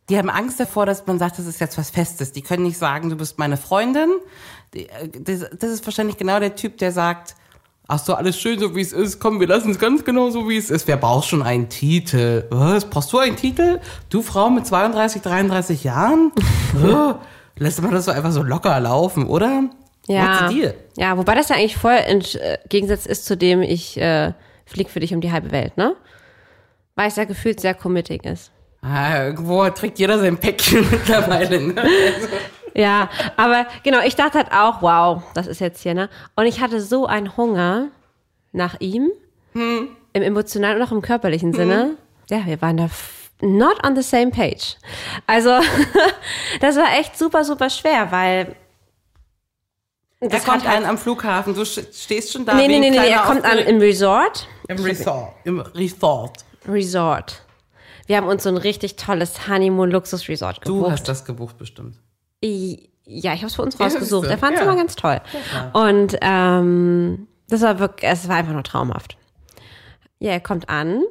Die 0.09 0.17
haben 0.17 0.29
Angst 0.29 0.59
davor, 0.59 0.85
dass 0.85 1.05
man 1.05 1.19
sagt, 1.19 1.37
das 1.37 1.45
ist 1.45 1.59
jetzt 1.59 1.77
was 1.77 1.89
Festes. 1.89 2.31
Die 2.31 2.41
können 2.41 2.63
nicht 2.63 2.77
sagen, 2.77 3.09
du 3.09 3.15
bist 3.15 3.37
meine 3.39 3.57
Freundin. 3.57 4.09
Äh, 4.73 4.85
das 5.21 5.69
ist 5.69 5.85
wahrscheinlich 5.85 6.17
genau 6.17 6.39
der 6.39 6.55
Typ, 6.55 6.77
der 6.77 6.91
sagt, 6.91 7.35
ach 7.87 7.99
so, 7.99 8.13
alles 8.13 8.39
schön, 8.39 8.59
so 8.59 8.75
wie 8.75 8.81
es 8.81 8.93
ist. 8.93 9.19
Komm, 9.19 9.39
wir 9.39 9.47
lassen 9.47 9.71
es 9.71 9.79
ganz 9.79 10.03
genau 10.03 10.29
so, 10.29 10.49
wie 10.49 10.57
es 10.57 10.69
ist. 10.69 10.87
Wer 10.87 10.97
braucht 10.97 11.27
schon 11.27 11.41
einen 11.41 11.69
Titel? 11.69 12.45
Was? 12.49 12.85
Brauchst 12.85 13.11
du 13.13 13.19
einen 13.19 13.35
Titel? 13.35 13.79
Du 14.09 14.21
Frau 14.21 14.49
mit 14.49 14.65
32, 14.65 15.21
33 15.21 15.83
Jahren? 15.83 16.31
lässt 17.57 17.81
man 17.81 17.91
das 17.91 18.05
so 18.05 18.11
einfach 18.11 18.31
so 18.31 18.43
locker 18.43 18.79
laufen, 18.79 19.27
oder? 19.27 19.63
Deal? 20.49 20.75
Ja, 20.97 21.17
wobei 21.17 21.35
das 21.35 21.49
ja 21.49 21.55
eigentlich 21.55 21.77
voll 21.77 21.97
im 22.07 22.19
äh, 22.19 22.57
Gegensatz 22.69 23.05
ist 23.05 23.25
zu 23.25 23.35
dem, 23.35 23.61
ich 23.61 23.97
äh, 23.97 24.33
flieg 24.65 24.89
für 24.89 24.99
dich 24.99 25.13
um 25.13 25.21
die 25.21 25.31
halbe 25.31 25.51
Welt, 25.51 25.77
ne? 25.77 25.95
Weil 26.95 27.07
es 27.07 27.15
ja 27.15 27.25
gefühlt 27.25 27.59
sehr 27.59 27.73
committing 27.73 28.21
ist. 28.21 28.51
Ah, 28.81 29.25
irgendwo 29.25 29.67
trägt 29.69 29.97
jeder 29.99 30.19
sein 30.19 30.37
Päckchen 30.37 30.85
mittlerweile. 30.91 31.59
Ne? 31.59 31.75
Ja, 32.75 33.09
aber 33.37 33.65
genau, 33.83 33.99
ich 34.01 34.15
dachte 34.15 34.37
halt 34.37 34.51
auch, 34.51 34.81
wow, 34.81 35.23
das 35.33 35.47
ist 35.47 35.59
jetzt 35.61 35.81
hier, 35.81 35.93
ne? 35.93 36.09
Und 36.35 36.45
ich 36.45 36.59
hatte 36.59 36.81
so 36.81 37.05
einen 37.07 37.37
Hunger 37.37 37.87
nach 38.51 38.75
ihm, 38.79 39.11
im 39.53 39.87
emotionalen 40.13 40.81
und 40.81 40.87
auch 40.87 40.91
im 40.91 41.01
körperlichen 41.01 41.53
Sinne. 41.53 41.95
Ja, 42.29 42.45
wir 42.45 42.61
waren 42.61 42.75
da 42.77 42.89
not 43.41 43.81
on 43.85 43.95
the 43.95 44.01
same 44.01 44.31
page. 44.31 44.75
Also, 45.27 45.49
das 46.59 46.75
war 46.75 46.97
echt 46.99 47.17
super, 47.17 47.43
super 47.45 47.69
schwer, 47.69 48.11
weil 48.11 48.55
Er 50.19 50.29
das 50.29 50.43
kommt 50.43 50.63
hat 50.63 50.67
halt, 50.69 50.77
an 50.83 50.85
am 50.89 50.97
Flughafen, 50.97 51.53
du 51.53 51.63
stehst 51.65 52.33
schon 52.33 52.45
da. 52.45 52.55
nee, 52.55 52.67
nee, 52.67 52.79
nee, 52.79 52.89
nee, 52.89 52.97
er 53.09 53.19
kommt 53.19 53.45
an 53.45 53.59
im 53.59 53.77
Resort. 53.79 54.47
Im 54.67 54.77
Resort. 54.83 55.33
Im 55.45 55.59
Resort. 55.61 56.43
Resort. 56.67 57.41
Wir 58.07 58.17
haben 58.17 58.27
uns 58.27 58.43
so 58.43 58.49
ein 58.49 58.57
richtig 58.57 58.95
tolles 58.97 59.47
Honeymoon-Luxus-Resort 59.47 60.67
Du 60.67 60.75
gebucht. 60.77 60.91
hast 60.91 61.07
das 61.07 61.23
gebucht 61.25 61.57
bestimmt. 61.57 61.97
Ja, 63.07 63.33
ich 63.33 63.39
habe 63.41 63.47
es 63.47 63.55
für 63.55 63.61
uns 63.61 63.79
rausgesucht. 63.79 64.27
Er 64.27 64.37
fand 64.37 64.53
es 64.55 64.59
Ja. 64.61 64.65
immer 64.65 64.75
ganz 64.75 64.95
toll. 64.95 65.21
Und 65.73 66.17
ähm, 66.21 67.27
das 67.49 67.61
war 67.61 67.77
wirklich, 67.79 68.09
es 68.11 68.27
war 68.27 68.37
einfach 68.37 68.53
nur 68.53 68.63
traumhaft. 68.63 69.17
Ja, 70.19 70.31
er 70.31 70.39
kommt 70.39 70.69
an. 70.69 71.03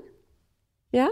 Ja. 0.90 1.08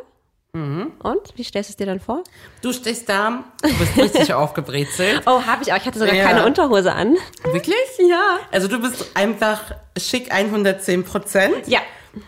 Mhm. 0.54 0.92
Und 1.02 1.20
wie 1.37 1.44
stellst 1.44 1.70
du 1.70 1.72
es 1.72 1.76
dir 1.76 1.87
dann 1.87 2.00
vor? 2.00 2.24
Du 2.62 2.72
stehst 2.72 3.08
da, 3.08 3.44
du 3.62 3.72
bist 3.78 3.96
richtig 3.96 4.35
aufgebrezelt. 4.35 5.22
Oh, 5.26 5.42
habe 5.46 5.62
ich 5.62 5.72
auch. 5.72 5.76
Ich 5.76 5.87
hatte 5.87 5.98
sogar 5.98 6.14
Ja. 6.14 6.24
keine 6.24 6.44
Unterhose 6.44 6.92
an. 6.92 7.16
Wirklich? 7.44 7.76
Ja. 7.98 8.38
Also 8.50 8.68
du 8.68 8.78
bist 8.80 9.06
einfach 9.14 9.61
schick 9.96 10.32
110 10.32 11.04
Prozent. 11.04 11.66
Ja. 11.68 11.80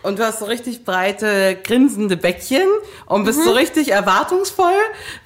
Und 0.03 0.19
du 0.19 0.25
hast 0.25 0.39
so 0.39 0.47
richtig 0.47 0.85
breite, 0.85 1.57
grinsende 1.63 2.17
Bäckchen 2.17 2.67
und 3.07 3.25
bist 3.25 3.43
so 3.45 3.51
Mhm. 3.51 3.57
richtig 3.57 3.91
erwartungsvoll, 3.91 4.73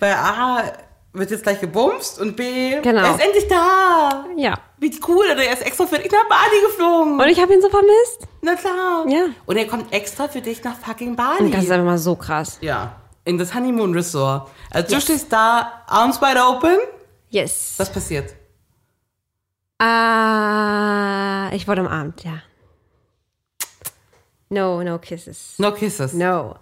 weil 0.01 0.15
A, 0.15 0.63
wird 1.13 1.31
jetzt 1.31 1.43
gleich 1.43 1.61
gebumst 1.61 2.21
und 2.21 2.37
B, 2.37 2.81
Genau. 2.81 3.03
er 3.03 3.15
ist 3.15 3.25
endlich 3.25 3.49
da. 3.49 4.25
Ja. 4.37 4.55
Wie 4.79 4.93
cool, 5.09 5.25
oder 5.33 5.43
er 5.43 5.53
ist 5.55 5.63
extra 5.67 5.87
für 5.87 5.99
dich 5.99 6.13
nach 6.13 6.29
Bali 6.29 6.61
geflogen. 6.67 7.21
Und 7.21 7.29
ich 7.29 7.41
habe 7.41 7.53
ihn 7.55 7.61
so 7.63 7.69
vermisst. 7.69 8.29
Na 8.43 8.55
klar. 8.55 9.05
Ja. 9.09 9.27
Und 9.47 9.57
er 9.57 9.67
kommt 9.67 9.93
extra 9.93 10.29
für 10.29 10.41
dich 10.41 10.63
nach 10.63 10.77
fucking 10.79 11.17
Bali. 11.17 11.45
Und 11.45 11.55
das 11.55 11.65
ist 11.65 11.71
einfach 11.71 11.85
mal 11.87 11.99
so 11.99 12.15
krass. 12.15 12.59
Ja, 12.61 12.97
in 13.25 13.39
das 13.39 13.55
Honeymoon 13.55 13.93
Resort. 13.95 14.49
Also 14.71 14.89
du 14.89 14.95
Yes. 14.95 15.03
stehst 15.05 15.33
da, 15.33 15.83
arms 15.87 16.21
wide 16.21 16.41
open. 16.41 16.77
Yes. 17.31 17.75
Was 17.79 17.91
passiert? 17.93 18.35
Ah, 19.81 21.51
ich 21.53 21.67
wurde 21.69 21.83
umarmt, 21.83 22.25
ja. 22.25 22.43
No, 24.51 24.83
no 24.83 24.99
kisses. 24.99 25.55
No 25.59 25.73
kisses. 25.73 26.13
No. 26.15 26.57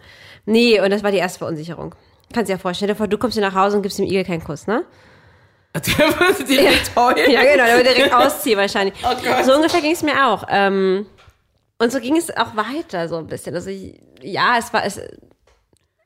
Nee, 0.45 0.81
und 0.81 0.91
das 0.91 1.03
war 1.03 1.11
die 1.13 1.19
erste 1.19 1.39
Verunsicherung. 1.39 1.95
Kannst 2.33 2.49
dir 2.49 2.55
ja 2.55 2.59
vorstellen, 2.59 2.97
du 3.09 3.19
kommst 3.19 3.35
hier 3.39 3.47
nach 3.47 3.55
Hause 3.55 3.77
und 3.77 3.83
gibst 3.83 3.99
dem 3.99 4.07
Igel 4.07 4.25
keinen 4.25 4.43
Kuss, 4.45 4.67
ne? 4.67 4.85
Der 5.77 5.99
würde 6.19 6.45
direkt 6.45 6.97
heulen. 6.97 7.31
Ja, 7.31 7.43
genau, 7.43 7.65
der 7.67 7.77
wird 7.77 7.97
direkt 7.97 8.15
ausziehen 8.15 8.59
wahrscheinlich. 8.59 8.95
Oh. 9.05 9.43
So 9.45 9.55
ungefähr 9.57 9.83
ging 9.83 9.93
es 9.93 10.03
mir 10.03 10.27
auch. 10.27 10.45
Ähm, 10.49 11.07
und 11.79 11.93
so 11.93 12.01
ging 12.01 12.17
es 12.17 12.35
auch 12.35 12.57
weiter 12.57 13.09
so 13.09 13.17
ein 13.17 13.27
bisschen. 13.27 13.55
Also 13.55 13.69
ja, 14.23 14.57
es 14.59 14.73
war 14.73 14.85
es, 14.87 14.99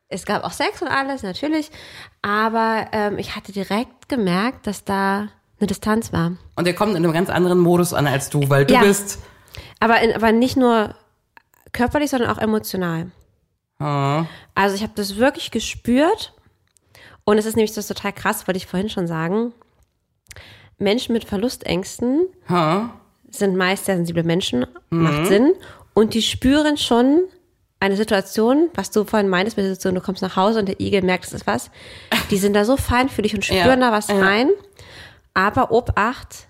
es 0.08 0.24
gab 0.26 0.42
auch 0.42 0.50
Sex 0.50 0.82
und 0.82 0.88
alles 0.88 1.22
natürlich, 1.22 1.70
aber 2.20 2.86
ähm, 2.90 3.18
ich 3.18 3.36
hatte 3.36 3.52
direkt 3.52 4.08
gemerkt, 4.08 4.66
dass 4.66 4.84
da 4.84 5.28
eine 5.60 5.66
Distanz 5.68 6.12
war. 6.12 6.32
Und 6.56 6.66
er 6.66 6.74
kommt 6.74 6.90
in 6.96 7.04
einem 7.04 7.12
ganz 7.12 7.30
anderen 7.30 7.60
Modus 7.60 7.94
an 7.94 8.08
als 8.08 8.28
du, 8.28 8.48
weil 8.50 8.66
du 8.66 8.74
Ja. 8.74 8.80
bist. 8.80 9.20
Aber 9.78 10.00
in, 10.00 10.12
aber 10.12 10.32
nicht 10.32 10.56
nur 10.56 10.96
körperlich, 11.72 12.10
sondern 12.10 12.30
auch 12.30 12.38
emotional. 12.38 13.12
Also 13.80 14.74
ich 14.76 14.82
habe 14.82 14.92
das 14.94 15.16
wirklich 15.16 15.50
gespürt. 15.50 16.34
Und 17.24 17.38
es 17.38 17.46
ist 17.46 17.56
nämlich 17.56 17.72
das 17.74 17.86
total 17.86 18.12
krass, 18.12 18.46
wollte 18.46 18.58
ich 18.58 18.66
vorhin 18.66 18.88
schon 18.90 19.06
sagen. 19.06 19.52
Menschen 20.78 21.12
mit 21.12 21.24
Verlustängsten 21.24 22.26
Ha? 22.48 22.90
sind 23.30 23.56
meist 23.56 23.84
sehr 23.84 23.96
sensible 23.96 24.24
Menschen, 24.24 24.66
Mhm. 24.90 25.02
macht 25.02 25.26
Sinn. 25.26 25.52
Und 25.94 26.14
die 26.14 26.22
spüren 26.22 26.76
schon 26.76 27.22
eine 27.78 27.96
Situation, 27.96 28.68
was 28.74 28.90
du 28.90 29.04
vorhin 29.04 29.28
meintest, 29.28 29.56
mit 29.56 29.64
der 29.64 29.74
Situation, 29.74 29.94
du 29.94 30.00
kommst 30.00 30.22
nach 30.22 30.36
Hause 30.36 30.58
und 30.58 30.66
der 30.66 30.80
Igel 30.80 31.02
merkt, 31.02 31.24
es 31.26 31.32
ist 31.32 31.46
was. 31.46 31.70
Die 32.30 32.36
sind 32.38 32.54
da 32.54 32.64
so 32.64 32.76
feinfühlig 32.76 33.34
und 33.34 33.44
spüren 33.44 33.80
Ja, 33.80 33.90
da 33.90 33.92
was 33.92 34.08
ja. 34.08 34.18
rein. 34.20 34.50
Aber 35.34 35.70
Obacht, 35.70 36.48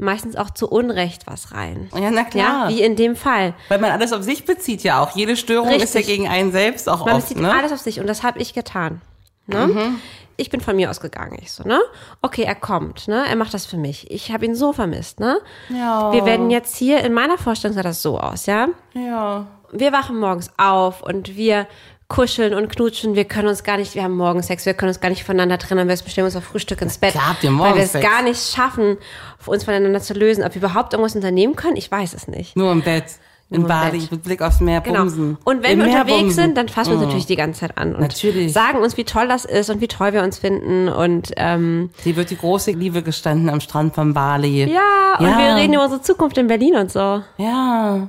meistens 0.00 0.36
auch 0.36 0.50
zu 0.50 0.68
Unrecht 0.68 1.26
was 1.26 1.52
rein. 1.52 1.88
Ja, 1.94 2.10
na 2.10 2.24
klar. 2.24 2.68
Ja, 2.70 2.76
wie 2.76 2.82
in 2.82 2.96
dem 2.96 3.16
Fall. 3.16 3.54
Weil 3.68 3.78
man 3.78 3.90
alles 3.90 4.12
auf 4.12 4.22
sich 4.22 4.44
bezieht 4.44 4.82
ja 4.82 5.02
auch. 5.02 5.14
Jede 5.14 5.36
Störung 5.36 5.70
ist 5.70 5.94
ja 5.94 5.98
Richtig. 5.98 6.06
gegen 6.06 6.28
einen 6.28 6.52
selbst 6.52 6.88
auch 6.88 7.04
Man 7.04 7.16
oft, 7.16 7.28
bezieht 7.28 7.42
ne? 7.42 7.52
alles 7.52 7.72
auf 7.72 7.80
sich 7.80 8.00
und 8.00 8.06
das 8.06 8.22
habe 8.22 8.38
ich 8.40 8.54
getan. 8.54 9.00
Ne? 9.46 9.66
Mhm. 9.66 10.00
Ich 10.36 10.48
bin 10.48 10.60
von 10.60 10.74
mir 10.74 10.88
ausgegangen. 10.88 11.36
Ich 11.42 11.52
so, 11.52 11.64
ne? 11.64 11.78
Okay, 12.22 12.44
er 12.44 12.54
kommt, 12.54 13.08
ne? 13.08 13.24
Er 13.28 13.36
macht 13.36 13.52
das 13.52 13.66
für 13.66 13.76
mich. 13.76 14.10
Ich 14.10 14.32
habe 14.32 14.46
ihn 14.46 14.54
so 14.54 14.72
vermisst, 14.72 15.20
ne? 15.20 15.38
Ja. 15.68 16.12
Wir 16.12 16.24
werden 16.24 16.50
jetzt 16.50 16.76
hier, 16.76 17.04
in 17.04 17.12
meiner 17.12 17.36
Vorstellung 17.36 17.74
sah 17.74 17.82
das 17.82 18.00
so 18.00 18.18
aus, 18.18 18.46
ja? 18.46 18.68
Ja. 18.94 19.46
Wir 19.70 19.92
wachen 19.92 20.18
morgens 20.18 20.50
auf 20.56 21.02
und 21.02 21.36
wir 21.36 21.66
kuscheln 22.10 22.52
und 22.52 22.68
knutschen. 22.68 23.14
Wir 23.14 23.24
können 23.24 23.48
uns 23.48 23.62
gar 23.64 23.78
nicht, 23.78 23.94
wir 23.94 24.02
haben 24.02 24.16
morgens 24.16 24.48
Sex, 24.48 24.66
wir 24.66 24.74
können 24.74 24.88
uns 24.90 25.00
gar 25.00 25.08
nicht 25.08 25.24
voneinander 25.24 25.56
trennen. 25.58 25.88
Wir 25.88 25.96
bestellen 25.96 26.26
uns 26.26 26.36
auf 26.36 26.44
Frühstück 26.44 26.82
ins 26.82 26.98
Bett. 26.98 27.12
klar 27.12 27.30
habt 27.30 27.42
ihr 27.44 27.58
weil 27.58 27.76
wir 27.76 27.82
es 27.84 27.92
Sex. 27.92 28.04
gar 28.04 28.22
nicht 28.22 28.52
schaffen, 28.52 28.98
uns 29.46 29.64
voneinander 29.64 30.00
zu 30.00 30.12
lösen. 30.12 30.44
Ob 30.44 30.54
wir 30.54 30.60
überhaupt 30.62 30.92
irgendwas 30.92 31.14
unternehmen 31.16 31.56
können, 31.56 31.76
ich 31.76 31.90
weiß 31.90 32.12
es 32.12 32.28
nicht. 32.28 32.54
Nur 32.56 32.70
im 32.72 32.82
Bett. 32.82 33.04
In 33.52 33.62
Nur 33.62 33.68
Bali, 33.68 33.98
Bett. 33.98 34.12
mit 34.12 34.22
Blick 34.22 34.42
aufs 34.42 34.60
Meer 34.60 34.80
Genau. 34.80 35.00
bumsen. 35.00 35.36
Und 35.44 35.62
wenn 35.64 35.72
Im 35.72 35.78
wir 35.80 35.86
Meer 35.86 36.00
unterwegs 36.02 36.20
bumsen. 36.20 36.42
sind, 36.44 36.56
dann 36.56 36.68
fassen 36.68 36.90
wir 36.90 36.94
uns 36.96 37.02
Oh. 37.02 37.06
natürlich 37.06 37.26
die 37.26 37.34
ganze 37.36 37.60
Zeit 37.60 37.78
an 37.78 37.94
und 37.96 38.00
Natürlich. 38.02 38.52
sagen 38.52 38.78
uns, 38.78 38.96
wie 38.96 39.02
toll 39.04 39.26
das 39.26 39.44
ist 39.44 39.70
und 39.70 39.80
wie 39.80 39.88
toll 39.88 40.12
wir 40.12 40.22
uns 40.22 40.38
finden 40.38 40.88
und 40.88 41.32
ähm, 41.36 41.90
wird 42.04 42.30
die 42.30 42.36
große 42.36 42.70
Liebe 42.72 43.02
gestanden 43.02 43.48
am 43.50 43.60
Strand 43.60 43.94
von 43.96 44.14
Bali. 44.14 44.64
ja, 44.66 45.16
und 45.18 45.26
Ja. 45.26 45.38
wir 45.38 45.56
reden 45.56 45.74
über 45.74 45.82
unsere 45.84 46.00
Zukunft 46.02 46.38
in 46.38 46.46
Berlin 46.46 46.76
und 46.76 46.92
so. 46.92 47.22
Ja. 47.38 48.08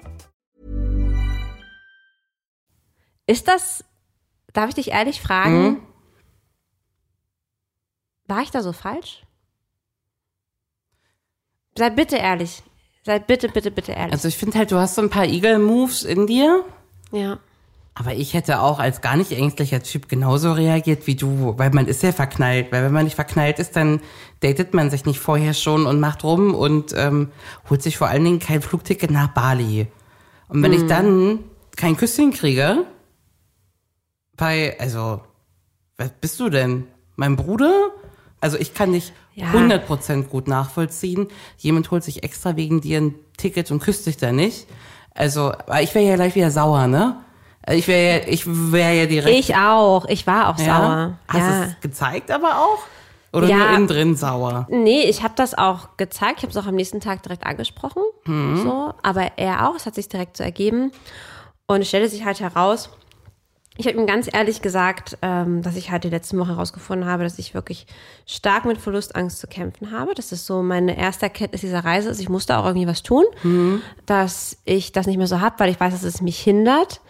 Ist 3.27 3.47
das, 3.47 3.83
darf 4.53 4.69
ich 4.69 4.75
dich 4.75 4.91
ehrlich 4.91 5.21
fragen, 5.21 5.81
war 8.27 8.41
ich 8.41 8.51
da 8.51 8.61
so 8.61 8.73
falsch? 8.73 9.23
Sei 11.77 11.89
bitte 11.89 12.17
ehrlich. 12.17 12.63
Sei 13.03 13.19
bitte, 13.19 13.49
bitte, 13.49 13.71
bitte 13.71 13.93
ehrlich. 13.93 14.13
Also 14.13 14.27
ich 14.27 14.37
finde 14.37 14.57
halt, 14.57 14.71
du 14.71 14.77
hast 14.77 14.95
so 14.95 15.01
ein 15.01 15.09
paar 15.09 15.25
Eagle-Moves 15.25 16.03
in 16.03 16.27
dir. 16.27 16.63
ja. 17.11 17.39
Aber 17.93 18.13
ich 18.13 18.33
hätte 18.33 18.61
auch 18.61 18.79
als 18.79 19.01
gar 19.01 19.17
nicht 19.17 19.33
ängstlicher 19.33 19.83
Typ 19.83 20.07
genauso 20.07 20.53
reagiert 20.53 21.07
wie 21.07 21.15
du, 21.15 21.55
weil 21.57 21.71
man 21.71 21.87
ist 21.87 22.01
ja 22.01 22.13
verknallt. 22.13 22.71
Weil 22.71 22.85
wenn 22.85 22.93
man 22.93 23.03
nicht 23.03 23.15
verknallt 23.15 23.59
ist, 23.59 23.75
dann 23.75 23.99
datet 24.39 24.73
man 24.73 24.89
sich 24.89 25.05
nicht 25.05 25.19
vorher 25.19 25.53
schon 25.53 25.85
und 25.85 25.99
macht 25.99 26.23
rum 26.23 26.55
und 26.55 26.93
ähm, 26.95 27.31
holt 27.69 27.83
sich 27.83 27.97
vor 27.97 28.07
allen 28.07 28.23
Dingen 28.23 28.39
kein 28.39 28.61
Flugticket 28.61 29.11
nach 29.11 29.33
Bali. 29.33 29.87
Und 30.47 30.63
wenn 30.63 30.71
ich 30.71 30.87
dann 30.87 31.39
kein 31.75 31.97
Küsschen 31.97 32.31
kriege, 32.31 32.85
weil, 34.37 34.75
also, 34.79 35.21
was 35.97 36.09
bist 36.19 36.39
du 36.39 36.49
denn? 36.49 36.87
Mein 37.15 37.35
Bruder? 37.35 37.89
Also 38.39 38.57
ich 38.57 38.73
kann 38.73 38.93
dich 38.93 39.13
Ja. 39.35 39.47
100% 39.51 40.23
gut 40.29 40.47
nachvollziehen. 40.47 41.27
Jemand 41.57 41.91
holt 41.91 42.03
sich 42.03 42.23
extra 42.23 42.55
wegen 42.55 42.81
dir 42.81 42.99
ein 42.99 43.15
Ticket 43.37 43.69
und 43.71 43.81
küsst 43.81 44.07
dich 44.07 44.17
da 44.17 44.31
nicht. 44.31 44.67
Also, 45.13 45.53
ich 45.81 45.93
wäre 45.93 46.05
ja 46.05 46.15
gleich 46.15 46.35
wieder 46.35 46.51
sauer, 46.51 46.87
ne? 46.87 47.17
Also 47.63 47.77
Ich 47.77 47.87
wäre 47.87 48.21
ja, 48.21 48.27
ich 48.27 48.43
wäre 48.47 48.93
ja 48.95 49.05
direkt. 49.05 49.37
Ich 49.37 49.55
auch. 49.55 50.05
Ich 50.05 50.25
war 50.25 50.49
auch 50.49 50.57
ja? 50.57 50.65
sauer. 50.65 51.17
Hast 51.27 51.37
ja. 51.39 51.59
du 51.59 51.67
es 51.69 51.79
gezeigt 51.81 52.31
aber 52.31 52.57
auch? 52.59 52.79
Oder 53.33 53.47
Ja. 53.47 53.57
nur 53.57 53.69
innen 53.69 53.87
drin 53.87 54.15
sauer? 54.15 54.65
Nee, 54.69 55.03
ich 55.03 55.21
habe 55.23 55.33
das 55.37 55.55
auch 55.57 55.95
gezeigt. 55.97 56.39
Ich 56.39 56.43
habe 56.43 56.51
es 56.51 56.57
auch 56.57 56.65
am 56.67 56.75
nächsten 56.75 56.99
Tag 56.99 57.21
direkt 57.23 57.45
angesprochen. 57.45 58.01
So, 58.25 58.93
aber 59.03 59.37
er 59.37 59.69
auch. 59.69 59.75
Es 59.75 59.85
hat 59.85 59.95
sich 59.95 60.09
direkt 60.09 60.35
so 60.37 60.43
ergeben. 60.43 60.91
Und 61.67 61.81
es 61.81 61.87
stellte 61.87 62.09
sich 62.09 62.25
halt 62.25 62.39
heraus, 62.41 62.89
ich 63.81 63.87
habe 63.87 63.97
ihm 63.97 64.05
ganz 64.05 64.29
ehrlich 64.31 64.61
gesagt, 64.61 65.17
ähm, 65.21 65.63
dass 65.63 65.75
ich 65.75 65.89
halt 65.89 66.03
die 66.03 66.09
letzten 66.09 66.37
Woche 66.37 66.49
herausgefunden 66.49 67.09
habe, 67.09 67.23
dass 67.23 67.39
ich 67.39 67.53
wirklich 67.53 67.87
stark 68.27 68.65
mit 68.65 68.77
Verlustangst 68.77 69.39
zu 69.39 69.47
kämpfen 69.47 69.91
habe. 69.91 70.13
Das 70.13 70.31
ist 70.31 70.45
so 70.45 70.61
meine 70.61 70.97
erste 70.97 71.25
Erkenntnis 71.25 71.61
dieser 71.61 71.83
Reise. 71.83 72.09
ist, 72.09 72.19
ich 72.19 72.29
musste 72.29 72.57
auch 72.57 72.65
irgendwie 72.65 72.87
was 72.87 73.01
tun, 73.01 73.25
dass 74.05 74.57
ich 74.65 74.91
das 74.91 75.07
nicht 75.07 75.17
mehr 75.17 75.27
so 75.27 75.41
habe, 75.41 75.55
weil 75.57 75.71
ich 75.71 75.79
weiß, 75.79 75.93
dass 75.93 76.03
es 76.03 76.21
mich 76.21 76.39
hindert. 76.39 77.01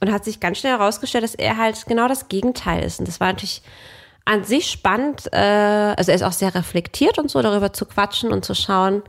Und 0.00 0.12
hat 0.12 0.24
sich 0.24 0.40
ganz 0.40 0.56
schnell 0.56 0.78
herausgestellt, 0.78 1.24
dass 1.24 1.34
er 1.34 1.58
halt 1.58 1.84
genau 1.86 2.08
das 2.08 2.28
Gegenteil 2.28 2.82
ist. 2.82 3.00
Und 3.00 3.06
das 3.06 3.20
war 3.20 3.28
natürlich 3.28 3.62
an 4.24 4.44
sich 4.44 4.70
spannend. 4.70 5.28
Äh, 5.32 5.36
also 5.36 6.10
er 6.10 6.14
ist 6.14 6.22
auch 6.22 6.32
sehr 6.32 6.54
reflektiert 6.54 7.18
und 7.18 7.30
so, 7.30 7.42
darüber 7.42 7.74
zu 7.74 7.84
quatschen 7.84 8.32
und 8.32 8.44
zu 8.44 8.54
schauen, 8.54 9.02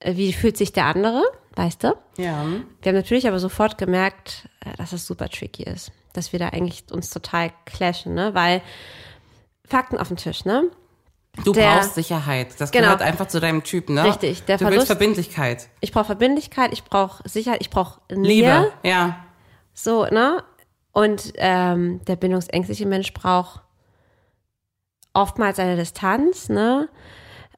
äh, 0.00 0.16
wie 0.16 0.34
fühlt 0.34 0.58
sich 0.58 0.72
der 0.72 0.84
andere, 0.84 1.22
weißt 1.56 1.84
du? 1.84 1.88
Ja. 2.16 2.44
Wir 2.82 2.90
haben 2.92 2.96
natürlich 2.96 3.26
aber 3.28 3.38
sofort 3.38 3.78
gemerkt, 3.78 4.48
äh, 4.64 4.76
dass 4.76 4.92
es 4.92 5.06
super 5.06 5.28
tricky 5.28 5.62
ist, 5.64 5.92
dass 6.12 6.32
wir 6.32 6.38
da 6.38 6.48
eigentlich 6.48 6.84
uns 6.90 7.10
total 7.10 7.50
clashen, 7.66 8.14
ne? 8.14 8.34
Weil 8.34 8.62
Fakten 9.66 9.98
auf 9.98 10.08
dem 10.08 10.16
Tisch, 10.16 10.44
ne? 10.44 10.64
Du 11.44 11.52
Der- 11.52 11.74
brauchst 11.76 11.94
Sicherheit. 11.94 12.60
Das 12.60 12.70
Genau. 12.72 12.86
gehört 12.86 13.02
einfach 13.02 13.28
zu 13.28 13.38
deinem 13.40 13.62
Typ, 13.62 13.88
ne? 13.88 14.04
Richtig, 14.04 14.44
der 14.44 14.58
du 14.58 14.64
Verlust- 14.64 14.76
willst 14.78 14.86
Verbindlichkeit. 14.88 15.68
Ich 15.80 15.92
brauche 15.92 16.06
Verbindlichkeit, 16.06 16.72
ich 16.72 16.82
brauche 16.84 17.26
Sicherheit, 17.28 17.60
ich 17.60 17.70
brauche 17.70 18.00
Nähe, 18.12 18.26
Liebe. 18.62 18.72
Ja. 18.82 19.24
so, 19.72 20.04
ne? 20.06 20.42
Und 20.92 21.32
ähm, 21.36 22.00
der 22.06 22.16
bindungsängstliche 22.16 22.84
Mensch 22.84 23.12
braucht 23.14 23.60
oftmals 25.14 25.58
eine 25.58 25.76
Distanz, 25.76 26.48
ne? 26.48 26.88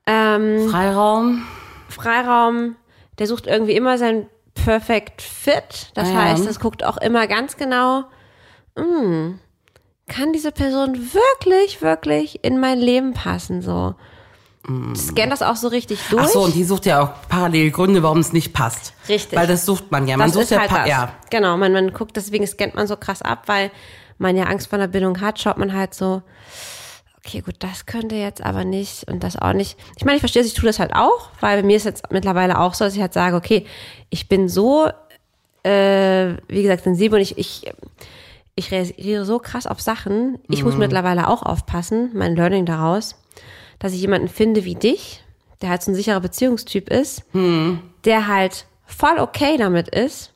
Ähm, 0.07 0.69
Freiraum. 0.71 1.47
Freiraum, 1.89 2.77
der 3.19 3.27
sucht 3.27 3.47
irgendwie 3.47 3.73
immer 3.77 3.99
sein 3.99 4.27
Perfect 4.55 5.23
Fit. 5.23 5.91
Das 5.95 6.09
Ja. 6.09 6.15
heißt, 6.25 6.47
es 6.47 6.61
guckt 6.61 6.85
auch 6.85 6.97
immer 6.99 7.27
ganz 7.27 7.57
genau, 7.57 8.05
hm, 8.77 9.39
kann 10.09 10.33
diese 10.33 10.53
Person 10.53 10.97
wirklich, 11.15 11.81
wirklich 11.83 12.45
in 12.45 12.61
mein 12.61 12.79
Leben 12.79 13.15
passen, 13.15 13.63
so. 13.63 13.95
Scannt 14.95 15.33
das 15.33 15.43
auch 15.43 15.57
so 15.57 15.67
richtig 15.67 15.99
durch. 16.11 16.23
Ach 16.23 16.29
so, 16.29 16.43
und 16.45 16.55
die 16.55 16.63
sucht 16.63 16.87
ja 16.87 17.03
auch 17.03 17.11
parallel 17.29 17.73
Gründe, 17.73 18.03
warum 18.05 18.19
es 18.19 18.33
nicht 18.33 18.53
passt. 18.53 18.93
Richtig. 19.09 19.37
Weil 19.37 19.49
das 19.49 19.67
sucht 19.67 19.91
man 19.91 20.07
ja. 20.07 20.17
Man 20.17 20.29
das 20.31 20.35
sucht 20.49 20.51
ja, 20.53 20.61
halt 20.61 20.71
pa- 20.71 20.79
das. 20.81 20.89
ja. 20.89 21.13
Genau, 21.31 21.57
man, 21.57 21.73
man 21.73 21.93
guckt, 21.93 22.17
deswegen 22.17 22.47
scannt 22.47 22.77
man 22.77 22.87
so 22.87 22.97
krass 22.97 23.23
ab, 23.23 23.45
weil 23.47 23.73
man 24.19 24.37
ja 24.37 24.45
Angst 24.45 24.69
vor 24.69 24.79
einer 24.79 24.87
Bindung 24.87 25.21
hat, 25.21 25.41
schaut 25.41 25.59
man 25.59 25.73
halt 25.73 25.95
so, 25.95 26.23
okay, 27.25 27.41
gut, 27.41 27.57
das 27.61 27.87
könnte 27.87 28.17
jetzt 28.17 28.45
aber 28.45 28.65
nicht 28.65 29.09
und 29.09 29.23
das 29.23 29.37
auch 29.37 29.53
nicht. 29.53 29.79
Ich 29.97 30.05
meine, 30.05 30.17
ich 30.17 30.21
verstehe, 30.21 30.43
ich 30.43 30.55
tue 30.55 30.67
das 30.67 30.79
halt 30.79 30.95
auch, 30.95 31.31
weil 31.41 31.61
bei 31.61 31.67
mir 31.67 31.77
ist 31.77 31.85
jetzt 31.85 32.11
mittlerweile 32.11 32.59
auch 32.59 32.75
so, 32.75 32.85
dass 32.85 32.95
ich 32.95 33.01
halt 33.01 33.13
sage, 33.13 33.37
okay, 33.37 33.65
ich 34.11 34.29
bin 34.29 34.49
so, 34.49 34.89
äh, 35.63 36.35
wie 36.49 36.63
gesagt, 36.63 36.85
sensibel 36.85 37.19
und 37.19 37.23
ich, 37.23 37.39
ich, 37.39 37.73
ich 38.57 38.71
reagiere 38.73 39.25
so 39.25 39.39
krass 39.39 39.67
auf 39.67 39.81
Sachen. 39.81 40.39
Ich 40.49 40.65
muss 40.65 40.75
mittlerweile 40.77 41.29
auch 41.29 41.43
aufpassen, 41.43 42.11
mein 42.15 42.35
Learning 42.35 42.67
daraus, 42.67 43.17
dass 43.79 43.93
ich 43.93 44.01
jemanden 44.01 44.29
finde 44.29 44.65
wie 44.65 44.75
dich, 44.75 45.23
der 45.61 45.71
halt 45.71 45.83
so 45.83 45.93
ein 45.93 45.95
sicherer 45.95 46.21
Beziehungstyp 46.21 46.91
ist, 46.91 47.23
der 48.05 48.27
halt 48.27 48.67
voll 48.85 49.19
okay 49.21 49.57
damit 49.57 49.89
ist, 49.89 50.33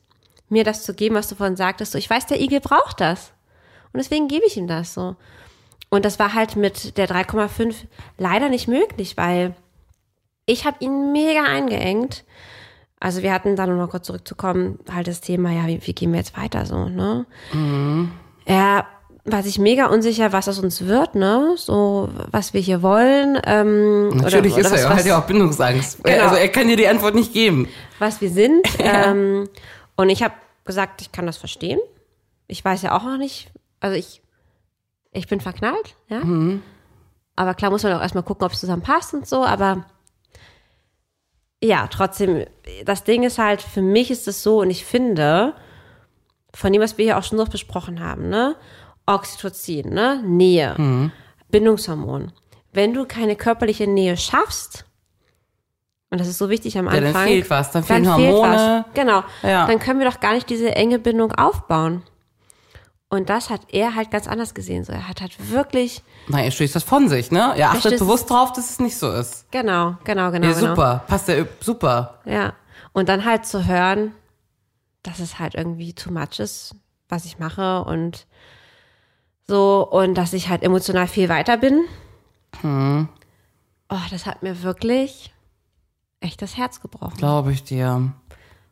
mir 0.49 0.63
das 0.63 0.83
zu 0.83 0.93
geben, 0.93 1.15
was 1.15 1.27
du 1.27 1.35
vorhin 1.35 1.57
sagtest. 1.57 1.91
So, 1.91 1.97
ich 1.97 2.09
weiß, 2.09 2.25
der 2.27 2.39
Igel 2.39 2.61
braucht 2.61 3.01
das. 3.01 3.33
Und 3.91 3.97
deswegen 3.97 4.29
gebe 4.29 4.45
ich 4.45 4.55
ihm 4.55 4.67
das 4.67 4.93
so. 4.93 5.15
Und 5.89 6.05
das 6.05 6.19
war 6.19 6.33
halt 6.33 6.55
mit 6.55 6.97
der 6.97 7.07
3,5 7.07 7.75
leider 8.17 8.49
nicht 8.49 8.67
möglich, 8.67 9.17
weil 9.17 9.55
ich 10.45 10.65
habe 10.65 10.77
ihn 10.79 11.11
mega 11.11 11.43
eingeengt. 11.43 12.23
Also 12.99 13.21
wir 13.21 13.31
hatten 13.31 13.55
dann, 13.55 13.71
um 13.71 13.77
noch 13.77 13.89
kurz 13.89 14.07
zurückzukommen, 14.07 14.79
halt 14.91 15.07
das 15.07 15.21
Thema, 15.21 15.51
ja, 15.51 15.67
wie, 15.67 15.85
wie 15.85 15.93
gehen 15.93 16.11
wir 16.11 16.19
jetzt 16.19 16.35
weiter 16.35 16.65
so, 16.65 16.89
ne? 16.89 17.25
Er 18.45 18.85
war 19.23 19.43
sich 19.43 19.59
mega 19.59 19.87
unsicher, 19.87 20.31
was 20.31 20.47
aus 20.47 20.57
uns 20.59 20.85
wird, 20.85 21.13
ne? 21.15 21.53
So, 21.57 22.09
was 22.31 22.53
wir 22.53 22.61
hier 22.61 22.81
wollen. 22.81 23.39
Ähm, 23.45 24.09
Natürlich 24.09 24.53
oder, 24.53 24.61
ist 24.61 24.71
oder 24.71 24.75
er, 24.77 24.83
was, 24.83 24.83
er 24.83 24.89
hat 24.89 24.97
was, 24.99 25.05
ja 25.05 25.19
auch 25.19 25.25
Bindungsangst. 25.25 26.03
Genau. 26.03 26.23
Also 26.23 26.35
er 26.35 26.47
kann 26.47 26.67
dir 26.67 26.77
die 26.77 26.87
Antwort 26.87 27.13
nicht 27.13 27.33
geben. 27.33 27.67
was 27.99 28.21
wir 28.21 28.29
sind. 28.29 28.65
ähm, 28.79 29.47
und 29.95 30.09
ich 30.09 30.23
habe 30.23 30.33
gesagt, 30.65 31.01
ich 31.01 31.11
kann 31.11 31.25
das 31.25 31.37
verstehen. 31.37 31.79
Ich 32.47 32.63
weiß 32.63 32.81
ja 32.81 32.97
auch 32.97 33.03
noch 33.03 33.17
nicht, 33.17 33.51
also 33.79 33.95
ich, 33.95 34.21
ich 35.17 35.27
bin 35.27 35.39
verknallt, 35.41 35.95
ja. 36.09 36.21
Aber 37.35 37.53
klar 37.53 37.71
muss 37.71 37.83
man 37.83 37.93
auch 37.93 38.01
erstmal 38.01 38.23
gucken, 38.23 38.45
ob 38.45 38.51
es 38.53 38.59
zusammen 38.59 38.81
passt 38.81 39.13
und 39.13 39.27
so, 39.27 39.43
aber 39.45 39.85
ja, 41.63 41.87
trotzdem, 41.87 42.45
das 42.85 43.03
Ding 43.03 43.23
ist 43.23 43.39
halt, 43.39 43.61
für 43.61 43.81
mich 43.81 44.11
ist 44.11 44.27
es 44.27 44.43
so 44.43 44.61
und 44.61 44.69
ich 44.69 44.85
finde, 44.85 45.53
von 46.53 46.71
dem, 46.71 46.81
was 46.81 46.97
wir 46.97 47.05
hier 47.05 47.17
auch 47.17 47.23
schon 47.23 47.37
noch 47.37 47.49
besprochen 47.49 47.99
haben, 47.99 48.29
ne? 48.29 48.55
Oxytocin, 49.05 49.89
ne? 49.89 50.21
Nähe, 50.25 51.11
Bindungshormon. 51.49 52.31
Wenn 52.73 52.93
du 52.93 53.05
keine 53.05 53.35
körperliche 53.35 53.87
Nähe 53.87 54.17
schaffst, 54.17 54.85
und 56.09 56.19
das 56.21 56.27
ist 56.27 56.37
so 56.37 56.49
wichtig 56.49 56.77
am 56.77 56.85
Ja, 56.85 56.91
Anfang. 56.91 57.13
dann 57.13 57.23
fehlt 57.23 57.49
was, 57.49 57.71
dann 57.71 57.83
fehlen 57.83 58.05
fehlt 58.05 58.33
Hormone. 58.33 58.85
was. 58.87 58.93
Genau. 58.93 59.23
Ja. 59.43 59.67
Dann 59.67 59.79
können 59.79 59.99
wir 59.99 60.09
doch 60.09 60.19
gar 60.19 60.33
nicht 60.33 60.49
diese 60.49 60.73
enge 60.73 60.99
Bindung 60.99 61.31
aufbauen. 61.33 62.03
Und 63.09 63.29
das 63.29 63.49
hat 63.49 63.61
er 63.73 63.95
halt 63.95 64.11
ganz 64.11 64.27
anders 64.27 64.53
gesehen. 64.53 64.83
So, 64.83 64.91
er 64.91 65.07
hat 65.07 65.21
halt 65.21 65.49
wirklich, 65.49 66.03
Na, 66.27 66.41
er 66.43 66.51
stößt 66.51 66.75
das 66.75 66.83
von 66.83 67.07
sich, 67.07 67.31
ne? 67.31 67.53
Er 67.55 67.71
achtet 67.71 67.93
stößt- 67.93 67.99
bewusst 67.99 68.29
drauf, 68.29 68.51
dass 68.51 68.69
es 68.69 68.79
nicht 68.79 68.97
so 68.97 69.09
ist. 69.11 69.49
genau, 69.51 69.95
genau, 70.03 70.29
genau. 70.31 70.47
Ja, 70.47 70.53
genau. 70.53 70.67
super. 70.75 71.03
Passt 71.07 71.27
ja 71.29 71.45
super. 71.61 72.19
Ja. 72.25 72.53
Und 72.91 73.07
dann 73.07 73.23
halt 73.23 73.45
zu 73.45 73.65
hören, 73.65 74.13
dass 75.03 75.19
es 75.19 75.39
halt 75.39 75.55
irgendwie 75.55 75.93
too 75.93 76.11
much 76.11 76.39
ist, 76.39 76.75
was 77.07 77.23
ich 77.23 77.39
mache 77.39 77.83
und 77.85 78.27
so 79.47 79.87
und 79.89 80.15
dass 80.15 80.33
ich 80.33 80.49
halt 80.49 80.61
emotional 80.63 81.07
viel 81.07 81.29
weiter 81.29 81.55
bin. 81.55 81.85
Hm. 82.59 83.07
Oh, 83.89 83.95
das 84.11 84.25
hat 84.25 84.43
mir 84.43 84.63
wirklich 84.63 85.33
echt 86.19 86.41
das 86.41 86.57
Herz 86.57 86.81
gebrochen. 86.81 87.15
Glaube 87.15 87.53
ich 87.53 87.63
dir. 87.63 88.11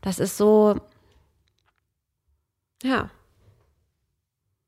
Das 0.01 0.19
ist 0.19 0.35
so, 0.35 0.75
ja. 2.83 3.09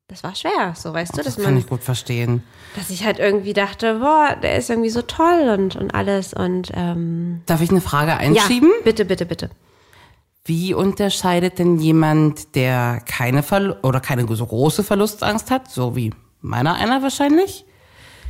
Das 0.10 0.24
war 0.24 0.34
schwer, 0.36 0.74
so 0.76 0.94
weißt 0.94 1.14
du, 1.14 1.18
Das 1.18 1.26
dass 1.26 1.36
kann 1.36 1.54
man, 1.54 1.58
ich 1.58 1.68
gut 1.68 1.84
verstehen. 1.84 2.42
dass 2.78 2.90
ich 2.90 3.04
halt 3.04 3.20
irgendwie 3.20 3.52
dachte, 3.52 4.00
boah, 4.00 4.38
der 4.42 4.56
ist 4.56 4.70
irgendwie 4.70 4.90
so 4.90 5.02
toll 5.02 5.50
und, 5.54 5.76
und 5.76 5.94
alles 5.94 6.34
und 6.34 6.72
ähm, 6.74 7.42
Darf 7.46 7.62
ich 7.62 7.70
eine 7.72 7.82
Frage 7.82 8.12
ja, 8.12 8.18
einschieben? 8.18 8.72
bitte, 8.86 9.04
bitte, 9.04 9.26
bitte. 9.26 9.50
Wie 10.46 10.74
unterscheidet 10.74 11.60
denn 11.60 11.78
jemand, 11.80 12.56
der 12.56 13.02
keine 13.06 13.44
Verlu 13.44 13.76
oder 13.84 14.00
keine 14.00 14.26
so 14.34 14.46
große 14.46 14.86
Verlustangst 14.86 15.52
hat, 15.52 15.70
so 15.70 15.98
wie 15.98 16.14
meiner 16.40 16.76
einer 16.76 17.02
wahrscheinlich? 17.02 17.66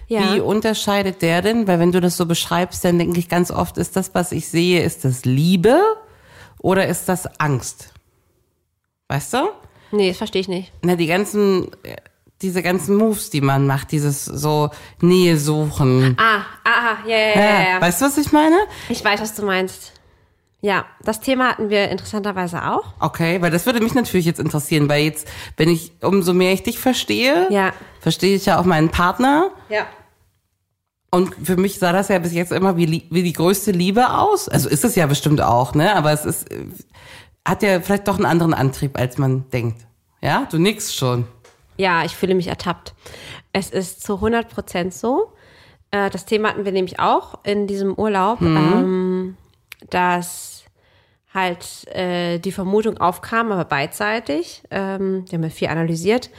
Ja. 0.07 0.33
Wie 0.33 0.39
unterscheidet 0.39 1.21
der 1.21 1.43
denn? 1.43 1.67
Weil 1.67 1.77
wenn 1.79 1.91
du 1.91 2.01
das 2.01 2.17
so 2.17 2.25
beschreibst, 2.25 2.83
dann 2.85 2.97
denke 2.97 3.19
ich 3.19 3.29
ganz 3.29 3.51
oft, 3.51 3.77
ist 3.77 3.95
das, 3.95 4.15
was 4.15 4.31
ich 4.31 4.47
sehe, 4.47 4.81
ist 4.81 5.05
das 5.05 5.25
Liebe 5.25 5.79
oder 6.57 6.87
ist 6.87 7.07
das 7.07 7.39
Angst? 7.39 7.93
Weißt 9.09 9.33
du? 9.33 9.49
Nee, 9.91 10.09
das 10.09 10.17
verstehe 10.17 10.41
ich 10.41 10.47
nicht. 10.47 10.71
Na, 10.83 10.95
die 10.95 11.07
ganzen, 11.07 11.71
äh, 11.83 11.95
diese 12.41 12.61
ganzen 12.61 12.95
Moves, 12.97 13.29
die 13.29 13.41
man 13.41 13.65
macht, 13.67 13.91
dieses 13.91 14.25
so 14.25 14.69
Nähe 15.01 15.37
suchen. 15.37 16.15
Ah, 16.19 16.41
ah, 16.63 16.97
ja, 17.07 17.17
ja, 17.17 17.27
ja, 17.29 17.41
ja, 17.41 17.69
ja. 17.75 17.81
Weißt 17.81 18.01
du, 18.01 18.05
was 18.05 18.17
ich 18.17 18.31
meine? 18.31 18.57
Ich 18.89 19.03
weiß, 19.03 19.21
was 19.21 19.33
du 19.35 19.43
meinst. 19.45 19.93
Ja, 20.59 20.85
das 21.03 21.19
Thema 21.19 21.49
hatten 21.49 21.69
wir 21.69 21.89
interessanterweise 21.89 22.63
auch. 22.65 22.83
Okay, 22.99 23.41
weil 23.41 23.51
das 23.51 23.65
würde 23.67 23.79
mich 23.79 23.93
natürlich 23.93 24.25
jetzt 24.25 24.39
interessieren, 24.39 24.89
weil 24.89 25.03
jetzt, 25.03 25.27
wenn 25.55 25.69
ich, 25.69 25.91
umso 26.01 26.33
mehr 26.33 26.51
ich 26.51 26.63
dich 26.63 26.79
verstehe, 26.79 27.47
Ja. 27.51 27.73
verstehe 28.01 28.35
ich 28.35 28.47
ja 28.47 28.59
auch 28.59 28.65
meinen 28.65 28.89
Partner. 28.89 29.51
Ja. 29.69 29.85
Und 31.11 31.33
für 31.43 31.57
mich 31.57 31.79
sah 31.79 31.93
das 31.93 32.09
ja 32.09 32.19
bis 32.19 32.33
jetzt 32.33 32.51
immer 32.51 32.75
wie, 32.75 33.05
wie 33.09 33.23
die 33.23 33.33
größte 33.33 33.71
Liebe 33.71 34.09
aus. 34.17 34.49
Also 34.49 34.67
ist 34.67 34.83
es 34.83 34.95
ja 34.95 35.05
bestimmt 35.05 35.41
auch, 35.41 35.73
ne? 35.73 35.95
Aber 35.95 36.11
es 36.11 36.25
ist, 36.25 36.51
äh, 36.51 36.65
hat 37.47 37.63
ja 37.63 37.79
vielleicht 37.79 38.07
doch 38.07 38.15
einen 38.17 38.25
anderen 38.25 38.53
Antrieb, 38.53 38.97
als 38.99 39.17
man 39.17 39.49
denkt. 39.51 39.85
Ja, 40.21 40.47
du 40.51 40.57
nix 40.57 40.93
schon. 40.93 41.25
Ja, 41.77 42.03
ich 42.03 42.15
fühle 42.15 42.35
mich 42.35 42.47
ertappt. 42.47 42.93
Es 43.53 43.69
ist 43.69 44.03
zu 44.03 44.15
100 44.15 44.49
Prozent 44.49 44.93
so. 44.93 45.31
Äh, 45.91 46.09
Das 46.09 46.25
Thema 46.25 46.49
hatten 46.49 46.65
wir 46.65 46.71
nämlich 46.71 46.99
auch 46.99 47.39
in 47.43 47.67
diesem 47.67 47.93
Urlaub, 47.93 48.41
ähm, 48.41 49.37
dass 49.89 50.63
halt 51.33 51.87
äh, 51.95 52.39
die 52.39 52.51
Vermutung 52.51 52.97
aufkam, 52.97 53.51
aber 53.51 53.65
beidseitig, 53.65 54.63
ähm, 54.71 55.25
wir 55.29 55.37
haben 55.37 55.43
ja 55.43 55.49
viel 55.49 55.67
analysiert, 55.67 56.31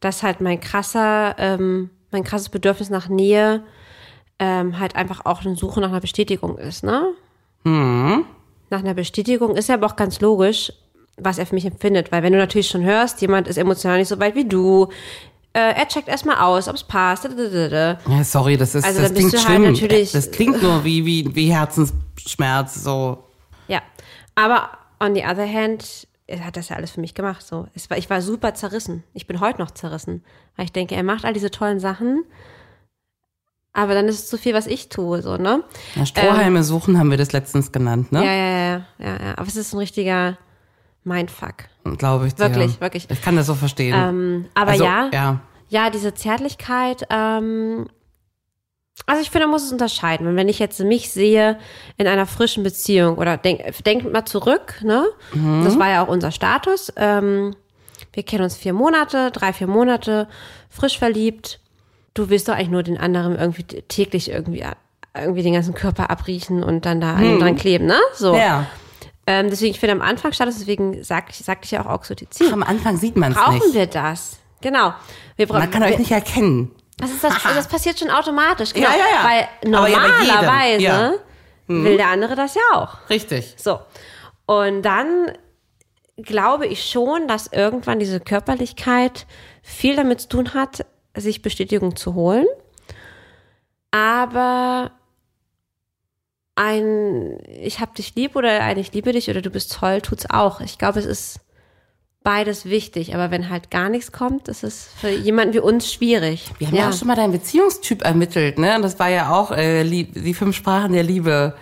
dass 0.00 0.22
halt 0.22 0.40
mein 0.40 0.58
krasser, 0.60 1.36
ähm, 1.38 1.90
mein 2.10 2.24
krasses 2.24 2.48
Bedürfnis 2.48 2.90
nach 2.90 3.08
Nähe 3.08 3.62
halt 4.42 4.96
einfach 4.96 5.26
auch 5.26 5.44
eine 5.44 5.54
Suche 5.54 5.82
nach 5.82 5.90
einer 5.90 6.00
Bestätigung 6.00 6.56
ist, 6.56 6.82
ne? 6.82 7.12
Nach 8.70 8.78
einer 8.80 8.94
Bestätigung 8.94 9.56
ist 9.56 9.68
ja 9.68 9.74
aber 9.74 9.86
auch 9.86 9.96
ganz 9.96 10.20
logisch, 10.20 10.72
was 11.16 11.38
er 11.38 11.46
für 11.46 11.54
mich 11.54 11.66
empfindet, 11.66 12.10
weil 12.12 12.22
wenn 12.22 12.32
du 12.32 12.38
natürlich 12.38 12.68
schon 12.68 12.82
hörst, 12.84 13.20
jemand 13.20 13.46
ist 13.48 13.58
emotional 13.58 13.98
nicht 13.98 14.08
so 14.08 14.18
weit 14.20 14.34
wie 14.36 14.46
du, 14.46 14.88
äh, 15.52 15.58
er 15.74 15.88
checkt 15.88 16.08
erstmal 16.08 16.36
aus, 16.36 16.68
ob 16.68 16.76
es 16.76 16.84
passt. 16.84 17.24
Ja, 17.28 18.24
sorry, 18.24 18.56
das 18.56 18.74
ist, 18.74 18.84
Also 18.84 19.02
das 19.02 19.12
klingt 19.12 19.32
halt 19.32 19.42
schlimm. 19.42 19.62
natürlich- 19.72 20.12
das 20.12 20.30
klingt 20.30 20.62
nur 20.62 20.84
wie, 20.84 21.04
wie, 21.04 21.34
wie 21.34 21.52
Herzensschmerz, 21.52 22.76
so. 22.82 23.18
Ja, 23.68 23.82
aber 24.34 24.70
on 25.00 25.14
the 25.14 25.22
other 25.24 25.46
hand, 25.52 26.06
er 26.28 26.44
hat 26.46 26.56
das 26.56 26.68
ja 26.68 26.76
alles 26.76 26.92
für 26.92 27.00
mich 27.00 27.14
gemacht. 27.14 27.44
So, 27.44 27.66
war, 27.88 27.98
ich 27.98 28.08
war 28.08 28.22
super 28.22 28.54
zerrissen. 28.54 29.02
Ich 29.14 29.26
bin 29.26 29.40
heute 29.40 29.60
noch 29.60 29.72
zerrissen, 29.72 30.22
weil 30.56 30.66
ich 30.66 30.72
denke, 30.72 30.94
er 30.94 31.02
macht 31.02 31.24
all 31.24 31.32
diese 31.32 31.50
tollen 31.50 31.80
Sachen, 31.80 32.24
aber 33.72 33.94
dann 33.94 34.08
ist 34.08 34.18
es 34.18 34.28
zu 34.28 34.36
viel, 34.36 34.54
was 34.54 34.66
ich 34.66 34.88
tue, 34.88 35.22
so 35.22 35.36
ne? 35.36 35.62
Ja, 35.94 36.06
Strohhalme 36.06 36.64
suchen 36.64 36.98
haben 36.98 37.10
wir 37.10 37.18
das 37.18 37.32
letztens 37.32 37.72
genannt, 37.72 38.12
ne? 38.12 38.24
Ja, 38.24 38.32
ja, 38.32 38.50
ja, 38.50 38.84
ja, 38.98 39.26
ja. 39.26 39.38
Aber 39.38 39.46
es 39.46 39.56
ist 39.56 39.72
ein 39.72 39.78
richtiger 39.78 40.38
Mindfuck. 41.04 41.64
Glaube 41.96 42.26
ich 42.26 42.34
dir. 42.34 42.44
Wirklich, 42.44 42.80
wirklich. 42.80 43.08
Ich 43.08 43.22
kann 43.22 43.36
das 43.36 43.46
so 43.46 43.54
verstehen. 43.54 43.94
Ähm, 43.96 44.46
aber 44.54 44.72
also, 44.72 44.84
ja, 44.84 45.08
ja. 45.12 45.40
ja, 45.68 45.90
diese 45.90 46.14
Zärtlichkeit, 46.14 47.06
ähm, 47.10 47.86
also 49.06 49.22
ich 49.22 49.30
finde, 49.30 49.46
man 49.46 49.52
muss 49.52 49.64
es 49.64 49.72
unterscheiden. 49.72 50.26
Und 50.26 50.36
wenn 50.36 50.48
ich 50.48 50.58
jetzt 50.58 50.80
mich 50.80 51.10
sehe 51.10 51.58
in 51.96 52.06
einer 52.06 52.26
frischen 52.26 52.62
Beziehung 52.62 53.16
oder 53.16 53.36
denk, 53.36 53.82
denk 53.84 54.12
mal 54.12 54.24
zurück, 54.24 54.80
ne? 54.82 55.06
Das 55.64 55.78
war 55.78 55.88
ja 55.88 56.04
auch 56.04 56.08
unser 56.08 56.32
Status. 56.32 56.92
Ähm, 56.96 57.54
wir 58.12 58.22
kennen 58.24 58.44
uns 58.44 58.56
vier 58.56 58.72
Monate, 58.72 59.30
drei, 59.30 59.52
vier 59.52 59.68
Monate, 59.68 60.28
frisch 60.68 60.98
verliebt. 60.98 61.60
Du 62.20 62.28
willst 62.28 62.48
doch 62.48 62.54
eigentlich 62.54 62.68
nur 62.68 62.82
den 62.82 62.98
anderen 62.98 63.38
irgendwie 63.38 63.62
täglich 63.62 64.30
irgendwie, 64.30 64.62
irgendwie 65.16 65.42
den 65.42 65.54
ganzen 65.54 65.72
Körper 65.72 66.10
abriechen 66.10 66.62
und 66.62 66.84
dann 66.84 67.00
da 67.00 67.14
an 67.14 67.24
ihm 67.24 67.40
dran 67.40 67.56
kleben, 67.56 67.86
ne? 67.86 67.98
So. 68.12 68.36
Ja. 68.36 68.66
Ähm, 69.26 69.48
deswegen, 69.48 69.70
ich 69.70 69.80
finde 69.80 69.92
am 69.92 70.02
Anfang 70.02 70.34
Status, 70.34 70.58
deswegen 70.58 71.02
sag, 71.02 71.32
sagte 71.32 71.64
ich 71.64 71.70
ja 71.70 71.86
auch 71.86 71.94
Oxytocin. 71.94 72.52
Am 72.52 72.62
Anfang 72.62 72.98
sieht 72.98 73.16
man 73.16 73.32
es 73.32 73.38
Brauchen 73.38 73.54
nicht. 73.54 73.74
wir 73.74 73.86
das? 73.86 74.38
Genau. 74.60 74.92
Wir 75.36 75.46
brauchen, 75.46 75.60
Man 75.60 75.70
kann 75.70 75.82
euch 75.82 75.98
nicht 75.98 76.10
erkennen. 76.10 76.72
das, 76.98 77.10
ist 77.10 77.24
das, 77.24 77.42
das 77.42 77.68
passiert 77.68 77.98
schon 77.98 78.10
automatisch, 78.10 78.74
genau. 78.74 78.88
Ja, 78.88 78.96
ja, 78.96 79.04
ja. 79.14 79.24
Weil 79.24 79.40
ja 79.40 79.70
normalerweise 79.70 80.82
ja. 80.82 81.12
will 81.68 81.96
der 81.96 82.08
andere 82.08 82.36
das 82.36 82.54
ja 82.54 82.60
auch. 82.74 82.98
Richtig. 83.08 83.54
So. 83.56 83.78
Und 84.44 84.82
dann 84.82 85.32
glaube 86.18 86.66
ich 86.66 86.84
schon, 86.84 87.28
dass 87.28 87.46
irgendwann 87.46 87.98
diese 87.98 88.20
Körperlichkeit 88.20 89.26
viel 89.62 89.96
damit 89.96 90.20
zu 90.20 90.28
tun 90.28 90.54
hat, 90.54 90.84
sich 91.16 91.42
Bestätigung 91.42 91.96
zu 91.96 92.14
holen. 92.14 92.46
Aber 93.90 94.92
ein 96.54 97.38
Ich 97.46 97.80
hab 97.80 97.94
dich 97.94 98.14
lieb 98.14 98.36
oder 98.36 98.62
ein 98.62 98.78
Ich 98.78 98.92
liebe 98.92 99.12
dich 99.12 99.30
oder 99.30 99.42
du 99.42 99.50
bist 99.50 99.72
toll 99.72 100.00
tut's 100.00 100.28
auch. 100.28 100.60
Ich 100.60 100.78
glaube, 100.78 100.98
es 100.98 101.06
ist 101.06 101.40
beides 102.22 102.66
wichtig. 102.66 103.14
Aber 103.14 103.30
wenn 103.30 103.48
halt 103.48 103.70
gar 103.70 103.88
nichts 103.88 104.12
kommt, 104.12 104.48
ist 104.48 104.62
es 104.62 104.90
für 105.00 105.10
jemanden 105.10 105.54
wie 105.54 105.60
uns 105.60 105.92
schwierig. 105.92 106.50
Wir 106.58 106.68
haben 106.68 106.76
ja, 106.76 106.88
auch 106.88 106.92
schon 106.92 107.08
mal 107.08 107.16
deinen 107.16 107.32
Beziehungstyp 107.32 108.02
ermittelt, 108.02 108.58
ne? 108.58 108.76
Und 108.76 108.82
das 108.82 108.98
war 108.98 109.08
ja 109.08 109.30
auch 109.30 109.50
äh, 109.52 109.84
die 109.84 110.34
fünf 110.34 110.56
Sprachen 110.56 110.92
der 110.92 111.02
Liebe. 111.02 111.54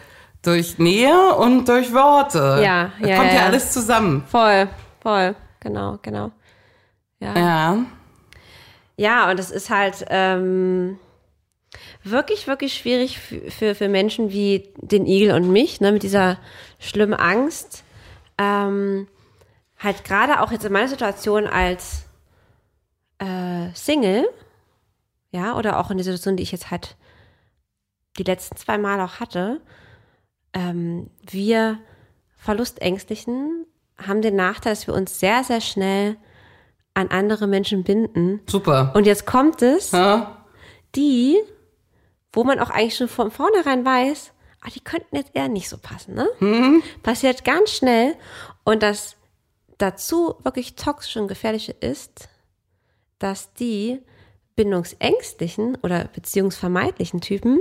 Durch 0.43 0.79
Nähe 0.79 1.35
und 1.35 1.69
durch 1.69 1.93
Worte. 1.93 2.61
Ja, 2.63 2.93
Das 3.01 3.09
ja, 3.09 3.17
kommt 3.17 3.33
ja, 3.33 3.39
ja. 3.39 3.47
alles 3.47 3.73
zusammen. 3.73 4.23
Voll, 4.29 4.69
voll, 5.01 5.35
genau, 5.59 5.99
genau. 6.01 6.31
Ja. 7.19 7.37
Ja, 7.37 7.79
und 9.31 9.39
es 9.39 9.51
ist 9.51 9.71
halt 9.71 10.05
ähm, 10.09 10.99
wirklich, 12.03 12.47
wirklich 12.49 12.75
schwierig 12.75 13.19
für, 13.19 13.51
für, 13.51 13.75
für 13.75 13.89
Menschen 13.89 14.31
wie 14.33 14.73
den 14.77 15.07
Igel 15.07 15.33
und 15.33 15.51
mich, 15.51 15.81
ne, 15.81 15.93
mit 15.93 16.03
dieser 16.03 16.39
schlimmen 16.81 17.15
Angst. 17.15 17.85
Ähm, 18.39 19.07
halt 19.79 20.05
gerade 20.05 20.41
auch 20.41 20.51
jetzt 20.51 20.65
in 20.65 20.73
meiner 20.73 20.89
Situation 20.89 21.47
als 21.47 22.07
äh, 23.19 23.69
Single, 23.75 24.29
ja, 25.31 25.57
oder 25.57 25.79
auch 25.79 25.91
in 25.91 25.99
der 25.99 26.05
Situation, 26.05 26.37
die 26.37 26.43
ich 26.43 26.53
jetzt 26.53 26.71
halt 26.71 26.97
die 28.19 28.25
letzten 28.25 28.57
zwei 28.57 28.79
Mal 28.79 29.01
auch 29.01 29.21
hatte, 29.21 29.61
ähm, 30.55 31.09
wir 31.23 31.79
Verlustängstlichen 32.37 33.65
haben 33.97 34.23
den 34.23 34.37
Nachteil, 34.37 34.73
dass 34.73 34.87
wir 34.87 34.95
uns 34.95 35.21
sehr, 35.21 35.45
sehr 35.45 35.61
schnell 35.61 36.17
an 36.95 37.09
andere 37.09 37.47
Menschen 37.47 37.85
binden. 37.85 38.41
Super. 38.49 38.93
Und 38.95 39.07
jetzt 39.07 39.27
kommt 39.27 39.63
es, 39.63 39.93
ja? 39.93 40.45
die, 40.95 41.39
wo 42.33 42.45
man 42.45 42.59
auch 42.59 42.71
eigentlich 42.71 42.97
schon 42.97 43.09
von 43.09 43.31
vornherein 43.31 43.85
weiß, 43.85 44.33
ah, 44.63 44.69
die 44.75 44.81
könnten 44.81 45.17
jetzt 45.17 45.31
eher 45.35 45.49
nicht 45.49 45.69
so 45.69 45.79
passen, 45.79 46.15
ne? 46.15 46.29
Mhm. 46.41 46.83
Passiert 47.03 47.45
ganz 47.45 47.71
schnell. 47.71 48.17
Und 48.65 48.83
das 48.83 49.17
dazu 49.79 50.35
wirklich 50.43 50.75
toxische 50.75 51.21
und 51.21 51.29
gefährliche 51.29 51.73
ist, 51.73 52.29
dass 53.19 53.53
die 53.55 54.01
bindungsängstlichen 54.57 55.79
oder 55.83 56.05
beziehungsvermeidlichen 56.13 57.21
Typen 57.21 57.61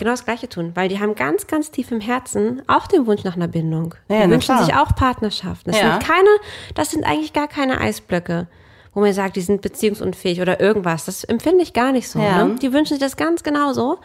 genau 0.00 0.10
das 0.10 0.24
Gleiche 0.24 0.48
tun, 0.48 0.72
weil 0.74 0.88
die 0.88 0.98
haben 0.98 1.14
ganz, 1.14 1.46
ganz 1.46 1.70
tief 1.70 1.92
im 1.92 2.00
Herzen 2.00 2.60
auch 2.66 2.88
den 2.88 3.06
Wunsch 3.06 3.22
nach 3.22 3.36
einer 3.36 3.46
Bindung. 3.46 3.94
Ja, 4.08 4.24
die 4.24 4.30
wünschen 4.30 4.52
klar. 4.56 4.64
sich 4.64 4.74
auch 4.74 4.94
Partnerschaften. 4.96 5.70
Das 5.70 5.80
Ja. 5.80 5.92
sind 5.92 6.02
keine, 6.02 6.28
das 6.74 6.90
sind 6.90 7.04
eigentlich 7.04 7.32
gar 7.32 7.46
keine 7.46 7.80
Eisblöcke, 7.80 8.48
wo 8.92 9.00
man 9.00 9.12
sagt, 9.12 9.36
die 9.36 9.40
sind 9.40 9.62
beziehungsunfähig 9.62 10.40
oder 10.40 10.60
irgendwas. 10.60 11.04
Das 11.04 11.22
empfinde 11.22 11.62
ich 11.62 11.72
gar 11.72 11.92
nicht 11.92 12.08
so. 12.08 12.18
Ja. 12.18 12.44
Ne? 12.44 12.56
Die 12.56 12.72
wünschen 12.72 12.94
sich 12.94 12.98
das 13.00 13.16
ganz 13.16 13.44
genauso. 13.44 13.98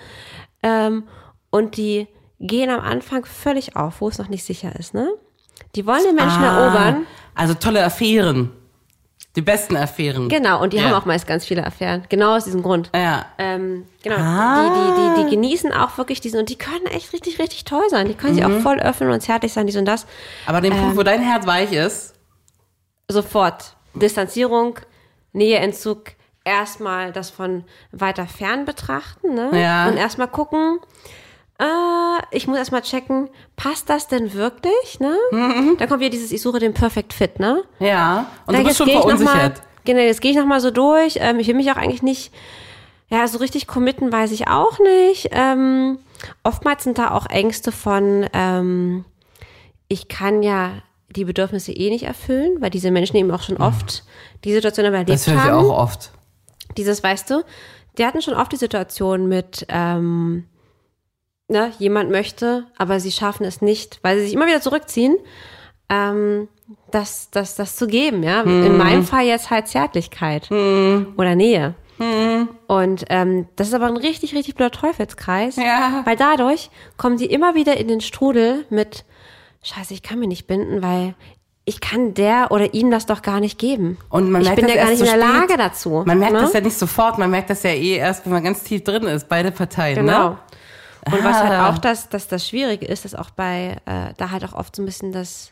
Ähm, 0.61 1.05
und 1.49 1.77
die 1.77 2.07
gehen 2.39 2.69
am 2.69 2.81
Anfang 2.81 3.25
völlig 3.25 3.75
auf, 3.75 4.01
wo 4.01 4.09
es 4.09 4.17
noch 4.19 4.27
nicht 4.29 4.43
sicher 4.43 4.75
ist. 4.77 4.93
Ne? 4.93 5.09
Die 5.75 5.85
wollen 5.87 6.03
den 6.03 6.15
Menschen 6.15 6.43
Ah, 6.43 6.65
erobern. 6.65 7.07
Also 7.33 7.53
tolle 7.55 7.83
Affären. 7.83 8.51
Die 9.35 9.41
besten 9.41 9.75
Affären. 9.75 10.29
Genau, 10.29 10.61
und 10.61 10.71
die 10.73 10.77
Ja. 10.77 10.83
haben 10.85 10.93
auch 10.93 11.05
meist 11.05 11.27
ganz 11.27 11.45
viele 11.45 11.65
Affären. 11.65 12.03
Genau 12.09 12.35
aus 12.37 12.45
diesem 12.45 12.63
Grund. 12.63 12.89
Ja. 12.95 13.25
Ähm, 13.37 13.85
genau, 14.01 14.15
Ah. 14.17 14.63
die, 14.63 14.69
die, 14.69 15.15
die, 15.23 15.23
die 15.25 15.35
genießen 15.35 15.73
auch 15.73 15.97
wirklich 15.97 16.21
diesen, 16.21 16.39
und 16.39 16.49
die 16.49 16.57
können 16.57 16.85
echt 16.87 17.11
richtig, 17.13 17.37
richtig 17.39 17.65
toll 17.65 17.83
sein. 17.89 18.07
Die 18.07 18.13
können 18.13 18.35
sich 18.35 18.45
Mhm. 18.45 18.57
auch 18.57 18.61
voll 18.61 18.79
öffnen 18.79 19.11
und 19.11 19.19
zärtlich 19.21 19.51
sein, 19.53 19.67
dies 19.67 19.75
und 19.75 19.85
das. 19.85 20.05
Aber 20.45 20.57
an 20.59 20.63
dem 20.63 20.73
Ähm. 20.73 20.79
Punkt, 20.79 20.97
wo 20.97 21.03
dein 21.03 21.21
Herz 21.21 21.45
weich 21.45 21.71
ist, 21.73 22.13
Sofort. 23.07 23.75
Distanzierung, 23.93 24.79
Näheentzug, 25.33 26.11
erstmal 26.43 27.11
das 27.11 27.29
von 27.29 27.63
weiter 27.91 28.25
fern 28.27 28.65
betrachten, 28.65 29.33
ne? 29.35 29.49
Ja. 29.61 29.87
Und 29.87 29.97
erstmal 29.97 30.27
gucken, 30.27 30.79
äh, 31.59 31.65
ich 32.31 32.47
muss 32.47 32.57
erstmal 32.57 32.81
checken, 32.81 33.29
passt 33.55 33.89
das 33.89 34.07
denn 34.07 34.33
wirklich, 34.33 34.99
ne? 34.99 35.15
Mhm. 35.31 35.75
Dann 35.77 35.87
kommt 35.87 36.01
wieder 36.01 36.09
dieses, 36.09 36.31
ich 36.31 36.41
suche 36.41 36.59
den 36.59 36.73
Perfect 36.73 37.13
Fit, 37.13 37.39
ne? 37.39 37.63
ja. 37.79 38.27
Und 38.45 38.53
Na, 38.53 38.59
du 38.59 38.65
bist 38.65 38.77
schon 38.77 38.89
verunsichert. 38.89 39.61
Genau, 39.85 39.99
jetzt 40.01 40.21
gehe 40.21 40.31
ich 40.31 40.37
nochmal 40.37 40.59
so 40.61 40.71
durch. 40.71 41.17
Ähm, 41.21 41.39
ich 41.39 41.47
will 41.47 41.53
mich 41.53 41.71
auch 41.71 41.77
eigentlich 41.77 42.01
nicht, 42.01 42.33
ja, 43.09 43.27
so 43.27 43.37
richtig 43.37 43.67
committen 43.67 44.11
weiß 44.11 44.31
ich 44.31 44.47
auch 44.47 44.79
nicht. 44.79 45.29
Ähm, 45.31 45.99
oftmals 46.43 46.83
sind 46.83 46.97
da 46.97 47.11
auch 47.11 47.27
Ängste 47.27 47.71
von, 47.71 48.27
ähm, 48.33 49.05
ich 49.87 50.07
kann 50.07 50.41
ja 50.41 50.71
die 51.09 51.23
Bedürfnisse 51.25 51.71
eh 51.71 51.89
nicht 51.91 52.03
erfüllen, 52.03 52.57
weil 52.59 52.71
diese 52.71 52.91
Menschen 52.91 53.15
eben 53.15 53.31
auch 53.31 53.43
schon 53.43 53.57
oft 53.57 54.03
die 54.43 54.51
Situation 54.53 54.85
erlebt 54.87 55.09
Das 55.09 55.27
höre 55.27 55.35
ich 55.35 55.41
haben. 55.41 55.65
auch 55.69 55.77
oft. 55.77 56.11
Dieses, 56.77 57.03
weißt 57.03 57.29
du, 57.29 57.43
die 57.97 58.05
hatten 58.05 58.21
schon 58.21 58.33
oft 58.33 58.51
die 58.51 58.57
Situation 58.57 59.27
mit, 59.29 59.65
ähm, 59.69 60.45
ne, 61.47 61.71
jemand 61.79 62.11
möchte, 62.11 62.65
aber 62.77 62.99
sie 62.99 63.11
schaffen 63.11 63.45
es 63.45 63.61
nicht, 63.61 63.99
weil 64.01 64.17
sie 64.19 64.25
sich 64.25 64.33
immer 64.33 64.47
wieder 64.47 64.61
zurückziehen, 64.61 65.15
ähm, 65.89 66.47
das, 66.91 67.29
das, 67.29 67.55
das 67.55 67.75
zu 67.75 67.87
geben, 67.87 68.23
ja. 68.23 68.43
Mhm. 68.43 68.65
In 68.65 68.77
meinem 68.77 69.03
Fall 69.05 69.25
jetzt 69.25 69.51
halt 69.51 69.67
Zärtlichkeit 69.67 70.49
oder 70.51 71.35
Nähe. 71.35 71.75
Mhm. 71.99 72.49
Und 72.67 73.05
ähm, 73.09 73.47
das 73.55 73.67
ist 73.67 73.73
aber 73.73 73.85
ein 73.85 73.97
richtig, 73.97 74.33
richtig 74.35 74.55
blöder 74.55 74.71
Teufelskreis, 74.71 75.55
Ja. 75.57 76.01
weil 76.05 76.15
dadurch 76.15 76.69
kommen 76.97 77.17
sie 77.17 77.25
immer 77.25 77.53
wieder 77.55 77.77
in 77.77 77.87
den 77.87 78.01
Strudel 78.01 78.65
mit, 78.69 79.05
scheiße, 79.61 79.93
ich 79.93 80.01
kann 80.03 80.19
mich 80.19 80.27
nicht 80.27 80.47
binden, 80.47 80.81
weil 80.81 81.13
ich 81.67 81.81
kann 81.81 82.13
der 82.13 82.47
oder 82.51 82.73
ihm 82.73 82.91
das 82.91 83.05
doch 83.05 83.21
gar 83.21 83.39
nicht 83.39 83.57
geben. 83.59 83.97
Und 84.09 84.29
man 84.31 84.41
ich 84.41 84.47
merkt 84.47 84.61
bin 84.61 84.67
das 84.67 84.75
ja 84.75 84.81
gar 84.83 84.89
nicht 84.91 84.99
in 84.99 85.05
so 85.05 85.11
der 85.11 85.21
spät. 85.21 85.39
Lage 85.49 85.57
dazu. 85.57 86.03
Man 86.05 86.19
merkt 86.19 86.33
ne? 86.33 86.41
das 86.41 86.53
ja 86.53 86.61
nicht 86.61 86.77
sofort, 86.77 87.17
man 87.17 87.29
merkt 87.31 87.49
das 87.49 87.63
ja 87.63 87.71
eh 87.71 87.95
erst, 87.97 88.25
wenn 88.25 88.33
man 88.33 88.43
ganz 88.43 88.63
tief 88.63 88.83
drin 88.83 89.03
ist, 89.03 89.29
beide 89.29 89.51
Parteien, 89.51 89.95
Genau. 90.05 90.29
ne? 90.29 90.37
Und 91.05 91.23
was 91.23 91.35
halt 91.37 91.51
Ah. 91.51 91.69
auch 91.69 91.77
das, 91.77 92.09
dass 92.09 92.27
das 92.27 92.47
Schwierige 92.47 92.85
ist, 92.85 93.05
dass 93.05 93.13
auch 93.15 93.29
bei, 93.29 93.77
äh, 93.85 94.13
da 94.17 94.31
halt 94.31 94.43
auch 94.45 94.53
oft 94.53 94.75
so 94.75 94.81
ein 94.81 94.85
bisschen 94.85 95.11
das, 95.11 95.51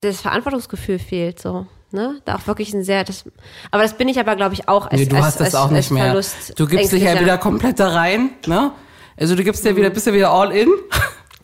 das 0.00 0.20
Verantwortungsgefühl 0.20 0.98
fehlt, 0.98 1.40
so, 1.40 1.66
ne? 1.92 2.20
Da 2.24 2.36
auch 2.36 2.46
wirklich 2.46 2.72
ein 2.74 2.82
sehr, 2.82 3.04
das, 3.04 3.24
aber 3.70 3.82
das 3.82 3.96
bin 3.96 4.08
ich 4.08 4.18
aber, 4.18 4.34
glaube 4.36 4.54
ich, 4.54 4.68
auch 4.68 4.86
als, 4.86 5.00
Nee, 5.00 5.06
du 5.06 5.16
als, 5.16 5.24
hast 5.26 5.40
das 5.40 5.46
als, 5.48 5.54
auch 5.56 5.62
als 5.64 5.72
nicht 5.72 5.90
mehr. 5.90 6.06
Verlust 6.06 6.58
Du 6.58 6.66
gibst 6.66 6.92
dich 6.92 7.02
ja 7.02 7.20
wieder 7.20 7.38
komplett 7.38 7.78
da 7.78 7.88
rein, 7.88 8.30
ne? 8.46 8.72
Also 9.18 9.36
du 9.36 9.44
gibst 9.44 9.64
dir 9.64 9.76
wieder, 9.76 9.90
bist 9.90 10.06
ja 10.06 10.12
wieder 10.12 10.30
all 10.30 10.50
in. 10.52 10.68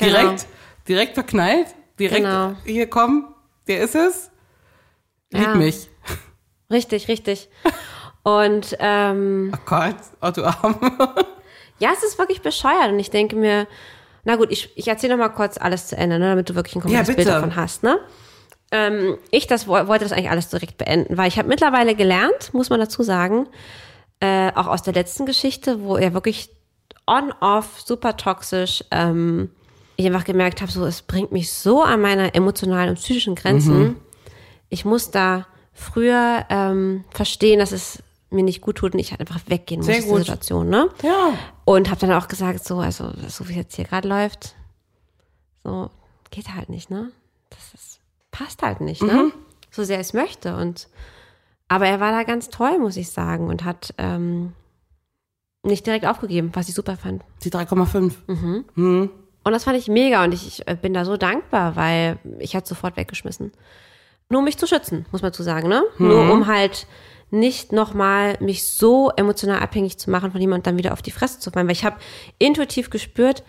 direkt, 0.01 0.47
direkt 0.89 1.15
verknallt. 1.15 1.69
Direkt, 1.99 2.23
Genau. 2.25 2.55
hier 2.65 2.89
komm, 2.91 3.35
der 3.69 3.81
ist 3.83 3.95
es. 3.95 4.31
Lieb 5.31 5.43
Ja. 5.45 5.55
mich. 5.55 5.89
Richtig, 6.71 7.09
richtig. 7.09 7.49
Und 8.23 8.77
ähm, 8.81 9.53
Oh 9.55 9.59
Gott, 9.67 9.97
oh 10.21 10.31
du 10.31 10.45
Arm. 10.45 10.79
Ja, 11.79 11.91
es 11.93 12.03
ist 12.03 12.19
wirklich 12.19 12.43
bescheuert 12.43 12.89
und 12.91 12.99
ich 12.99 13.11
denke 13.11 13.37
mir, 13.37 13.67
na 14.25 14.37
gut, 14.37 14.51
ich, 14.51 14.71
ich 14.77 14.89
erzähle 14.89 15.17
noch 15.17 15.25
mal 15.25 15.29
kurz 15.35 15.59
alles 15.59 15.87
zu 15.89 15.97
Ende, 15.97 16.19
ne, 16.19 16.31
damit 16.31 16.49
du 16.49 16.55
wirklich 16.55 16.75
ein 16.77 16.81
komplettes 16.83 17.09
Ja, 17.09 17.15
Bild 17.15 17.29
davon 17.29 17.57
hast, 17.57 17.83
ne? 17.83 17.99
Ähm, 18.73 19.17
ich 19.31 19.47
das, 19.47 19.69
wo- 19.69 19.87
wollte 19.87 20.05
das 20.05 20.13
eigentlich 20.13 20.31
alles 20.31 20.49
direkt 20.49 20.77
beenden, 20.79 21.17
weil 21.17 21.29
ich 21.29 21.39
habe 21.39 21.49
mittlerweile 21.49 21.95
gelernt, 21.95 22.53
muss 22.53 22.69
man 22.71 22.81
dazu 22.81 23.03
sagen, 23.05 23.47
äh, 24.21 24.51
auch 24.55 24.67
aus 24.67 24.83
der 24.83 24.95
letzten 24.95 25.25
Geschichte, 25.27 25.83
wo 25.85 25.97
er 25.97 26.15
wirklich 26.15 26.51
on-off, 27.07 27.81
super 27.85 28.17
toxisch, 28.17 28.83
ähm, 28.91 29.51
ich 29.97 30.05
einfach 30.07 30.25
gemerkt 30.25 30.61
habe, 30.61 30.73
so, 30.73 30.85
es 30.85 31.03
bringt 31.03 31.31
mich 31.31 31.53
so 31.53 31.83
an 31.83 32.01
meine 32.01 32.35
emotionalen 32.35 32.91
und 32.91 32.97
psychischen 32.97 33.35
Grenzen. 33.37 33.79
Mhm. 33.79 33.97
Ich 34.69 34.85
muss 34.85 35.11
da 35.13 35.47
früher 35.73 36.45
ähm, 36.51 37.05
verstehen, 37.11 37.61
dass 37.61 37.71
es 37.71 38.03
mir 38.37 38.45
nicht 38.45 38.61
gut 38.61 38.77
tut 38.77 38.95
und 38.95 39.01
ich 39.01 39.11
halt 39.11 39.21
einfach 39.21 39.41
weggehen 39.47 39.81
muss 39.81 39.87
Sehr 39.87 39.99
aus 39.99 40.07
der. 40.07 40.19
Situation, 40.19 40.69
ne? 40.69 40.89
Ja. 41.03 41.35
Und 41.65 41.91
habe 41.91 42.01
dann 42.01 42.13
auch 42.13 42.29
gesagt, 42.29 42.65
so, 42.65 42.79
also 42.79 43.11
so 43.29 43.49
wie 43.49 43.53
es 43.53 43.57
jetzt 43.57 43.77
hier 43.77 43.85
gerade 43.85 44.09
läuft, 44.09 44.55
so 45.65 45.91
geht 46.31 46.55
halt 46.55 46.69
nicht, 46.69 46.91
ne? 46.91 47.11
Das 47.51 47.75
ist, 47.75 48.01
passt 48.31 48.63
halt 48.63 48.81
nicht, 48.81 49.03
ne? 49.03 49.33
So 49.71 49.85
sehr 49.85 50.01
ich 50.01 50.09
es 50.09 50.13
möchte. 50.13 50.57
Und 50.57 50.89
aber 51.69 51.87
er 51.89 52.01
war 52.01 52.13
da 52.13 52.23
ganz 52.23 52.49
toll, 52.49 52.79
muss 52.79 52.97
ich 52.97 53.11
sagen, 53.11 53.49
und 53.49 53.65
hat 53.65 53.93
ähm, 53.99 54.53
nicht 55.63 55.87
direkt 55.87 56.07
aufgegeben, 56.07 56.51
was 56.55 56.69
ich 56.69 56.75
super 56.75 56.97
fand. 56.97 57.23
Die 57.43 57.51
3,5. 57.51 58.13
Und 59.45 59.53
das 59.53 59.65
fand 59.65 59.77
ich 59.77 59.89
mega 59.89 60.25
und 60.25 60.33
ich, 60.33 60.67
ich 60.67 60.79
bin 60.79 60.95
da 60.95 61.05
so 61.05 61.17
dankbar, 61.17 61.77
weil 61.77 62.19
ich 62.39 62.55
hätte 62.55 62.69
sofort 62.69 62.97
weggeschmissen. 62.97 63.53
Nur 64.29 64.41
um 64.41 64.45
mich 64.45 64.59
zu 64.59 64.67
schützen, 64.67 65.07
muss 65.13 65.23
man 65.23 65.33
zu 65.33 65.43
sagen, 65.43 65.69
ne? 65.69 65.85
Nur 65.99 66.31
um 66.33 66.47
halt 66.47 66.87
nicht 67.31 67.73
nochmal 67.73 68.37
mich 68.41 68.65
so 68.67 69.11
emotional 69.17 69.59
abhängig 69.61 69.99
zu 69.99 70.11
machen 70.11 70.31
von 70.31 70.41
jemandem 70.41 70.61
und 70.61 70.67
dann 70.67 70.79
wieder 70.79 70.93
auf 70.93 71.03
die 71.03 71.11
Fresse 71.11 71.41
zu 71.41 71.51
fallen. 71.51 71.67
Weil 71.67 71.73
ich 71.75 71.85
habe 71.85 71.97
intuitiv 72.39 72.91
gespürt, 72.91 73.43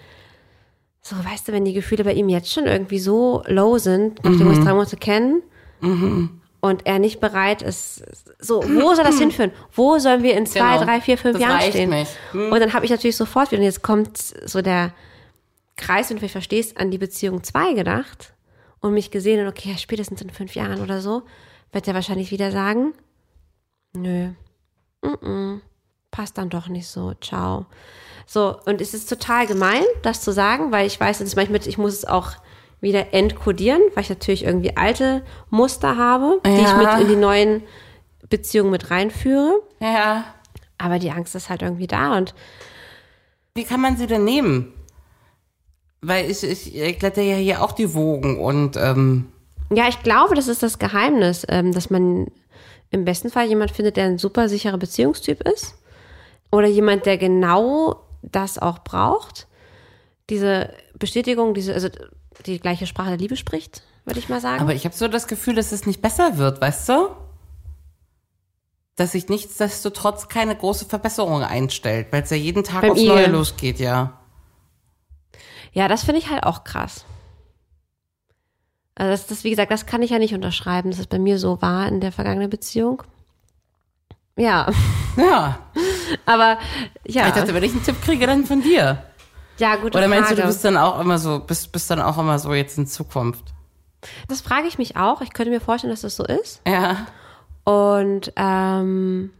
so, 1.01 1.15
weißt 1.15 1.47
du, 1.47 1.51
wenn 1.53 1.63
die 1.63 1.73
Gefühle 1.73 2.03
bei 2.03 2.13
ihm 2.13 2.27
jetzt 2.27 2.51
schon 2.51 2.65
irgendwie 2.65 2.99
so 2.99 3.43
low 3.47 3.77
sind, 3.77 4.23
nachdem 4.23 4.39
wir 4.41 4.47
uns 4.55 4.63
drei 4.65 4.73
Monate 4.73 4.97
kennen, 4.97 5.41
und 6.59 6.85
er 6.85 6.99
nicht 6.99 7.19
bereit 7.19 7.61
ist, 7.61 8.03
so, 8.39 8.63
wo 8.63 8.93
soll 8.95 9.03
das 9.05 9.17
hinführen? 9.19 9.51
Wo 9.73 9.99
sollen 9.99 10.23
wir 10.23 10.35
in 10.35 10.45
zwei, 10.47 10.73
Genau. 10.73 10.83
drei, 10.85 10.99
vier, 11.01 11.17
fünf 11.17 11.37
Das 11.37 11.41
Jahren 11.47 11.61
stehen? 11.69 11.91
nicht. 11.91 12.11
Hm. 12.31 12.51
Und 12.51 12.59
dann 12.59 12.73
habe 12.73 12.83
ich 12.83 12.91
natürlich 12.91 13.15
sofort 13.15 13.51
wieder, 13.51 13.59
und 13.59 13.65
jetzt 13.65 13.83
kommt 13.83 14.17
so 14.17 14.61
der 14.61 14.91
Kreis, 15.77 16.09
wenn 16.09 16.17
du 16.17 16.27
verstehst, 16.27 16.77
an 16.77 16.89
die 16.91 16.97
Beziehung 16.97 17.43
2 17.43 17.73
gedacht 17.73 18.33
und 18.81 18.93
mich 18.93 19.11
gesehen 19.11 19.39
und 19.39 19.47
okay, 19.47 19.75
spätestens 19.77 20.21
in 20.21 20.31
fünf 20.31 20.55
Jahren 20.55 20.81
oder 20.81 20.99
so, 20.99 21.21
wird 21.71 21.87
er 21.87 21.93
wahrscheinlich 21.93 22.31
wieder 22.31 22.51
sagen, 22.51 22.93
nö, 24.01 24.29
mm 25.01 25.61
passt 26.09 26.37
dann 26.37 26.49
doch 26.49 26.67
nicht 26.67 26.87
so, 26.87 27.13
ciao. 27.21 27.67
So, 28.25 28.57
und 28.65 28.81
es 28.81 28.93
ist 28.95 29.07
total 29.07 29.45
gemein, 29.45 29.83
das 30.01 30.21
zu 30.21 30.31
sagen, 30.31 30.71
weil 30.71 30.87
ich 30.87 30.99
weiß, 30.99 31.19
dass 31.19 31.35
manchmal, 31.35 31.59
ich 31.67 31.77
muss 31.77 31.93
es 31.93 32.05
auch 32.05 32.31
wieder 32.81 33.13
entkodieren, 33.13 33.81
weil 33.93 34.03
ich 34.03 34.09
natürlich 34.09 34.43
irgendwie 34.43 34.75
alte 34.75 35.23
Muster 35.49 35.95
habe, 35.97 36.41
die 36.45 36.49
ich 36.51 36.61
Ja. 36.61 36.77
mit 36.77 37.01
in 37.01 37.07
die 37.09 37.15
neuen 37.15 37.61
Beziehungen 38.29 38.71
mit 38.71 38.89
reinführe. 38.89 39.61
Ja. 39.79 40.23
Aber 40.79 40.97
die 40.97 41.11
Angst 41.11 41.35
ist 41.35 41.49
halt 41.49 41.61
irgendwie 41.61 41.87
da 41.87 42.17
und 42.17 42.33
Wie 43.53 43.63
kann 43.63 43.81
man 43.81 43.97
sie 43.97 44.07
denn 44.07 44.23
nehmen? 44.23 44.73
Weil 46.01 46.29
ich, 46.31 46.43
ich, 46.43 46.75
ich 46.75 46.99
glätte 46.99 47.21
ja 47.21 47.35
hier 47.35 47.61
auch 47.63 47.73
die 47.73 47.93
Wogen 47.93 48.39
und 48.39 48.75
ähm, 48.77 49.31
Ja, 49.71 49.87
ich 49.87 50.01
glaube, 50.03 50.35
das 50.35 50.47
ist 50.47 50.63
das 50.63 50.79
Geheimnis, 50.79 51.45
ähm, 51.49 51.73
dass 51.73 51.89
man 51.89 52.27
im 52.89 53.05
besten 53.05 53.29
Fall 53.29 53.47
jemand 53.47 53.71
findet, 53.71 53.97
der 53.97 54.05
ein 54.05 54.17
super 54.17 54.49
sicherer 54.49 54.77
Beziehungstyp 54.77 55.41
ist. 55.47 55.75
Oder 56.51 56.67
jemand, 56.67 57.05
der 57.05 57.17
genau 57.17 58.03
das 58.21 58.57
auch 58.57 58.79
braucht. 58.79 59.47
Diese 60.29 60.73
Bestätigung, 60.97 61.53
diese, 61.53 61.73
also 61.73 61.89
die 62.45 62.59
gleiche 62.59 62.87
Sprache 62.87 63.09
der 63.09 63.17
Liebe 63.17 63.35
spricht, 63.35 63.83
würde 64.05 64.19
ich 64.19 64.29
mal 64.29 64.39
sagen. 64.39 64.61
aber 64.61 64.73
ich 64.73 64.85
habe 64.85 64.95
so 64.95 65.07
das 65.07 65.27
Gefühl, 65.27 65.55
dass 65.55 65.71
es 65.71 65.85
nicht 65.85 66.01
besser 66.01 66.37
wird, 66.37 66.61
weißt 66.61 66.89
du? 66.89 67.09
dass 68.97 69.11
sich 69.11 69.29
nichtsdestotrotz 69.29 70.27
keine 70.27 70.55
große 70.55 70.85
Verbesserung 70.85 71.43
einstellt, 71.43 72.07
weil 72.11 72.23
es 72.23 72.31
ja 72.31 72.35
jeden 72.35 72.63
Tag 72.63 72.81
Beim 72.81 72.91
aufs. 72.91 73.03
Neue 73.03 73.27
losgeht, 73.27 73.79
ja. 73.79 74.19
Ja, 75.71 75.87
das 75.87 76.03
finde 76.03 76.19
ich 76.19 76.29
halt 76.29 76.43
auch 76.43 76.63
krass. 76.63 77.05
Also 78.97 79.11
das, 79.11 79.27
das, 79.27 79.43
wie 79.43 79.51
gesagt, 79.51 79.71
das 79.71 79.85
kann 79.85 80.01
ich 80.01 80.09
ja 80.09 80.17
nicht 80.19 80.33
unterschreiben, 80.33 80.89
dass 80.89 80.99
es 80.99 81.07
bei 81.07 81.19
mir 81.19 81.37
so 81.37 81.61
war 81.61 81.87
in 81.87 82.01
der 82.01 82.11
vergangenen 82.11 82.49
Beziehung. 82.49 83.03
Ja, 84.35 84.67
Ja. 85.15 85.59
aber 86.25 86.57
ja, 87.05 87.27
Ich 87.27 87.33
dachte, 87.33 87.53
wenn 87.53 87.63
ich 87.63 87.71
einen 87.73 87.83
Tipp 87.83 88.01
kriege, 88.01 88.25
dann 88.27 88.45
von 88.45 88.61
dir. 88.61 89.03
ja, 89.59 89.75
gute 89.75 89.97
Oder 89.97 90.07
meinst 90.07 90.29
Frage. 90.29 90.35
du, 90.37 90.41
du 90.43 90.47
bist 90.47 90.65
dann 90.65 90.77
auch 90.77 90.99
immer 90.99 91.17
so, 91.19 91.39
bist, 91.39 91.71
bist 91.71 91.89
dann 91.91 92.01
auch 92.01 92.17
immer 92.17 92.39
so 92.39 92.53
jetzt 92.53 92.77
in 92.77 92.87
Zukunft? 92.87 93.43
das 94.27 94.41
frage 94.41 94.67
ich 94.67 94.77
mich 94.77 94.95
auch. 94.95 95.21
Ich 95.21 95.33
könnte 95.33 95.51
mir 95.51 95.59
vorstellen, 95.59 95.91
dass 95.91 96.01
das 96.01 96.15
so 96.15 96.23
ist. 96.23 96.61
Ja. 96.67 97.07
Und 97.63 98.31
ähm, 98.35 99.31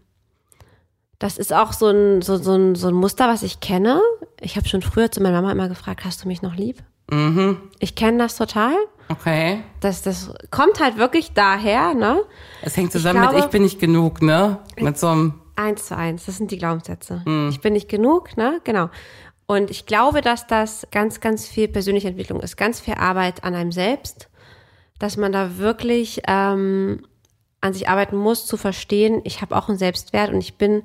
das 1.20 1.38
ist 1.38 1.54
auch 1.54 1.74
so 1.74 1.88
ein, 1.88 2.22
so, 2.22 2.38
so, 2.38 2.54
ein, 2.54 2.76
so 2.76 2.88
ein 2.90 2.94
Muster, 2.94 3.28
was 3.28 3.44
ich 3.44 3.60
kenne. 3.60 4.02
Ich 4.40 4.56
habe 4.56 4.68
schon 4.68 4.82
früher 4.82 5.12
zu 5.12 5.22
meiner 5.22 5.42
Mama 5.42 5.52
immer 5.52 5.70
gefragt, 5.70 6.06
hast 6.06 6.24
du 6.24 6.28
mich 6.28 6.42
noch 6.42 6.56
lieb? 6.56 6.84
Mhm. 7.10 7.58
Ich 7.80 7.96
kenne 7.96 8.18
das 8.20 8.38
total. 8.38 8.76
Okay. 9.10 9.62
Das, 9.80 10.02
das 10.02 10.34
kommt 10.52 10.80
halt 10.80 10.98
wirklich 10.98 11.32
daher, 11.34 11.94
ne? 11.94 12.22
Es 12.62 12.76
hängt 12.78 12.92
zusammen 12.92 13.22
glaube- 13.22 13.36
mit 13.36 13.46
Ich 13.46 13.50
bin 13.52 13.64
nicht 13.64 13.80
genug, 13.80 14.22
ne? 14.22 14.60
Mit 14.80 14.98
so 14.98 15.08
einem, 15.08 15.34
Eins 15.56 15.88
zu 15.88 15.98
eins, 15.98 16.26
das 16.28 16.38
sind 16.38 16.52
die 16.52 16.60
Glaubenssätze. 16.60 17.24
Ich 17.50 17.62
bin 17.62 17.74
nicht 17.74 17.90
genug, 17.90 18.38
ne? 18.38 18.62
Genau. 18.64 18.90
Und 19.48 19.72
ich 19.72 19.88
glaube, 19.88 20.22
dass 20.22 20.46
das 20.46 20.86
ganz, 20.92 21.20
ganz 21.20 21.48
viel 21.48 21.68
persönliche 21.68 22.10
Entwicklung 22.10 22.42
ist, 22.42 22.58
ganz 22.58 22.80
viel 22.80 22.94
Arbeit 22.94 23.44
an 23.44 23.56
einem 23.56 23.72
selbst, 23.72 24.30
dass 25.00 25.18
man 25.18 25.32
da 25.32 25.58
wirklich 25.58 26.22
ähm, 26.28 27.02
an 27.62 27.74
sich 27.74 27.90
arbeiten 27.90 28.16
muss, 28.18 28.46
zu 28.46 28.58
verstehen, 28.58 29.22
ich 29.24 29.42
habe 29.42 29.56
auch 29.56 29.68
einen 29.70 29.78
Selbstwert 29.78 30.32
und 30.32 30.40
ich 30.40 30.56
bin 30.58 30.84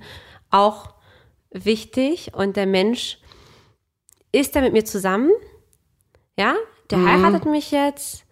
auch 0.50 0.94
wichtig 1.50 2.32
und 2.34 2.56
der 2.56 2.66
Mensch 2.66 3.18
ist 4.32 4.56
da 4.56 4.60
mit 4.62 4.72
mir 4.72 4.84
zusammen, 4.84 5.30
ja, 6.38 6.54
der 6.90 7.04
heiratet 7.04 7.44
mich 7.46 7.70
jetzt, 7.70 8.24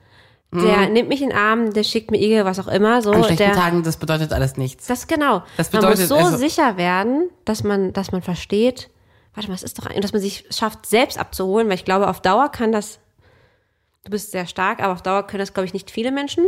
der 0.52 0.88
nimmt 0.88 1.08
mich 1.08 1.22
in 1.22 1.28
den 1.28 1.38
Arm, 1.38 1.72
der 1.72 1.84
schickt 1.84 2.10
mir 2.10 2.18
Igel, 2.20 2.44
was 2.44 2.58
auch 2.58 2.66
immer, 2.66 3.02
so, 3.02 3.12
an 3.12 3.22
schlechten 3.22 3.44
der, 3.44 3.52
Tagen, 3.52 3.82
das 3.84 3.98
bedeutet 3.98 4.32
alles 4.32 4.56
nichts. 4.56 4.86
das 4.86 5.06
genau. 5.06 5.42
Das 5.56 5.72
man 5.72 5.82
bedeutet 5.82 6.00
muss 6.00 6.08
so 6.08 6.16
also- 6.16 6.36
sicher 6.38 6.76
werden, 6.76 7.30
dass 7.44 7.62
man, 7.62 7.92
dass 7.92 8.10
man 8.10 8.22
versteht, 8.22 8.90
warte 9.34 9.48
mal, 9.48 9.54
es 9.54 9.62
ist 9.62 9.78
doch, 9.78 9.86
ein- 9.86 10.00
dass 10.00 10.12
man 10.12 10.20
sich 10.20 10.46
schafft, 10.50 10.86
selbst 10.86 11.18
abzuholen, 11.18 11.68
weil 11.68 11.76
ich 11.76 11.84
glaube, 11.84 12.08
auf 12.08 12.20
Dauer 12.20 12.48
kann 12.48 12.72
das, 12.72 12.98
du 14.04 14.10
bist 14.10 14.32
sehr 14.32 14.46
stark, 14.46 14.82
aber 14.82 14.94
auf 14.94 15.02
Dauer 15.02 15.24
können 15.26 15.40
das, 15.40 15.54
glaube 15.54 15.66
ich, 15.66 15.72
nicht 15.74 15.90
viele 15.90 16.10
Menschen, 16.10 16.44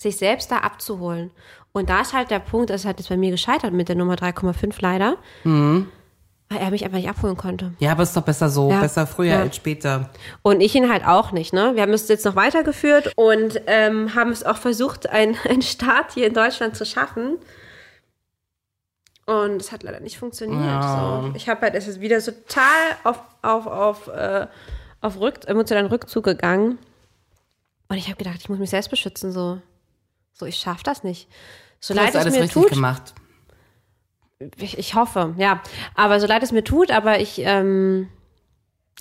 sich 0.00 0.16
selbst 0.16 0.50
da 0.50 0.58
abzuholen. 0.58 1.30
Und 1.72 1.90
da 1.90 2.00
ist 2.00 2.12
halt 2.14 2.30
der 2.30 2.38
Punkt, 2.40 2.70
das 2.70 2.80
ist 2.82 2.86
halt 2.86 2.98
jetzt 2.98 3.08
bei 3.10 3.16
mir 3.16 3.30
gescheitert 3.30 3.72
mit 3.72 3.88
der 3.88 3.96
Nummer 3.96 4.14
3,5 4.16 4.76
leider, 4.80 5.16
Mhm. 5.44 5.88
weil 6.48 6.58
er 6.58 6.70
mich 6.70 6.84
einfach 6.84 6.96
nicht 6.98 7.08
abholen 7.10 7.36
konnte. 7.36 7.74
Ja, 7.78 7.92
aber 7.92 8.02
ist 8.02 8.16
doch 8.16 8.22
besser 8.22 8.48
so. 8.48 8.70
Ja. 8.70 8.80
Besser 8.80 9.06
früher 9.06 9.34
Ja. 9.34 9.40
als 9.40 9.56
später. 9.56 10.08
Und 10.42 10.62
ich 10.62 10.74
ihn 10.74 10.90
halt 10.90 11.06
auch 11.06 11.32
nicht, 11.32 11.52
ne? 11.52 11.72
Wir 11.74 11.82
haben 11.82 11.92
es 11.92 12.08
jetzt 12.08 12.24
noch 12.24 12.34
weitergeführt 12.34 13.12
und 13.16 13.60
ähm, 13.66 14.14
haben 14.14 14.30
es 14.30 14.42
auch 14.42 14.56
versucht, 14.56 15.08
ein- 15.08 15.36
einen 15.48 15.62
Start 15.62 16.12
hier 16.14 16.26
in 16.26 16.34
Deutschland 16.34 16.76
zu 16.76 16.84
schaffen. 16.86 17.38
Und 19.26 19.60
es 19.62 19.70
hat 19.70 19.82
leider 19.84 20.00
nicht 20.00 20.18
funktioniert. 20.18 20.60
Ja. 20.64 21.22
So. 21.22 21.32
Ich 21.36 21.48
habe 21.48 21.60
halt, 21.60 21.74
es 21.74 21.86
ist 21.86 22.00
wieder 22.00 22.18
total 22.20 22.64
auf, 23.04 23.20
auf, 23.42 23.66
auf, 23.66 24.08
äh, 24.08 24.46
auf 25.02 25.20
Rück, 25.20 25.46
emotionalen 25.46 25.86
Rückzug 25.86 26.24
gegangen. 26.24 26.78
Und 27.88 27.96
ich 27.96 28.06
habe 28.06 28.16
gedacht, 28.16 28.36
ich 28.40 28.48
muss 28.48 28.58
mich 28.58 28.70
selbst 28.70 28.90
beschützen, 28.90 29.30
so. 29.30 29.60
So, 30.32 30.46
ich 30.46 30.56
schaffe 30.56 30.82
das 30.84 31.04
nicht. 31.04 31.28
So 31.80 31.94
Du 31.94 32.00
leid 32.00 32.08
hast 32.08 32.14
es 32.16 32.20
alles 32.22 32.34
mir 32.34 32.42
richtig 32.42 32.62
tut, 32.62 32.70
gemacht. 32.70 33.14
ich, 34.56 34.78
ich 34.78 34.94
hoffe, 34.94 35.34
ja. 35.38 35.60
Aber 35.94 36.20
so 36.20 36.26
leid 36.26 36.42
es 36.42 36.52
mir 36.52 36.64
tut, 36.64 36.90
aber 36.90 37.20
ich, 37.20 37.40
ähm, 37.44 38.08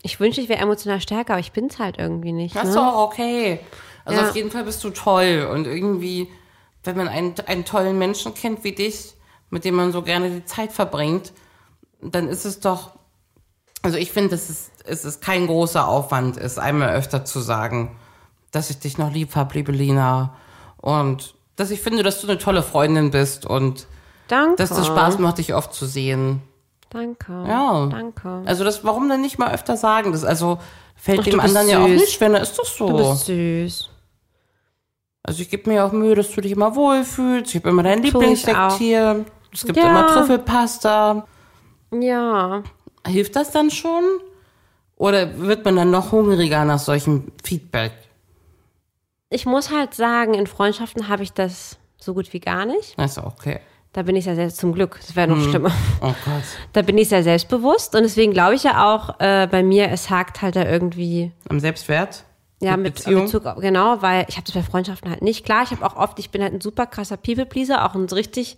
ich 0.03 0.19
wünsche, 0.19 0.41
ich 0.41 0.49
wäre 0.49 0.61
emotional 0.61 1.01
stärker, 1.01 1.34
aber 1.34 1.39
ich 1.39 1.51
bin's 1.51 1.80
halt 1.80 1.97
irgendwie 1.97 2.32
nicht. 2.32 2.55
Das 2.55 2.63
ne? 2.63 2.69
ist 2.69 2.75
doch 2.75 2.95
okay. 3.03 3.59
Also 4.05 4.21
Ja. 4.21 4.30
auf 4.30 4.36
jeden 4.36 4.51
Fall 4.51 4.63
bist 4.63 4.84
du 4.84 4.89
toll. 4.89 5.47
Und 5.51 5.65
irgendwie, 5.67 6.27
wenn 6.84 6.97
man 6.97 7.07
einen, 7.07 7.36
einen 7.47 7.65
tollen 7.65 7.97
Menschen 7.97 8.34
kennt 8.34 8.63
wie 8.63 8.73
dich, 8.73 9.13
mit 9.49 9.65
dem 9.65 9.75
man 9.75 9.91
so 9.91 10.01
gerne 10.01 10.30
die 10.30 10.45
Zeit 10.45 10.71
verbringt, 10.71 11.34
dann 12.01 12.27
ist 12.27 12.45
es 12.45 12.59
doch, 12.59 12.91
also 13.82 13.97
ich 13.97 14.11
finde, 14.11 14.30
dass 14.30 14.49
es, 14.49 14.71
es 14.86 15.05
ist 15.05 15.21
kein 15.21 15.47
großer 15.47 15.88
Aufwand 15.88 16.38
ist, 16.38 16.59
einmal 16.59 16.89
öfter 16.95 17.25
zu 17.25 17.39
sagen, 17.39 17.97
dass 18.51 18.69
ich 18.69 18.80
dich 18.80 18.97
noch 18.97 19.11
lieb 19.11 19.36
hab, 19.36 19.53
liebe 19.53 19.71
Lina. 19.71 20.36
Und 20.82 21.36
dass 21.55 21.71
ich 21.71 21.82
finde, 21.82 22.03
dass 22.03 22.21
du 22.21 22.27
eine 22.27 22.38
tolle 22.38 22.63
Freundin 22.63 23.11
bist 23.11 23.45
und 23.45 23.88
Danke. 24.27 24.55
dass 24.55 24.71
es 24.71 24.88
Spaß 24.88 25.19
macht, 25.19 25.38
dich 25.39 25.53
oft 25.53 25.73
zu 25.73 25.86
sehen. 25.86 26.41
Danke. 26.89 27.43
Ja. 27.47 27.86
Danke. 27.88 28.41
Also 28.45 28.63
das, 28.63 28.84
warum 28.84 29.09
denn 29.09 29.21
nicht 29.21 29.38
mal 29.38 29.53
öfter 29.53 29.77
sagen? 29.77 30.11
Das 30.11 30.23
also 30.23 30.59
fällt 30.95 31.19
Ach, 31.21 31.23
dem 31.25 31.39
anderen 31.39 31.67
ja 31.69 31.84
auch 31.84 31.88
süß. 31.88 32.01
nicht 32.01 32.13
schwer, 32.13 32.41
ist 32.41 32.57
das 32.57 32.75
so. 32.75 32.88
Du 32.89 32.97
bist 32.97 33.25
süß. 33.25 33.89
Also 35.21 35.41
ich 35.41 35.49
gebe 35.49 35.69
mir 35.69 35.86
auch 35.86 35.91
Mühe, 35.91 36.15
dass 36.15 36.32
du 36.32 36.41
dich 36.41 36.51
immer 36.53 36.75
wohlfühlst. 36.75 37.53
Ich 37.53 37.61
habe 37.61 37.69
immer 37.69 37.84
dein 37.84 38.01
Tu 38.01 38.07
ich 38.07 38.13
Lieblingssekt 38.13 38.57
auch. 38.57 38.77
hier. 38.77 39.25
Es 39.53 39.65
gibt 39.65 39.77
Ja. 39.77 39.89
immer 39.89 40.07
Trüffelpasta. 40.07 41.27
Ja. 41.91 42.63
Hilft 43.05 43.36
das 43.36 43.51
dann 43.51 43.69
schon? 43.69 44.03
Oder 44.95 45.38
wird 45.39 45.65
man 45.65 45.75
dann 45.75 45.91
noch 45.91 46.11
hungriger 46.11 46.65
nach 46.65 46.80
solchem 46.80 47.32
Feedback? 47.43 47.93
Ich 49.30 49.45
muss 49.45 49.71
halt 49.71 49.93
sagen, 49.93 50.34
in 50.34 50.47
Freundschaften 50.47 51.07
habe 51.07 51.23
ich 51.23 51.34
das 51.34 51.77
so 51.97 52.13
gut 52.13 52.34
wie 52.34 52.39
gar 52.39 52.65
nicht. 52.65 52.97
Das 52.97 53.17
ist 53.17 53.23
okay. 53.23 53.59
Da 53.93 54.03
bin 54.03 54.15
ich 54.15 54.25
ja 54.25 54.36
selbst 54.36 54.57
zum 54.57 54.73
Glück. 54.73 54.99
Das 55.01 55.15
wäre 55.15 55.27
noch 55.27 55.41
schlimmer. 55.49 55.71
Oh 56.01 56.13
Gott. 56.25 56.43
Da 56.73 56.82
bin 56.84 56.97
ich 56.97 57.09
sehr 57.09 57.23
selbstbewusst 57.23 57.95
und 57.95 58.03
deswegen 58.03 58.34
glaube 58.34 58.55
ich 58.55 58.63
ja 58.63 58.93
auch 58.93 59.19
äh, 59.19 59.47
bei 59.47 59.63
mir, 59.63 59.89
es 59.89 60.09
hakt 60.09 60.41
halt 60.41 60.55
da 60.55 60.65
irgendwie 60.65 61.32
Am 61.49 61.59
Selbstwert? 61.59 62.23
Ja, 62.61 62.77
Mit 62.77 62.95
Beziehung? 62.95 63.23
Bezug 63.23 63.43
genau, 63.61 64.01
weil 64.01 64.25
ich 64.27 64.36
habe 64.36 64.45
das 64.45 64.53
bei 64.53 64.63
Freundschaften 64.63 65.09
halt 65.09 65.21
nicht. 65.21 65.45
Klar, 65.45 65.63
ich 65.63 65.71
habe 65.71 65.86
auch 65.86 65.95
oft, 65.95 66.19
ich 66.19 66.30
bin 66.30 66.43
halt 66.43 66.53
ein 66.53 66.61
super 66.61 66.86
krasser 66.86 67.17
People-Pleaser, 67.17 67.86
auch 67.86 67.95
ein 67.95 68.05
richtig 68.05 68.57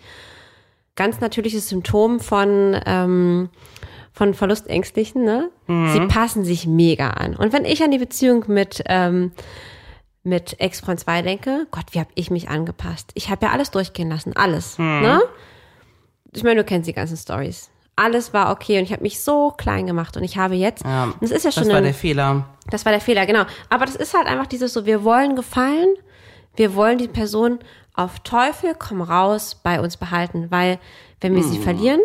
ganz 0.95 1.19
natürliches 1.19 1.69
Symptom 1.69 2.19
von, 2.19 2.79
ähm, 2.85 3.49
von 4.11 4.33
Verlustängstlichen, 4.33 5.23
ne? 5.23 5.49
Mhm. 5.67 5.93
Sie 5.93 5.99
passen 6.07 6.43
sich 6.43 6.67
mega 6.67 7.11
an. 7.11 7.35
Und 7.35 7.53
wenn 7.53 7.63
ich 7.63 7.83
an 7.83 7.91
die 7.91 7.99
Beziehung 7.99 8.45
mit, 8.47 8.83
ähm, 8.87 9.31
mit 10.23 10.59
Ex-Freund 10.59 10.99
2 10.99 11.21
denke, 11.23 11.67
Gott, 11.71 11.85
wie 11.91 11.99
habe 11.99 12.09
ich 12.15 12.29
mich 12.29 12.49
angepasst? 12.49 13.11
Ich 13.15 13.29
habe 13.29 13.45
ja 13.47 13.51
alles 13.51 13.71
durchgehen 13.71 14.09
lassen, 14.09 14.35
alles, 14.35 14.77
Mhm. 14.77 15.01
ne? 15.01 15.21
Ich 16.33 16.43
meine, 16.43 16.57
du 16.61 16.63
kennst 16.63 16.87
die 16.87 16.93
ganzen 16.93 17.17
Stories. 17.17 17.69
Alles 17.95 18.33
war 18.33 18.51
okay 18.51 18.77
und 18.77 18.83
ich 18.85 18.93
habe 18.93 19.01
mich 19.03 19.21
so 19.21 19.51
klein 19.57 19.85
gemacht 19.85 20.15
und 20.15 20.23
ich 20.23 20.37
habe 20.37 20.55
jetzt, 20.55 20.83
Ja, 20.85 21.13
das 21.19 21.31
ist 21.31 21.43
ja 21.43 21.51
schon 21.51 21.63
Das 21.63 21.71
war 21.71 21.77
ein- 21.79 21.83
der 21.83 21.93
Fehler. 21.93 22.45
das 22.69 22.85
war 22.85 22.91
der 22.91 23.01
Fehler, 23.01 23.25
genau. 23.25 23.43
Aber 23.69 23.85
das 23.85 23.95
ist 23.95 24.13
halt 24.13 24.27
einfach 24.27 24.47
dieses 24.47 24.73
so, 24.73 24.85
wir 24.85 25.03
wollen 25.03 25.35
gefallen, 25.35 25.89
wir 26.55 26.75
wollen 26.75 26.97
die 26.97 27.07
Person 27.09 27.59
auf 27.93 28.19
Teufel 28.19 28.75
komm 28.77 29.01
raus 29.01 29.55
bei 29.61 29.81
uns 29.81 29.97
behalten, 29.97 30.49
weil 30.49 30.79
wenn 31.19 31.35
wir 31.35 31.43
sie 31.43 31.59
verlieren, 31.59 31.99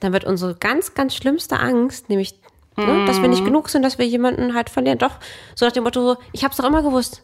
dann 0.00 0.12
wird 0.12 0.24
unsere 0.24 0.54
ganz, 0.56 0.94
ganz 0.94 1.14
schlimmste 1.14 1.58
Angst, 1.60 2.08
nämlich, 2.08 2.38
ne, 2.76 3.04
dass 3.06 3.20
wir 3.22 3.28
nicht 3.28 3.44
genug 3.44 3.68
sind, 3.68 3.82
dass 3.82 3.98
wir 3.98 4.06
jemanden 4.06 4.54
halt 4.54 4.68
verlieren. 4.70 4.98
Doch, 4.98 5.12
so 5.54 5.64
nach 5.66 5.72
dem 5.72 5.84
Motto, 5.84 6.00
so, 6.14 6.16
ich 6.32 6.44
hab's 6.44 6.56
doch 6.56 6.64
immer 6.64 6.82
gewusst. 6.82 7.22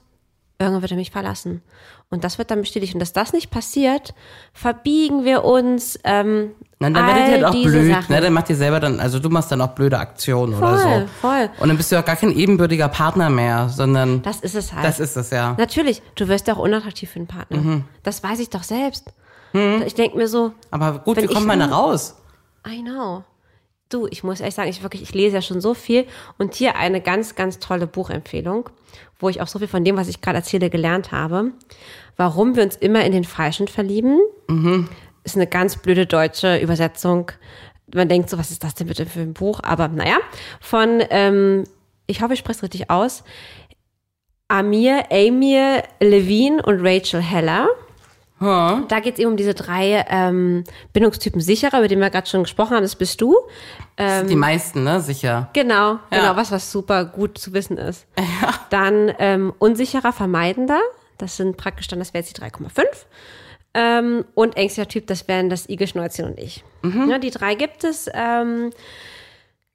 Irgendwann 0.58 0.82
wird 0.82 0.92
er 0.92 0.96
mich 0.96 1.10
verlassen. 1.10 1.62
Und 2.10 2.22
das 2.22 2.38
wird 2.38 2.50
dann 2.50 2.60
bestätigt. 2.60 2.94
Und 2.94 3.00
dass 3.00 3.12
das 3.12 3.32
nicht 3.32 3.50
passiert, 3.50 4.14
verbiegen 4.52 5.24
wir 5.24 5.44
uns. 5.44 5.98
Ähm, 6.04 6.52
Na, 6.78 6.90
dann 6.90 6.96
all 6.96 7.06
werdet 7.14 7.26
ihr 7.26 7.32
halt 7.32 7.44
auch 7.44 7.50
blöd, 7.62 7.90
Sachen. 7.92 8.14
ne? 8.14 8.20
Dann 8.20 8.32
macht 8.32 8.50
ihr 8.50 8.56
selber 8.56 8.78
dann, 8.78 9.00
also 9.00 9.18
du 9.18 9.30
machst 9.30 9.50
dann 9.50 9.60
auch 9.60 9.68
blöde 9.74 9.98
Aktionen 9.98 10.54
oder 10.54 10.78
so. 10.78 10.88
Voll, 10.88 11.06
voll. 11.20 11.50
Und 11.58 11.68
dann 11.68 11.76
bist 11.76 11.90
du 11.90 11.98
auch 11.98 12.04
gar 12.04 12.14
kein 12.16 12.30
ebenbürtiger 12.30 12.88
Partner 12.88 13.30
mehr, 13.30 13.68
sondern 13.68 14.22
Das 14.22 14.40
ist 14.40 14.54
es 14.54 14.72
halt. 14.72 14.84
das 14.84 15.00
ist 15.00 15.16
es 15.16 15.30
ja. 15.30 15.54
Natürlich, 15.58 16.02
du 16.14 16.28
wirst 16.28 16.46
ja 16.46 16.54
auch 16.54 16.58
unattraktiv 16.60 17.10
für 17.10 17.16
einen 17.18 17.26
Partner. 17.26 17.56
Mhm. 17.58 17.84
Das 18.04 18.22
weiß 18.22 18.38
ich 18.38 18.50
doch 18.50 18.62
selbst. 18.62 19.12
Ich 19.86 19.94
denke 19.94 20.16
mir 20.16 20.26
so, 20.26 20.52
Aber 20.72 20.98
gut, 20.98 21.16
wie 21.16 21.26
kommt 21.26 21.46
man 21.46 21.60
da 21.60 21.66
raus? 21.66 22.16
I 22.66 22.82
know. 22.82 23.22
Du, 23.94 24.08
ich 24.10 24.24
muss 24.24 24.40
ehrlich 24.40 24.56
sagen, 24.56 24.68
ich 24.68 24.82
wirklich, 24.82 25.02
ich 25.02 25.14
lese 25.14 25.36
ja 25.36 25.42
schon 25.42 25.60
so 25.60 25.72
viel 25.72 26.04
und 26.36 26.54
hier 26.54 26.74
eine 26.74 27.00
ganz, 27.00 27.36
ganz 27.36 27.60
tolle 27.60 27.86
Buchempfehlung, 27.86 28.68
wo 29.20 29.28
ich 29.28 29.40
auch 29.40 29.46
so 29.46 29.60
viel 29.60 29.68
von 29.68 29.84
dem, 29.84 29.96
was 29.96 30.08
ich 30.08 30.20
gerade 30.20 30.38
erzähle, 30.38 30.68
gelernt 30.68 31.12
habe. 31.12 31.52
Warum 32.16 32.56
wir 32.56 32.64
uns 32.64 32.74
immer 32.74 33.04
in 33.04 33.12
den 33.12 33.22
Falschen 33.22 33.68
verlieben, 33.68 34.18
ist 35.22 35.36
eine 35.36 35.46
ganz 35.46 35.76
blöde 35.76 36.06
deutsche 36.06 36.58
Übersetzung. 36.58 37.30
Man 37.94 38.08
denkt 38.08 38.30
so, 38.30 38.36
was 38.36 38.50
ist 38.50 38.64
das 38.64 38.74
denn 38.74 38.88
bitte 38.88 39.06
für 39.06 39.20
ein 39.20 39.32
Buch? 39.32 39.60
Aber 39.62 39.86
naja, 39.86 40.16
von, 40.60 41.00
ähm, 41.10 41.62
ich 42.08 42.20
hoffe, 42.20 42.32
ich 42.32 42.40
spreche 42.40 42.56
es 42.56 42.62
richtig 42.64 42.90
aus, 42.90 43.22
Amir, 44.48 45.04
Amir 45.12 45.84
Levine 46.00 46.60
und 46.62 46.80
Rachel 46.84 47.22
Heller. 47.22 47.68
Da 48.40 49.00
geht 49.00 49.14
es 49.14 49.20
eben 49.20 49.30
um 49.30 49.36
diese 49.36 49.54
drei 49.54 50.04
ähm, 50.08 50.64
Bindungstypen 50.92 51.40
sicherer, 51.40 51.78
über 51.78 51.88
die 51.88 51.96
wir 51.96 52.10
gerade 52.10 52.26
schon 52.26 52.42
gesprochen 52.42 52.74
haben. 52.74 52.82
Das 52.82 52.96
bist 52.96 53.20
du. 53.20 53.36
Das 53.96 54.18
sind 54.18 54.30
die 54.30 54.36
meisten, 54.36 54.84
ne? 54.84 55.00
Sicher. 55.00 55.50
Genau, 55.52 55.98
genau, 56.10 56.36
was, 56.36 56.50
was 56.50 56.70
super 56.70 57.04
gut 57.04 57.38
zu 57.38 57.52
wissen 57.52 57.78
ist. 57.78 58.06
Dann 58.70 59.12
ähm, 59.18 59.52
unsicherer, 59.58 60.12
vermeidender. 60.12 60.80
Das 61.16 61.36
sind 61.36 61.56
praktisch 61.56 61.86
dann, 61.86 62.00
das 62.00 62.12
wäre 62.12 62.24
jetzt 62.24 62.36
die 62.36 62.42
3,5. 62.42 62.84
Ähm, 63.74 64.24
und 64.34 64.56
ängstlicher 64.56 64.88
Typ, 64.88 65.06
das 65.06 65.26
wären 65.28 65.48
das 65.48 65.68
Igelschnäuzchen 65.68 66.24
und 66.26 66.38
ich. 66.38 66.64
Mhm. 66.82 67.08
Ja, 67.08 67.18
die 67.18 67.30
drei 67.30 67.54
gibt 67.54 67.84
es. 67.84 68.08
Ähm, 68.12 68.70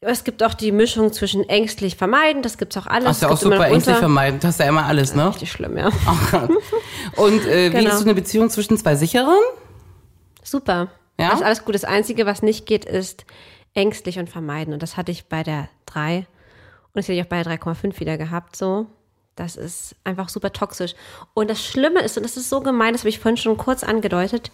es 0.01 0.23
gibt 0.23 0.43
auch 0.43 0.53
die 0.53 0.71
Mischung 0.71 1.11
zwischen 1.11 1.47
ängstlich 1.49 1.95
vermeiden, 1.95 2.41
das 2.41 2.57
gibt's 2.57 2.77
auch 2.77 2.87
alles. 2.87 3.07
Hast 3.09 3.21
du 3.21 3.25
ja 3.25 3.31
auch 3.31 3.35
Es 3.35 3.39
gibt 3.41 3.53
immer 3.53 3.63
super 3.63 3.73
ängstlich 3.73 3.97
vermeiden. 3.97 4.39
Du 4.39 4.47
hast 4.47 4.59
ja 4.59 4.67
immer 4.67 4.85
alles, 4.85 5.13
ne? 5.13 5.27
Richtig 5.29 5.51
schlimm, 5.51 5.77
ja. 5.77 5.87
Und 7.17 7.45
äh, 7.45 7.71
wie 7.71 7.77
Genau. 7.77 7.89
ist 7.89 7.97
so 7.99 8.05
eine 8.05 8.15
Beziehung 8.15 8.49
zwischen 8.49 8.77
zwei 8.77 8.95
Sicheren? 8.95 9.37
Super. 10.43 10.87
Ja? 11.19 11.29
Das 11.31 11.39
ist 11.41 11.45
alles 11.45 11.65
gut. 11.65 11.75
Das 11.75 11.83
Einzige, 11.83 12.25
was 12.25 12.41
nicht 12.41 12.65
geht, 12.65 12.85
ist 12.85 13.25
ängstlich 13.73 14.19
und 14.19 14.29
vermeiden. 14.29 14.73
Und 14.73 14.81
das 14.81 14.95
hatte 14.95 15.11
ich 15.11 15.25
bei 15.25 15.43
der 15.43 15.67
3 15.87 16.19
und 16.19 16.25
das 16.93 17.05
hätte 17.05 17.13
ich 17.13 17.21
auch 17.23 17.29
bei 17.29 17.43
der 17.43 17.59
3,5 17.59 17.99
wieder 17.99 18.17
gehabt. 18.17 18.55
So, 18.55 18.87
das 19.35 19.57
ist 19.57 19.95
einfach 20.05 20.29
super 20.29 20.53
toxisch. 20.53 20.95
Und 21.33 21.49
das 21.49 21.63
Schlimme 21.63 22.01
ist, 22.01 22.15
und 22.15 22.23
das 22.23 22.37
ist 22.37 22.49
so 22.49 22.61
gemein, 22.61 22.93
das 22.93 23.01
habe 23.01 23.09
ich 23.09 23.19
vorhin 23.19 23.37
schon 23.37 23.57
kurz 23.57 23.83
angedeutet, 23.83 24.49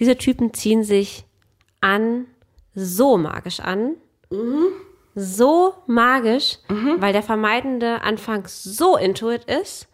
diese 0.00 0.16
Typen 0.18 0.52
ziehen 0.54 0.82
sich 0.82 1.24
an, 1.80 2.26
so 2.74 3.16
magisch 3.16 3.60
an. 3.60 3.94
So 5.20 5.74
magisch, 5.86 6.58
weil 7.00 7.12
der 7.12 7.22
Vermeidende 7.24 8.02
anfangs 8.02 8.62
so 8.62 8.96
intuit 8.96 9.44
ist 9.44 9.88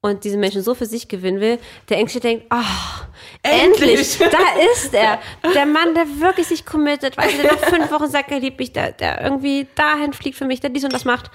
und 0.00 0.24
diese 0.24 0.38
Menschen 0.38 0.62
so 0.62 0.74
für 0.74 0.86
sich 0.86 1.08
gewinnen 1.08 1.40
will, 1.40 1.58
der 1.88 1.98
Ängstliche 1.98 2.22
denkt, 2.22 2.46
oh, 2.52 3.04
endlich, 3.42 4.18
da 4.18 4.62
ist 4.72 4.94
er. 4.94 5.18
Der 5.54 5.66
Mann, 5.66 5.94
der 5.94 6.20
wirklich 6.20 6.46
sich 6.46 6.64
committet, 6.64 7.16
weil 7.18 7.30
der 7.36 7.52
nach 7.52 7.58
fünf 7.58 7.90
Wochen 7.90 8.08
sagt, 8.08 8.30
er 8.30 8.38
liebt 8.38 8.58
mich, 8.58 8.72
der, 8.72 8.92
der 8.92 9.20
irgendwie 9.22 9.66
dahin 9.74 10.12
fliegt 10.12 10.38
für 10.38 10.44
mich, 10.44 10.60
der 10.60 10.70
dies 10.70 10.84
und 10.84 10.92
das 10.92 11.04
macht. 11.04 11.30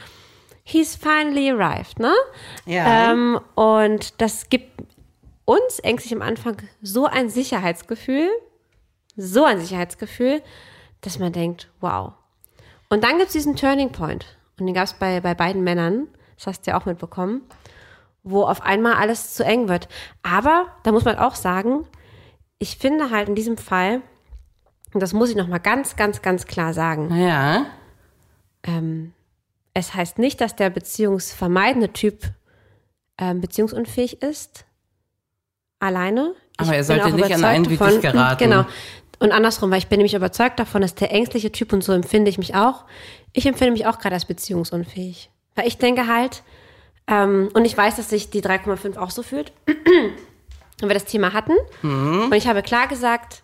He's 0.63 0.95
finally 0.95 1.51
arrived, 1.51 1.99
ne? 1.99 2.13
Ja. 2.65 3.11
Ähm, 3.11 3.39
und 3.53 4.19
das 4.21 4.49
gibt 4.49 4.81
uns 5.45 5.79
ängstlich 5.79 6.15
am 6.15 6.21
Anfang 6.23 6.57
so 6.81 7.05
ein 7.05 7.29
Sicherheitsgefühl, 7.29 8.29
so 9.15 9.43
ein 9.43 9.59
Sicherheitsgefühl, 9.59 10.41
dass 11.01 11.19
man 11.19 11.33
denkt, 11.33 11.69
wow. 11.81 12.13
Und 12.95 13.03
dann 13.03 13.17
gibt 13.17 13.27
es 13.27 13.33
diesen 13.33 13.57
Turning 13.57 13.91
Point. 13.91 14.25
Und 14.57 14.67
den 14.67 14.73
gab 14.73 14.85
es 14.85 14.93
bei, 14.93 15.19
bei 15.19 15.33
beiden 15.33 15.65
Männern, 15.65 16.07
das 16.37 16.47
hast 16.47 16.61
du 16.65 16.71
ja 16.71 16.79
auch 16.79 16.85
mitbekommen, 16.85 17.41
wo 18.23 18.43
auf 18.43 18.61
einmal 18.61 18.93
alles 18.93 19.33
zu 19.33 19.43
eng 19.43 19.67
wird. 19.67 19.89
Aber 20.23 20.67
da 20.83 20.93
muss 20.93 21.03
man 21.03 21.17
auch 21.17 21.35
sagen, 21.35 21.85
ich 22.57 22.77
finde 22.77 23.09
halt 23.11 23.27
in 23.27 23.35
diesem 23.35 23.57
Fall, 23.57 24.01
und 24.93 25.01
das 25.01 25.11
muss 25.11 25.29
ich 25.29 25.35
nochmal 25.35 25.59
ganz, 25.59 25.97
ganz, 25.97 26.21
ganz 26.21 26.45
klar 26.47 26.73
sagen, 26.73 27.13
Ja. 27.13 27.65
ähm, 28.63 29.11
es 29.73 29.93
heißt 29.93 30.17
nicht, 30.17 30.39
dass 30.39 30.55
der 30.55 30.69
beziehungsvermeidende 30.69 31.91
Typ 31.91 32.21
ähm, 33.17 33.41
beziehungsunfähig 33.41 34.21
ist. 34.21 34.63
Alleine. 35.79 36.33
Aber 36.55 36.71
er 36.71 36.77
bin 36.77 36.83
sollte 36.85 37.11
nicht 37.13 37.33
an 37.33 37.43
einen 37.43 37.69
wie 37.69 37.75
dich 37.75 37.99
geraten. 38.01 38.37
Genau. 38.41 38.65
Und 39.19 39.31
andersrum, 39.31 39.71
weil 39.71 39.77
ich 39.77 39.87
bin 39.87 39.97
nämlich 39.97 40.13
überzeugt 40.13 40.59
davon, 40.59 40.81
dass 40.81 40.95
der 40.95 41.11
ängstliche 41.11 41.51
Typ, 41.51 41.73
und 41.73 41.83
so 41.83 41.93
empfinde 41.93 42.29
ich 42.29 42.37
mich 42.37 42.55
auch, 42.55 42.85
ich 43.33 43.45
empfinde 43.45 43.71
mich 43.71 43.85
auch 43.85 43.99
gerade 43.99 44.15
als 44.15 44.25
beziehungsunfähig. 44.25 45.29
Weil 45.55 45.67
ich 45.67 45.77
denke 45.77 46.07
halt, 46.07 46.43
ähm, 47.07 47.49
und 47.53 47.65
ich 47.65 47.77
weiß, 47.77 47.95
dass 47.95 48.09
sich 48.09 48.29
die 48.29 48.41
3,5 48.41 48.97
auch 48.97 49.11
so 49.11 49.23
fühlt, 49.23 49.53
und 50.81 50.89
wir 50.89 50.93
das 50.93 51.05
Thema 51.05 51.33
hatten. 51.33 51.53
Mhm. 51.81 52.25
Und 52.25 52.33
ich 52.33 52.47
habe 52.47 52.61
klar 52.61 52.87
gesagt, 52.87 53.43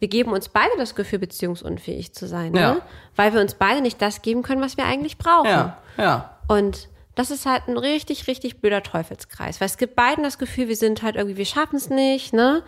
wir 0.00 0.08
geben 0.08 0.32
uns 0.32 0.48
beide 0.48 0.72
das 0.76 0.94
Gefühl, 0.94 1.20
beziehungsunfähig 1.20 2.12
zu 2.12 2.26
sein. 2.26 2.54
Ja. 2.54 2.74
Ne? 2.74 2.82
Weil 3.16 3.32
wir 3.32 3.40
uns 3.40 3.54
beide 3.54 3.80
nicht 3.80 4.02
das 4.02 4.22
geben 4.22 4.42
können, 4.42 4.60
was 4.60 4.76
wir 4.76 4.84
eigentlich 4.84 5.18
brauchen. 5.18 5.48
Ja. 5.48 5.78
Ja. 5.96 6.38
Und 6.48 6.88
das 7.14 7.30
ist 7.30 7.46
halt 7.46 7.68
ein 7.68 7.78
richtig, 7.78 8.26
richtig 8.26 8.60
blöder 8.60 8.82
Teufelskreis. 8.82 9.60
Weil 9.60 9.66
es 9.66 9.78
gibt 9.78 9.94
beiden 9.94 10.24
das 10.24 10.38
Gefühl, 10.38 10.68
wir 10.68 10.76
sind 10.76 11.02
halt 11.02 11.16
irgendwie, 11.16 11.36
wir 11.36 11.46
schaffen 11.46 11.76
es 11.76 11.88
nicht, 11.88 12.32
ne? 12.32 12.62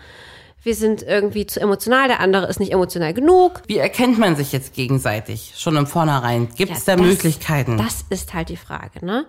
Wir 0.67 0.75
sind 0.75 1.05
irgendwie 1.05 1.47
zu 1.47 1.61
emotional, 1.61 2.09
der 2.09 2.19
andere 2.19 2.47
ist 2.49 2.59
nicht 2.59 2.73
emotional 2.73 3.15
genug. 3.15 3.63
Wie 3.69 3.79
erkennt 3.79 4.19
man 4.19 4.35
sich 4.35 4.51
jetzt 4.51 4.75
gegenseitig? 4.75 5.53
Schon 5.57 5.77
im 5.77 5.87
Vornherein. 5.87 6.49
Gibt 6.57 6.73
es 6.73 6.87
Ja, 6.87 6.97
da 6.97 7.03
das- 7.03 7.07
Möglichkeiten? 7.13 7.79
Das 7.79 8.05
ist 8.11 8.35
halt 8.35 8.49
die 8.49 8.57
Frage, 8.57 9.07
ne? 9.07 9.27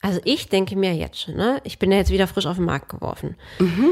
Also 0.00 0.20
ich 0.24 0.48
denke 0.48 0.76
mir 0.76 0.94
jetzt 0.94 1.20
schon, 1.20 1.34
ne? 1.36 1.60
Ich 1.64 1.78
bin 1.78 1.92
ja 1.92 1.98
jetzt 1.98 2.10
wieder 2.10 2.26
frisch 2.26 2.46
auf 2.46 2.56
den 2.56 2.64
Markt 2.64 2.88
geworfen. 2.88 3.36
Mhm. 3.58 3.88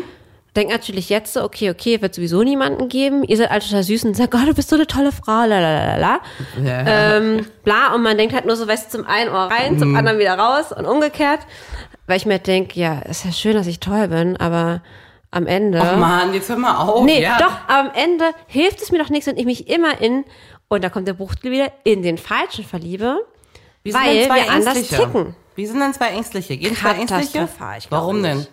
Denk 0.57 0.71
natürlich 0.71 1.11
jetzt 1.11 1.35
so, 1.35 1.43
okay, 1.45 1.69
okay, 1.69 2.01
wird 2.01 2.15
sowieso 2.15 2.43
niemanden 2.43 2.89
geben. 2.89 3.23
Ihr 3.23 3.37
seid 3.37 3.51
alle 3.51 3.61
total 3.61 3.83
süß 3.83 4.05
und 4.07 4.17
sagt, 4.17 4.35
oh, 4.35 4.39
du 4.47 4.55
bist 4.55 4.71
so 4.71 4.77
eine 4.77 4.87
tolle 4.87 5.13
Frau, 5.13 5.45
lalalala. 5.45 6.21
ja. 6.65 7.17
Ähm, 7.19 7.45
bla, 7.65 7.95
und 7.95 8.03
man 8.03 8.17
denkt 8.17 8.35
halt 8.35 8.47
nur 8.47 8.57
so, 8.57 8.67
weißt 8.67 8.87
du, 8.95 8.99
zum 9.01 9.07
einen 9.07 9.29
Ohr 9.29 9.51
rein, 9.51 9.79
zum 9.79 9.95
anderen 9.95 10.19
wieder 10.19 10.39
raus 10.39 10.73
und 10.73 10.87
umgekehrt. 10.87 11.41
Weil 12.07 12.17
ich 12.17 12.25
mir 12.25 12.39
denke, 12.39 12.81
ja, 12.81 13.01
ist 13.01 13.27
ja 13.27 13.33
schön, 13.33 13.53
dass 13.53 13.67
ich 13.67 13.79
toll 13.79 14.09
bin, 14.09 14.39
aber 14.39 14.81
am 15.31 15.47
Ende. 15.47 15.81
Oh 15.81 15.97
Mann, 15.97 16.33
jetzt 16.35 16.49
hör 16.49 16.57
mal 16.57 16.77
auf. 16.77 17.05
Nee, 17.05 17.23
ja. 17.23 17.39
doch, 17.39 17.57
am 17.69 17.91
Ende 17.95 18.25
hilft 18.47 18.83
es 18.83 18.91
mir 18.91 18.99
doch 18.99 19.11
nichts, 19.11 19.27
wenn 19.27 19.37
ich 19.37 19.45
mich 19.45 19.69
immer 19.69 20.01
in, 20.01 20.25
und 20.69 20.83
da 20.83 20.91
kommt 20.91 21.09
der 21.09 21.15
Buchtel 21.15 21.51
wieder, 21.51 21.73
in 21.85 22.03
den 22.03 22.19
Falschen 22.19 22.65
verliebe. 22.65 23.19
Wie 23.83 23.93
sind 23.93 24.01
weil 24.01 24.15
wir 24.15 24.51
anders 24.51 24.77
Ängstliche? 24.77 25.05
ticken. 25.05 25.37
Wie 25.55 25.67
sind 25.67 25.81
denn 25.81 25.95
zwei 25.95 26.09
Ängstliche? 26.09 26.57
Gehen 26.57 26.77
zwei 26.77 26.93
Ängstliche? 26.93 27.49
Warum 27.91 28.23
denn? 28.23 28.39
nicht. 28.39 28.51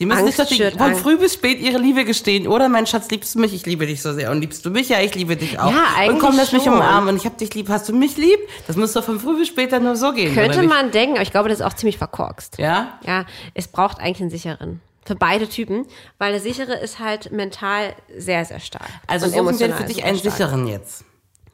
Die 0.00 0.06
müssen 0.06 0.20
Angst 0.20 0.38
sich 0.38 0.58
doch 0.58 0.70
die, 0.70 0.78
von 0.78 0.94
früh 0.94 1.18
bis 1.18 1.34
spät 1.34 1.60
ihre 1.60 1.76
Liebe 1.76 2.06
gestehen. 2.06 2.48
Oder 2.48 2.70
mein 2.70 2.86
Schatz, 2.86 3.10
liebst 3.10 3.34
du 3.34 3.38
mich? 3.38 3.52
Ich 3.52 3.66
liebe 3.66 3.86
dich 3.86 4.00
so 4.00 4.14
sehr. 4.14 4.30
Und 4.30 4.40
liebst 4.40 4.64
du 4.64 4.70
mich? 4.70 4.88
Ja, 4.88 4.98
ich 5.00 5.14
liebe 5.14 5.36
dich 5.36 5.58
auch. 5.58 5.70
Ja, 5.70 5.88
eigentlich 5.94 6.14
Und 6.14 6.18
komm, 6.20 6.36
lass 6.38 6.52
mich 6.52 6.66
umarmen. 6.66 7.10
Und 7.10 7.16
ich 7.16 7.26
hab 7.26 7.36
dich 7.36 7.52
lieb. 7.54 7.68
Hast 7.68 7.86
du 7.90 7.92
mich 7.92 8.16
lieb? 8.16 8.38
Das 8.66 8.76
muss 8.76 8.94
doch 8.94 9.04
von 9.04 9.20
früh 9.20 9.36
bis 9.36 9.48
später 9.48 9.78
nur 9.78 9.96
so 9.96 10.12
gehen. 10.12 10.32
Könnte 10.32 10.60
nicht? 10.60 10.70
man 10.70 10.90
denken, 10.90 11.16
aber 11.16 11.22
ich 11.22 11.32
glaube, 11.32 11.50
das 11.50 11.60
ist 11.60 11.66
auch 11.66 11.74
ziemlich 11.74 11.98
verkorkst. 11.98 12.56
Ja? 12.56 12.98
Ja, 13.06 13.26
es 13.52 13.68
braucht 13.68 14.00
eigentlich 14.00 14.22
einen 14.22 14.30
sicheren. 14.30 14.80
Für 15.04 15.14
beide 15.14 15.48
Typen, 15.48 15.86
weil 16.18 16.32
der 16.32 16.40
sichere 16.40 16.74
ist 16.74 16.98
halt 16.98 17.32
mental 17.32 17.94
sehr, 18.14 18.44
sehr 18.44 18.60
stark. 18.60 18.90
Also 19.06 19.26
und 19.26 19.32
suchen 19.32 19.58
wir 19.58 19.76
für 19.76 19.84
dich 19.84 20.04
einen 20.04 20.18
stark. 20.18 20.34
sicheren 20.34 20.66
jetzt. 20.66 21.04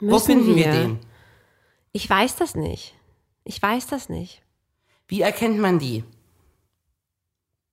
Wo 0.01 0.07
Müssen 0.07 0.27
finden 0.27 0.57
wir 0.57 0.65
wir. 0.67 0.73
den? 0.73 0.99
Ich 1.93 2.09
weiß 2.11 2.37
das 2.37 2.55
nicht. 2.55 2.95
Ich 3.45 3.63
weiß 3.63 3.87
das 3.87 4.09
nicht. 4.09 4.43
Wie 5.09 5.21
erkennt 5.23 5.59
man 5.59 5.79
die? 5.79 6.05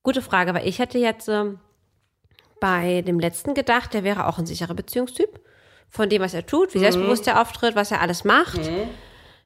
Gute 0.03 0.21
Frage, 0.21 0.53
weil 0.53 0.67
ich 0.67 0.79
hätte 0.79 0.99
jetzt 0.99 1.27
ähm, 1.27 1.59
bei 2.59 3.01
dem 3.01 3.19
letzten 3.19 3.53
gedacht, 3.55 3.93
der 3.93 4.03
wäre 4.03 4.27
auch 4.27 4.37
ein 4.37 4.45
sicherer 4.45 4.73
Beziehungstyp. 4.73 5.41
Von 5.89 6.09
dem, 6.09 6.21
was 6.21 6.33
er 6.33 6.45
tut, 6.45 6.73
wie 6.73 6.79
selbstbewusst 6.79 7.27
er 7.27 7.41
auftritt, 7.41 7.75
was 7.75 7.91
er 7.91 8.01
alles 8.01 8.23
macht. 8.23 8.59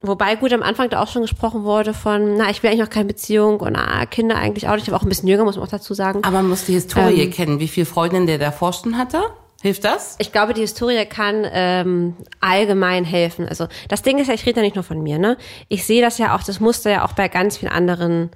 Wobei 0.02 0.36
gut 0.36 0.54
am 0.54 0.62
Anfang 0.62 0.89
da 0.89 1.02
auch 1.02 1.08
schon 1.08 1.24
gesprochen 1.24 1.64
wurde 1.64 1.93
von, 1.93 2.36
na, 2.38 2.50
ich 2.52 2.62
will 2.62 2.70
eigentlich 2.70 2.82
noch 2.82 2.89
keine 2.89 3.06
Beziehung 3.06 3.60
und 3.60 3.74
na, 3.74 4.06
Kinder 4.06 4.36
eigentlich 4.38 4.68
auch 4.68 4.76
nicht. 4.76 4.84
Ich 4.88 4.91
war 4.91 5.00
auch 5.00 5.04
ein 5.04 5.10
bisschen 5.10 5.28
jünger, 5.28 5.43
muss 5.43 5.56
man 5.56 5.66
auch 5.66 5.72
dazu 5.72 5.93
sagen. 5.95 6.24
Aber 6.24 6.38
man 6.38 6.50
muss 6.50 6.66
die 6.66 6.74
Historie 6.74 7.22
Ähm. 7.24 7.32
kennen. 7.32 7.60
Wie 7.60 7.68
viele 7.68 7.88
Freundinnen 7.88 8.28
der 8.28 8.38
davor 8.38 8.74
schon 8.74 8.98
hatte? 8.98 9.22
Hilft 9.64 9.86
das? 9.86 10.16
Ich 10.20 10.32
glaube, 10.32 10.54
die 10.54 10.62
Historie 10.62 11.04
kann 11.06 11.43
ähm, 11.52 12.16
allgemein 12.39 13.06
helfen. 13.06 13.48
Also 13.50 13.68
das 13.89 14.04
Ding 14.04 14.20
ist 14.20 14.28
ja, 14.28 14.36
ich 14.36 14.45
rede 14.45 14.58
ja 14.58 14.62
nicht 14.64 14.76
nur 14.76 14.84
von 14.84 15.02
mir, 15.02 15.18
ne? 15.18 15.36
Ich 15.68 15.84
sehe 15.88 16.02
das 16.04 16.20
ja 16.20 16.36
auch, 16.36 16.43
das 16.43 16.60
Muster 16.60 16.91
ja 16.91 17.04
auch 17.04 17.14
bei 17.14 17.28
ganz 17.28 17.58
vielen 17.58 17.72
anderen 17.72 18.30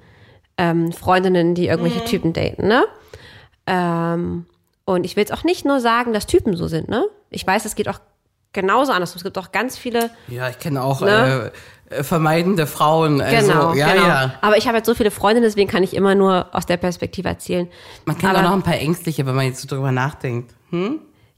ähm, 0.58 0.90
Freundinnen, 0.90 1.54
die 1.54 1.68
irgendwelche 1.68 2.04
Typen 2.04 2.32
daten, 2.32 2.66
ne? 2.66 2.84
Ähm, 3.68 4.46
und 4.84 5.04
ich 5.04 5.14
will 5.14 5.22
jetzt 5.22 5.32
auch 5.32 5.44
nicht 5.44 5.64
nur 5.64 5.78
sagen, 5.80 6.12
dass 6.12 6.26
Typen 6.26 6.56
so 6.56 6.66
sind, 6.66 6.88
ne? 6.88 7.04
Ich 7.30 7.46
weiß, 7.46 7.64
es 7.66 7.76
geht 7.76 7.88
auch 7.88 8.00
genauso 8.52 8.92
anders. 8.92 9.14
Es 9.14 9.22
gibt 9.24 9.38
auch 9.38 9.52
ganz 9.52 9.76
viele 9.78 10.10
Ja, 10.28 10.48
ich 10.48 10.58
kenne 10.58 10.82
auch 10.82 11.00
Ne? 11.00 11.50
äh, 11.90 11.96
äh, 11.96 12.02
vermeidende 12.04 12.66
Frauen. 12.66 13.20
Also, 13.20 13.52
Genau, 13.52 13.74
ja, 13.74 13.92
genau. 13.94 14.06
ja. 14.06 14.34
Aber 14.40 14.56
ich 14.56 14.66
habe 14.66 14.78
jetzt 14.78 14.86
so 14.86 14.94
viele 14.94 15.10
Freundinnen, 15.10 15.44
deswegen 15.44 15.70
kann 15.70 15.82
ich 15.82 15.94
immer 15.94 16.14
nur 16.14 16.46
aus 16.52 16.66
der 16.66 16.76
Perspektive 16.78 17.28
erzählen. 17.28 17.68
Man 18.04 18.16
kennt 18.18 18.30
Aber- 18.30 18.40
auch 18.40 18.50
noch 18.50 18.56
ein 18.56 18.62
paar 18.62 18.78
Ängstliche, 18.78 19.26
wenn 19.26 19.34
man 19.34 19.46
jetzt 19.46 19.60
so 19.60 19.68
drüber 19.68 19.92
nachdenkt. 19.92 20.52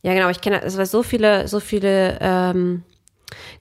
Ja, 0.02 0.12
genau, 0.14 0.28
ich 0.28 0.40
kenne 0.40 0.62
also 0.62 0.84
so 0.84 1.02
viele, 1.02 1.48
so 1.48 1.58
viele, 1.60 2.18
ähm, 2.20 2.82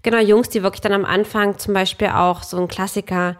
genau, 0.03 0.19
Jungs, 0.19 0.49
die 0.49 0.61
wirklich 0.61 0.81
dann 0.81 0.93
am 0.93 1.05
Anfang 1.05 1.57
zum 1.57 1.73
Beispiel 1.73 2.09
auch 2.09 2.43
so 2.43 2.57
ein 2.57 2.67
Klassiker, 2.67 3.37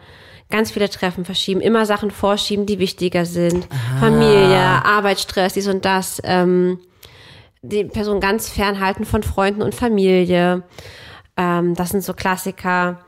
ganz 0.50 0.72
viele 0.72 0.90
Treffen 0.90 1.26
verschieben, 1.26 1.62
immer 1.62 1.86
Sachen 1.86 2.10
vorschieben, 2.12 2.66
die 2.66 2.80
wichtiger 2.80 3.26
sind. 3.26 3.68
Familie, 4.00 4.58
Arbeitsstress, 4.58 5.54
dies 5.54 5.68
und 5.68 5.86
das, 5.86 6.22
ähm, 6.24 6.80
die 7.64 7.86
Person 7.86 8.20
ganz 8.20 8.50
fernhalten 8.50 9.06
von 9.06 9.24
Freunden 9.24 9.62
und 9.62 9.74
Familie. 9.74 10.64
Ähm, 11.36 11.74
das 11.74 11.90
sind 11.90 12.04
so 12.04 12.14
Klassiker. 12.14 13.00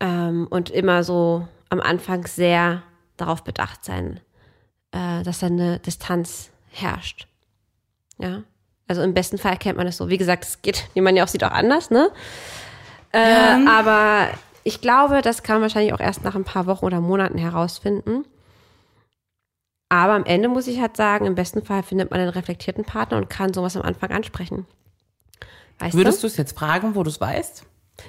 Ähm, 0.00 0.48
und 0.50 0.70
immer 0.70 1.04
so 1.04 1.46
am 1.68 1.80
Anfang 1.80 2.26
sehr 2.26 2.82
darauf 3.18 3.44
bedacht 3.44 3.84
sein, 3.84 4.18
äh, 4.92 5.22
dass 5.22 5.40
da 5.40 5.46
eine 5.46 5.78
Distanz 5.78 6.50
herrscht. 6.70 7.28
Ja. 8.18 8.42
Also 8.88 9.02
im 9.02 9.14
besten 9.14 9.38
Fall 9.38 9.56
kennt 9.58 9.76
man 9.76 9.86
es 9.86 9.98
so. 9.98 10.08
Wie 10.08 10.18
gesagt, 10.18 10.44
es 10.44 10.62
geht, 10.62 10.88
wie 10.94 11.02
man 11.02 11.14
ja 11.14 11.24
auch 11.24 11.28
sieht, 11.28 11.44
auch 11.44 11.52
anders, 11.52 11.90
ne? 11.90 12.10
Äh, 13.12 13.68
aber 13.68 14.28
ich 14.64 14.80
glaube, 14.80 15.20
das 15.20 15.42
kann 15.42 15.56
man 15.56 15.62
wahrscheinlich 15.62 15.92
auch 15.92 16.00
erst 16.00 16.24
nach 16.24 16.34
ein 16.34 16.44
paar 16.44 16.66
Wochen 16.66 16.84
oder 16.86 17.00
Monaten 17.00 17.38
herausfinden. 17.38 18.24
Aber 19.90 20.14
am 20.14 20.24
Ende 20.24 20.48
muss 20.48 20.66
ich 20.68 20.80
halt 20.80 20.96
sagen, 20.96 21.26
im 21.26 21.34
besten 21.34 21.62
Fall 21.64 21.82
findet 21.82 22.10
man 22.10 22.20
einen 22.20 22.30
reflektierten 22.30 22.84
Partner 22.84 23.18
und 23.18 23.28
kann 23.28 23.52
sowas 23.52 23.76
am 23.76 23.82
Anfang 23.82 24.10
ansprechen. 24.12 24.66
Weißt 25.80 25.94
Würdest 25.94 26.22
du? 26.22 26.26
es 26.28 26.36
jetzt 26.36 26.56
fragen, 26.58 26.94
wo 26.94 27.02
du 27.02 27.10
es 27.10 27.20
weißt? 27.20 27.64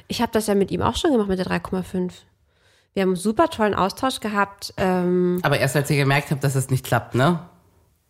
Ich 0.07 0.21
habe 0.21 0.31
das 0.31 0.47
ja 0.47 0.55
mit 0.55 0.71
ihm 0.71 0.81
auch 0.81 0.95
schon 0.95 1.11
gemacht 1.11 1.27
mit 1.27 1.39
der 1.39 1.47
3,5. 1.47 2.11
Wir 2.93 3.01
haben 3.03 3.09
einen 3.09 3.15
super 3.15 3.47
tollen 3.49 3.73
Austausch 3.73 4.19
gehabt. 4.19 4.73
Ähm, 4.77 5.39
Aber 5.43 5.57
erst 5.59 5.75
als 5.75 5.89
ihr 5.89 5.97
gemerkt 5.97 6.29
habt, 6.31 6.43
dass 6.43 6.55
es 6.55 6.69
nicht 6.69 6.85
klappt, 6.85 7.15
ne? 7.15 7.39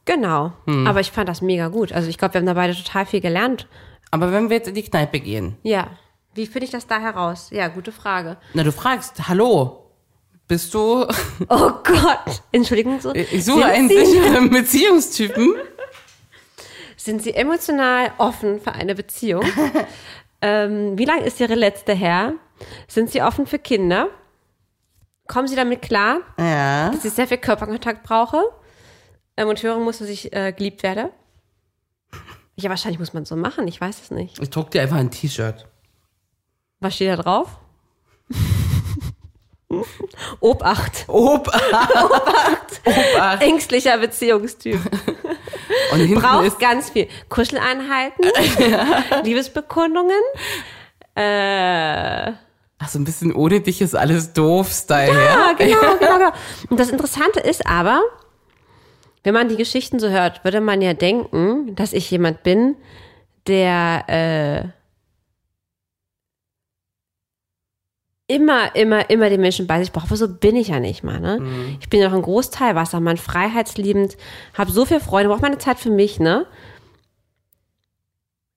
Genau. 0.06 0.52
Aber 0.86 1.00
ich 1.00 1.12
fand 1.12 1.30
das 1.30 1.42
mega 1.42 1.68
gut. 1.68 1.94
Also 1.94 2.10
ich 2.10 2.18
glaube, 2.18 2.34
wir 2.34 2.40
haben 2.40 2.48
da 2.48 2.56
beide 2.56 2.76
total 2.76 3.06
viel 3.06 3.22
gelernt. 3.22 3.68
Aber 4.10 4.32
wenn 4.32 4.50
wir 4.50 4.58
jetzt 4.58 4.68
in 4.68 4.76
die 4.76 4.84
Kneipe 4.84 5.20
gehen, 5.20 5.58
Ja. 5.64 5.88
Wie 6.34 6.46
finde 6.48 6.64
ich 6.66 6.72
das 6.72 6.88
da 6.88 6.98
heraus? 7.00 7.50
Ja, 7.52 7.68
gute 7.68 7.92
Frage. 7.92 8.38
na 8.54 8.64
du 8.64 8.72
fragst, 8.72 9.28
hallo, 9.28 9.91
bist 10.52 10.74
du, 10.74 11.08
Oh 11.50 11.72
Gott. 11.82 12.42
Entschuldigung. 12.52 13.00
So. 13.00 13.16
ich 13.16 13.46
suche 13.46 13.64
einen 13.64 13.88
Sie, 13.88 14.06
sicheren 14.06 14.50
Beziehungstypen. 14.58 15.56
Sind 16.98 17.24
Sie 17.24 17.34
emotional 17.34 18.12
offen 18.18 18.60
für 18.60 18.74
eine 18.74 18.94
Beziehung? 18.94 19.46
ähm, 20.42 20.98
wie 20.98 21.06
lang 21.06 21.22
ist 21.22 21.40
Ihre 21.40 21.56
letzte 21.56 21.94
her? 21.94 22.34
Sind 22.90 23.10
Sie 23.12 23.22
offen 23.22 23.48
für 23.48 23.60
Kinder? 23.60 24.10
Kommen 25.30 25.48
Sie 25.48 25.56
damit 25.56 25.82
klar, 25.82 26.18
Ja. 26.38 26.90
dass 26.90 27.06
ich 27.06 27.14
sehr 27.14 27.28
viel 27.28 27.38
Körperkontakt 27.38 28.04
brauche 28.04 28.44
ähm, 29.38 29.48
und 29.48 29.64
hören 29.64 29.82
muss, 29.84 30.00
dass 30.00 30.10
ich 30.10 30.34
äh, 30.34 30.52
geliebt 30.52 30.84
werde? 30.84 31.12
Ja, 32.58 32.70
wahrscheinlich 32.70 33.00
muss 33.00 33.14
man 33.14 33.24
so 33.24 33.38
machen. 33.38 33.70
Ich 33.70 33.80
weiß 33.80 34.02
es 34.02 34.12
nicht. 34.12 34.38
Ich 34.42 34.50
druck 34.50 34.70
dir 34.72 34.82
einfach 34.82 34.98
ein 34.98 35.12
T-Shirt. 35.12 35.66
Was 36.82 36.96
steht 36.96 37.08
da 37.10 37.16
drauf? 37.16 37.58
Obacht. 40.40 41.06
Obacht. 41.08 41.62
Obacht. 42.86 43.42
Ängstlicher 43.42 43.98
Beziehungstyp. 43.98 44.80
Und 45.94 46.14
Braucht 46.22 46.60
ganz 46.60 46.90
viel. 46.90 47.08
Kuscheleinheiten, 47.30 48.26
Liebesbekundungen. 49.24 50.20
Äh, 51.16 52.32
ach, 52.80 52.88
so 52.90 53.00
ein 53.00 53.04
bisschen 53.04 53.34
ohne 53.34 53.62
dich 53.62 53.82
ist 53.82 53.96
alles 53.96 54.34
doof, 54.34 54.70
Style. 54.72 55.14
ja, 55.14 55.24
Ja, 55.50 55.54
genau, 55.54 55.80
genau, 56.00 56.18
genau. 56.18 56.32
Und 56.70 56.80
das 56.80 56.90
Interessante 56.90 57.40
ist 57.40 57.66
aber, 57.68 58.02
wenn 59.24 59.34
man 59.34 59.50
die 59.50 59.58
Geschichten 59.58 60.00
so 60.00 60.10
hört, 60.10 60.44
würde 60.44 60.62
man 60.62 60.82
ja 60.82 60.94
denken, 60.94 61.76
dass 61.76 61.94
ich 61.94 62.10
jemand 62.12 62.44
bin, 62.44 62.76
der 63.48 64.04
äh, 64.08 64.68
immer, 68.32 68.76
immer, 68.76 69.10
immer 69.10 69.30
den 69.30 69.42
Menschen 69.42 69.68
bei 69.68 69.80
sich 69.82 69.92
braucht. 69.92 70.06
Aber 70.06 70.16
so 70.16 70.28
bin 70.28 70.56
ich 70.56 70.70
ja 70.70 70.80
nicht 70.80 71.04
mal. 71.04 71.20
Ne? 71.20 71.40
Ich 71.82 71.90
bin 71.90 72.00
ja 72.00 72.08
noch 72.08 72.16
ein 72.16 72.22
Großteil 72.22 72.76
Wassermann, 72.76 73.18
freiheitsliebend, 73.18 74.16
habe 74.54 74.72
so 74.72 74.86
viel 74.86 75.00
Freude, 75.00 75.28
brauche 75.28 75.42
meine 75.42 75.58
Zeit 75.58 75.80
für 75.80 75.92
mich, 75.92 76.20
ne? 76.20 76.46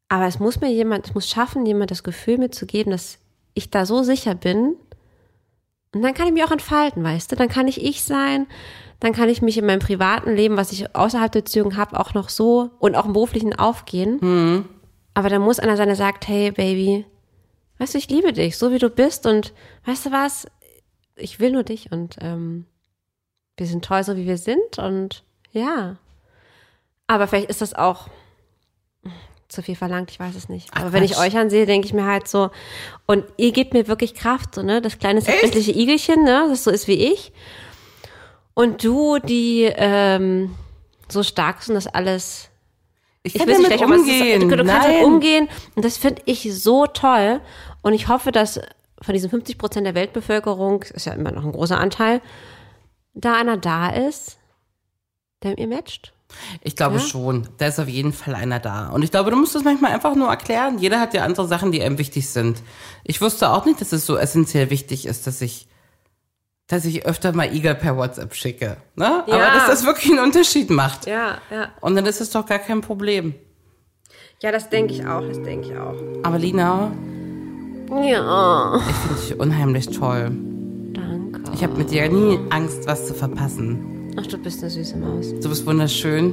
Aber 0.09 0.27
es 0.27 0.39
muss 0.39 0.61
mir 0.61 0.71
jemand, 0.71 1.07
es 1.07 1.15
muss 1.15 1.29
schaffen, 1.29 1.67
jemand 1.67 1.91
das 1.91 2.05
Gefühl 2.05 2.39
mitzugeben, 2.39 2.93
dass 2.93 3.19
ich 3.55 3.71
da 3.71 3.85
so 3.85 4.05
sicher 4.05 4.37
bin. 4.37 4.77
Und 5.93 6.03
dann 6.03 6.15
kann 6.15 6.29
ich 6.29 6.33
mich 6.33 6.45
auch 6.45 6.53
entfalten, 6.53 7.03
weißt 7.03 7.33
du? 7.33 7.37
Dann 7.37 7.49
kann 7.49 7.67
ich 7.67 7.83
ich 7.85 8.03
sein, 8.05 8.47
dann 9.01 9.13
kann 9.13 9.29
ich 9.29 9.43
mich 9.43 9.59
in 9.59 9.67
meinem 9.67 9.81
privaten 9.81 10.35
Leben, 10.37 10.57
was 10.57 10.71
ich 10.73 10.95
außerhalb 10.95 11.33
der 11.33 11.41
Beziehung 11.41 11.77
habe, 11.77 11.99
auch 11.99 12.15
noch 12.15 12.29
so 12.29 12.71
und 12.79 12.95
auch 12.95 13.07
im 13.07 13.13
beruflichen 13.13 13.55
aufgehen. 13.55 14.19
Aber 15.15 15.29
da 15.29 15.39
muss 15.41 15.59
einer 15.59 15.77
sein, 15.77 15.89
der 15.89 15.97
sagt, 15.97 16.29
hey 16.29 16.53
Baby, 16.53 17.07
weißt 17.85 17.93
du, 17.93 17.99
ich 17.99 18.09
liebe 18.09 18.33
dich, 18.33 18.57
so 18.57 18.73
wie 18.73 18.79
du 18.79 18.89
bist 18.89 19.27
und 19.27 19.53
weißt 19.85 20.07
du 20.07 20.11
was, 20.11 20.47
ich 21.17 21.39
will 21.39 21.53
nur 21.53 21.65
dich 21.65 21.93
und 21.93 22.17
ähm, 22.23 22.65
wir 23.59 23.67
sind 23.67 23.85
toll, 23.85 24.03
so 24.03 24.17
wie 24.17 24.27
wir 24.27 24.39
sind 24.39 24.79
und 24.79 25.23
ja. 25.53 25.97
Aber 27.07 27.27
vielleicht 27.27 27.51
ist 27.51 27.61
das 27.61 27.75
auch 27.75 28.09
zu 29.49 29.61
viel 29.61 29.77
verlangt, 29.77 30.11
ich 30.11 30.19
weiß 30.19 30.35
es 30.35 30.49
nicht. 30.49 30.75
Aber 30.75 30.87
Ach, 30.87 30.93
wenn 30.95 31.05
ich 31.05 31.19
euch 31.19 31.37
ansehe, 31.37 31.67
denke 31.67 31.87
ich 31.87 31.93
mir 31.93 32.07
halt 32.07 32.27
so, 32.27 32.51
und 33.05 33.27
ihr 33.37 33.53
gebt 33.53 33.75
mir 33.75 33.87
wirklich 33.87 34.15
Kraft, 34.15 34.55
so, 34.55 34.63
ne? 34.63 34.81
Das 34.81 34.99
kleine 34.99 35.21
zerbrechliche 35.21 35.73
Igelchen, 35.73 36.25
ne? 36.25 36.47
Das 36.49 36.65
so 36.65 36.71
ist 36.71 36.89
wie 36.89 37.13
ich. 37.13 37.33
Und 38.55 38.83
du, 38.83 39.19
die 39.19 39.65
ähm, 39.65 40.55
so 41.11 41.23
stark 41.23 41.63
sind, 41.63 41.75
das 41.75 41.87
alles 41.87 42.49
ich 43.25 43.35
ich 43.35 43.41
will 43.47 43.59
nicht 43.59 43.71
damit 43.71 43.81
schlecht, 43.81 43.83
aber 43.85 43.95
es 43.97 44.03
ist, 44.03 44.09
umgehen. 44.11 44.41
du, 44.49 44.57
du 44.57 44.57
kannst 44.65 44.73
Nein. 44.73 44.83
damit 44.93 45.05
umgehen 45.05 45.49
und 45.75 45.85
das 45.85 45.97
finde 45.97 46.23
ich 46.27 46.55
so 46.55 46.87
toll 46.87 47.41
und 47.83 47.93
ich 47.93 48.07
hoffe, 48.09 48.31
dass 48.31 48.61
von 49.03 49.13
diesen 49.13 49.29
50 49.31 49.59
Prozent 49.59 49.87
der 49.87 49.95
Weltbevölkerung, 49.97 50.83
ist 50.85 51.05
ja 51.07 51.13
immer 51.15 51.33
noch 51.33 51.45
ein 51.45 51.53
großer 51.53 51.79
Anteil, 51.79 52.21
da 53.15 53.35
einer 53.35 53.57
da 53.57 53.91
ist, 53.91 54.39
der 55.43 55.51
mit 55.51 55.61
ihr 55.61 55.67
matcht. 55.67 56.13
Ich 56.63 56.75
glaube 56.75 56.97
Ja? 56.97 57.01
schon. 57.03 57.49
Da 57.59 57.67
ist 57.67 57.79
auf 57.79 57.89
jeden 57.89 58.13
Fall 58.13 58.35
einer 58.35 58.59
da. 58.59 58.89
Und 58.89 59.03
ich 59.03 59.11
glaube, 59.11 59.31
du 59.31 59.37
musst 59.37 59.55
es 59.55 59.63
manchmal 59.63 59.93
einfach 59.93 60.17
nur 60.17 60.29
erklären. 60.29 60.79
Jeder 60.79 60.99
hat 60.99 61.15
ja 61.15 61.23
andere 61.25 61.47
Sachen, 61.47 61.71
die 61.71 61.83
einem 61.83 61.99
wichtig 61.99 62.29
sind. 62.31 62.63
Ich 63.05 63.21
wusste 63.21 63.51
auch 63.51 63.67
nicht, 63.67 63.81
dass 63.81 63.93
es 63.93 64.05
so 64.07 64.17
essentiell 64.17 64.71
wichtig 64.71 65.07
ist, 65.07 65.27
dass 65.27 65.41
ich, 65.43 65.69
dass 66.69 66.85
ich 66.87 67.05
öfter 67.07 67.33
mal 67.35 67.55
Igel 67.55 67.75
per 67.75 67.97
WhatsApp 67.97 68.35
schicke. 68.35 68.77
Ne? 68.97 69.23
Aber 69.27 69.37
Ja. 69.37 69.55
dass 69.55 69.67
das 69.67 69.87
wirklich 69.87 70.11
einen 70.13 70.25
Unterschied 70.25 70.71
macht. 70.71 71.07
Ja, 71.07 71.39
ja. 71.51 71.69
Und 71.81 71.95
dann 71.95 72.07
ist 72.07 72.21
es 72.21 72.31
doch 72.31 72.47
gar 72.47 72.59
kein 72.59 72.81
Problem. 72.81 73.35
Ja, 74.43 74.51
das 74.53 74.69
denke 74.71 74.93
ich 74.95 75.07
auch, 75.07 75.21
das 75.23 75.41
denke 75.43 75.69
ich 75.69 75.77
auch. 75.79 75.95
Aber 76.23 76.39
Lina, 76.39 76.91
Ja, 78.03 78.77
ich 78.77 78.95
finde 78.95 79.21
dich 79.21 79.39
unheimlich 79.41 79.87
toll. 79.89 80.31
danke. 80.95 81.43
Ich 81.55 81.63
habe 81.63 81.75
mit 81.77 81.91
dir 81.91 82.09
nie 82.09 82.39
Angst, 82.51 82.87
was 82.87 83.07
zu 83.07 83.15
verpassen. 83.15 84.13
Ach, 84.19 84.27
du 84.27 84.39
bist 84.39 84.61
eine 84.63 84.71
süße 84.71 84.97
Maus. 84.97 85.29
Du 85.41 85.49
bist 85.49 85.67
wunderschön. 85.67 86.33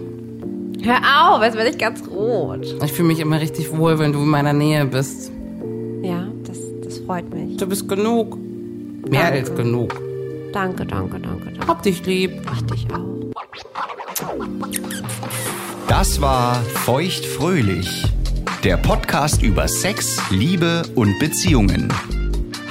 Hör 0.81 0.97
auf, 1.35 1.43
jetzt 1.43 1.55
werde 1.57 1.69
ich 1.69 1.77
ganz 1.77 2.01
rot. 2.07 2.65
Ich 2.83 2.93
fühle 2.93 3.09
mich 3.09 3.19
immer 3.19 3.39
richtig 3.39 3.75
wohl, 3.77 3.99
wenn 3.99 4.13
du 4.13 4.19
in 4.19 4.29
meiner 4.29 4.53
Nähe 4.53 4.85
bist. 4.85 5.31
Ja, 6.01 6.27
das, 6.45 6.57
das 6.83 6.99
freut 6.99 7.31
mich. 7.33 7.57
Du 7.57 7.67
bist 7.67 7.87
genug. 7.87 8.37
Mehr 9.09 9.23
Danke. 9.23 9.39
als 9.39 9.55
genug. 9.55 9.99
Danke, 10.51 10.85
danke, 10.85 11.19
danke, 11.19 11.51
danke. 11.51 11.67
Hab 11.67 11.83
dich 11.83 12.05
lieb. 12.05 12.41
Ach, 12.45 12.61
dich 12.63 12.87
auch. 12.93 13.11
Das 15.87 16.21
war 16.21 16.55
Feuchtfröhlich, 16.85 18.05
der 18.63 18.77
Podcast 18.77 19.41
über 19.41 19.67
Sex, 19.67 20.21
Liebe 20.29 20.83
und 20.95 21.19
Beziehungen. 21.19 21.91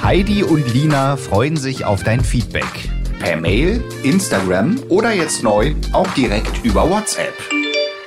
Heidi 0.02 0.42
und 0.42 0.72
Lina 0.72 1.16
freuen 1.16 1.56
sich 1.56 1.84
auf 1.84 2.02
dein 2.02 2.22
Feedback. 2.22 2.90
Per 3.18 3.36
Mail, 3.36 3.84
Instagram 4.02 4.80
oder 4.88 5.12
jetzt 5.12 5.42
neu 5.42 5.74
auch 5.92 6.08
direkt 6.14 6.64
über 6.64 6.88
WhatsApp. 6.88 7.34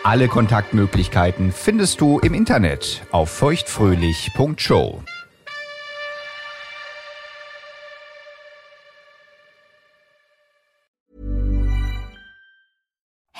Alle 0.03 0.27
Kontaktmöglichkeiten 0.27 1.51
findest 1.51 2.01
du 2.01 2.19
im 2.19 2.33
Internet 2.33 3.03
auf 3.11 3.29
feuchtfröhlich.show. 3.29 5.03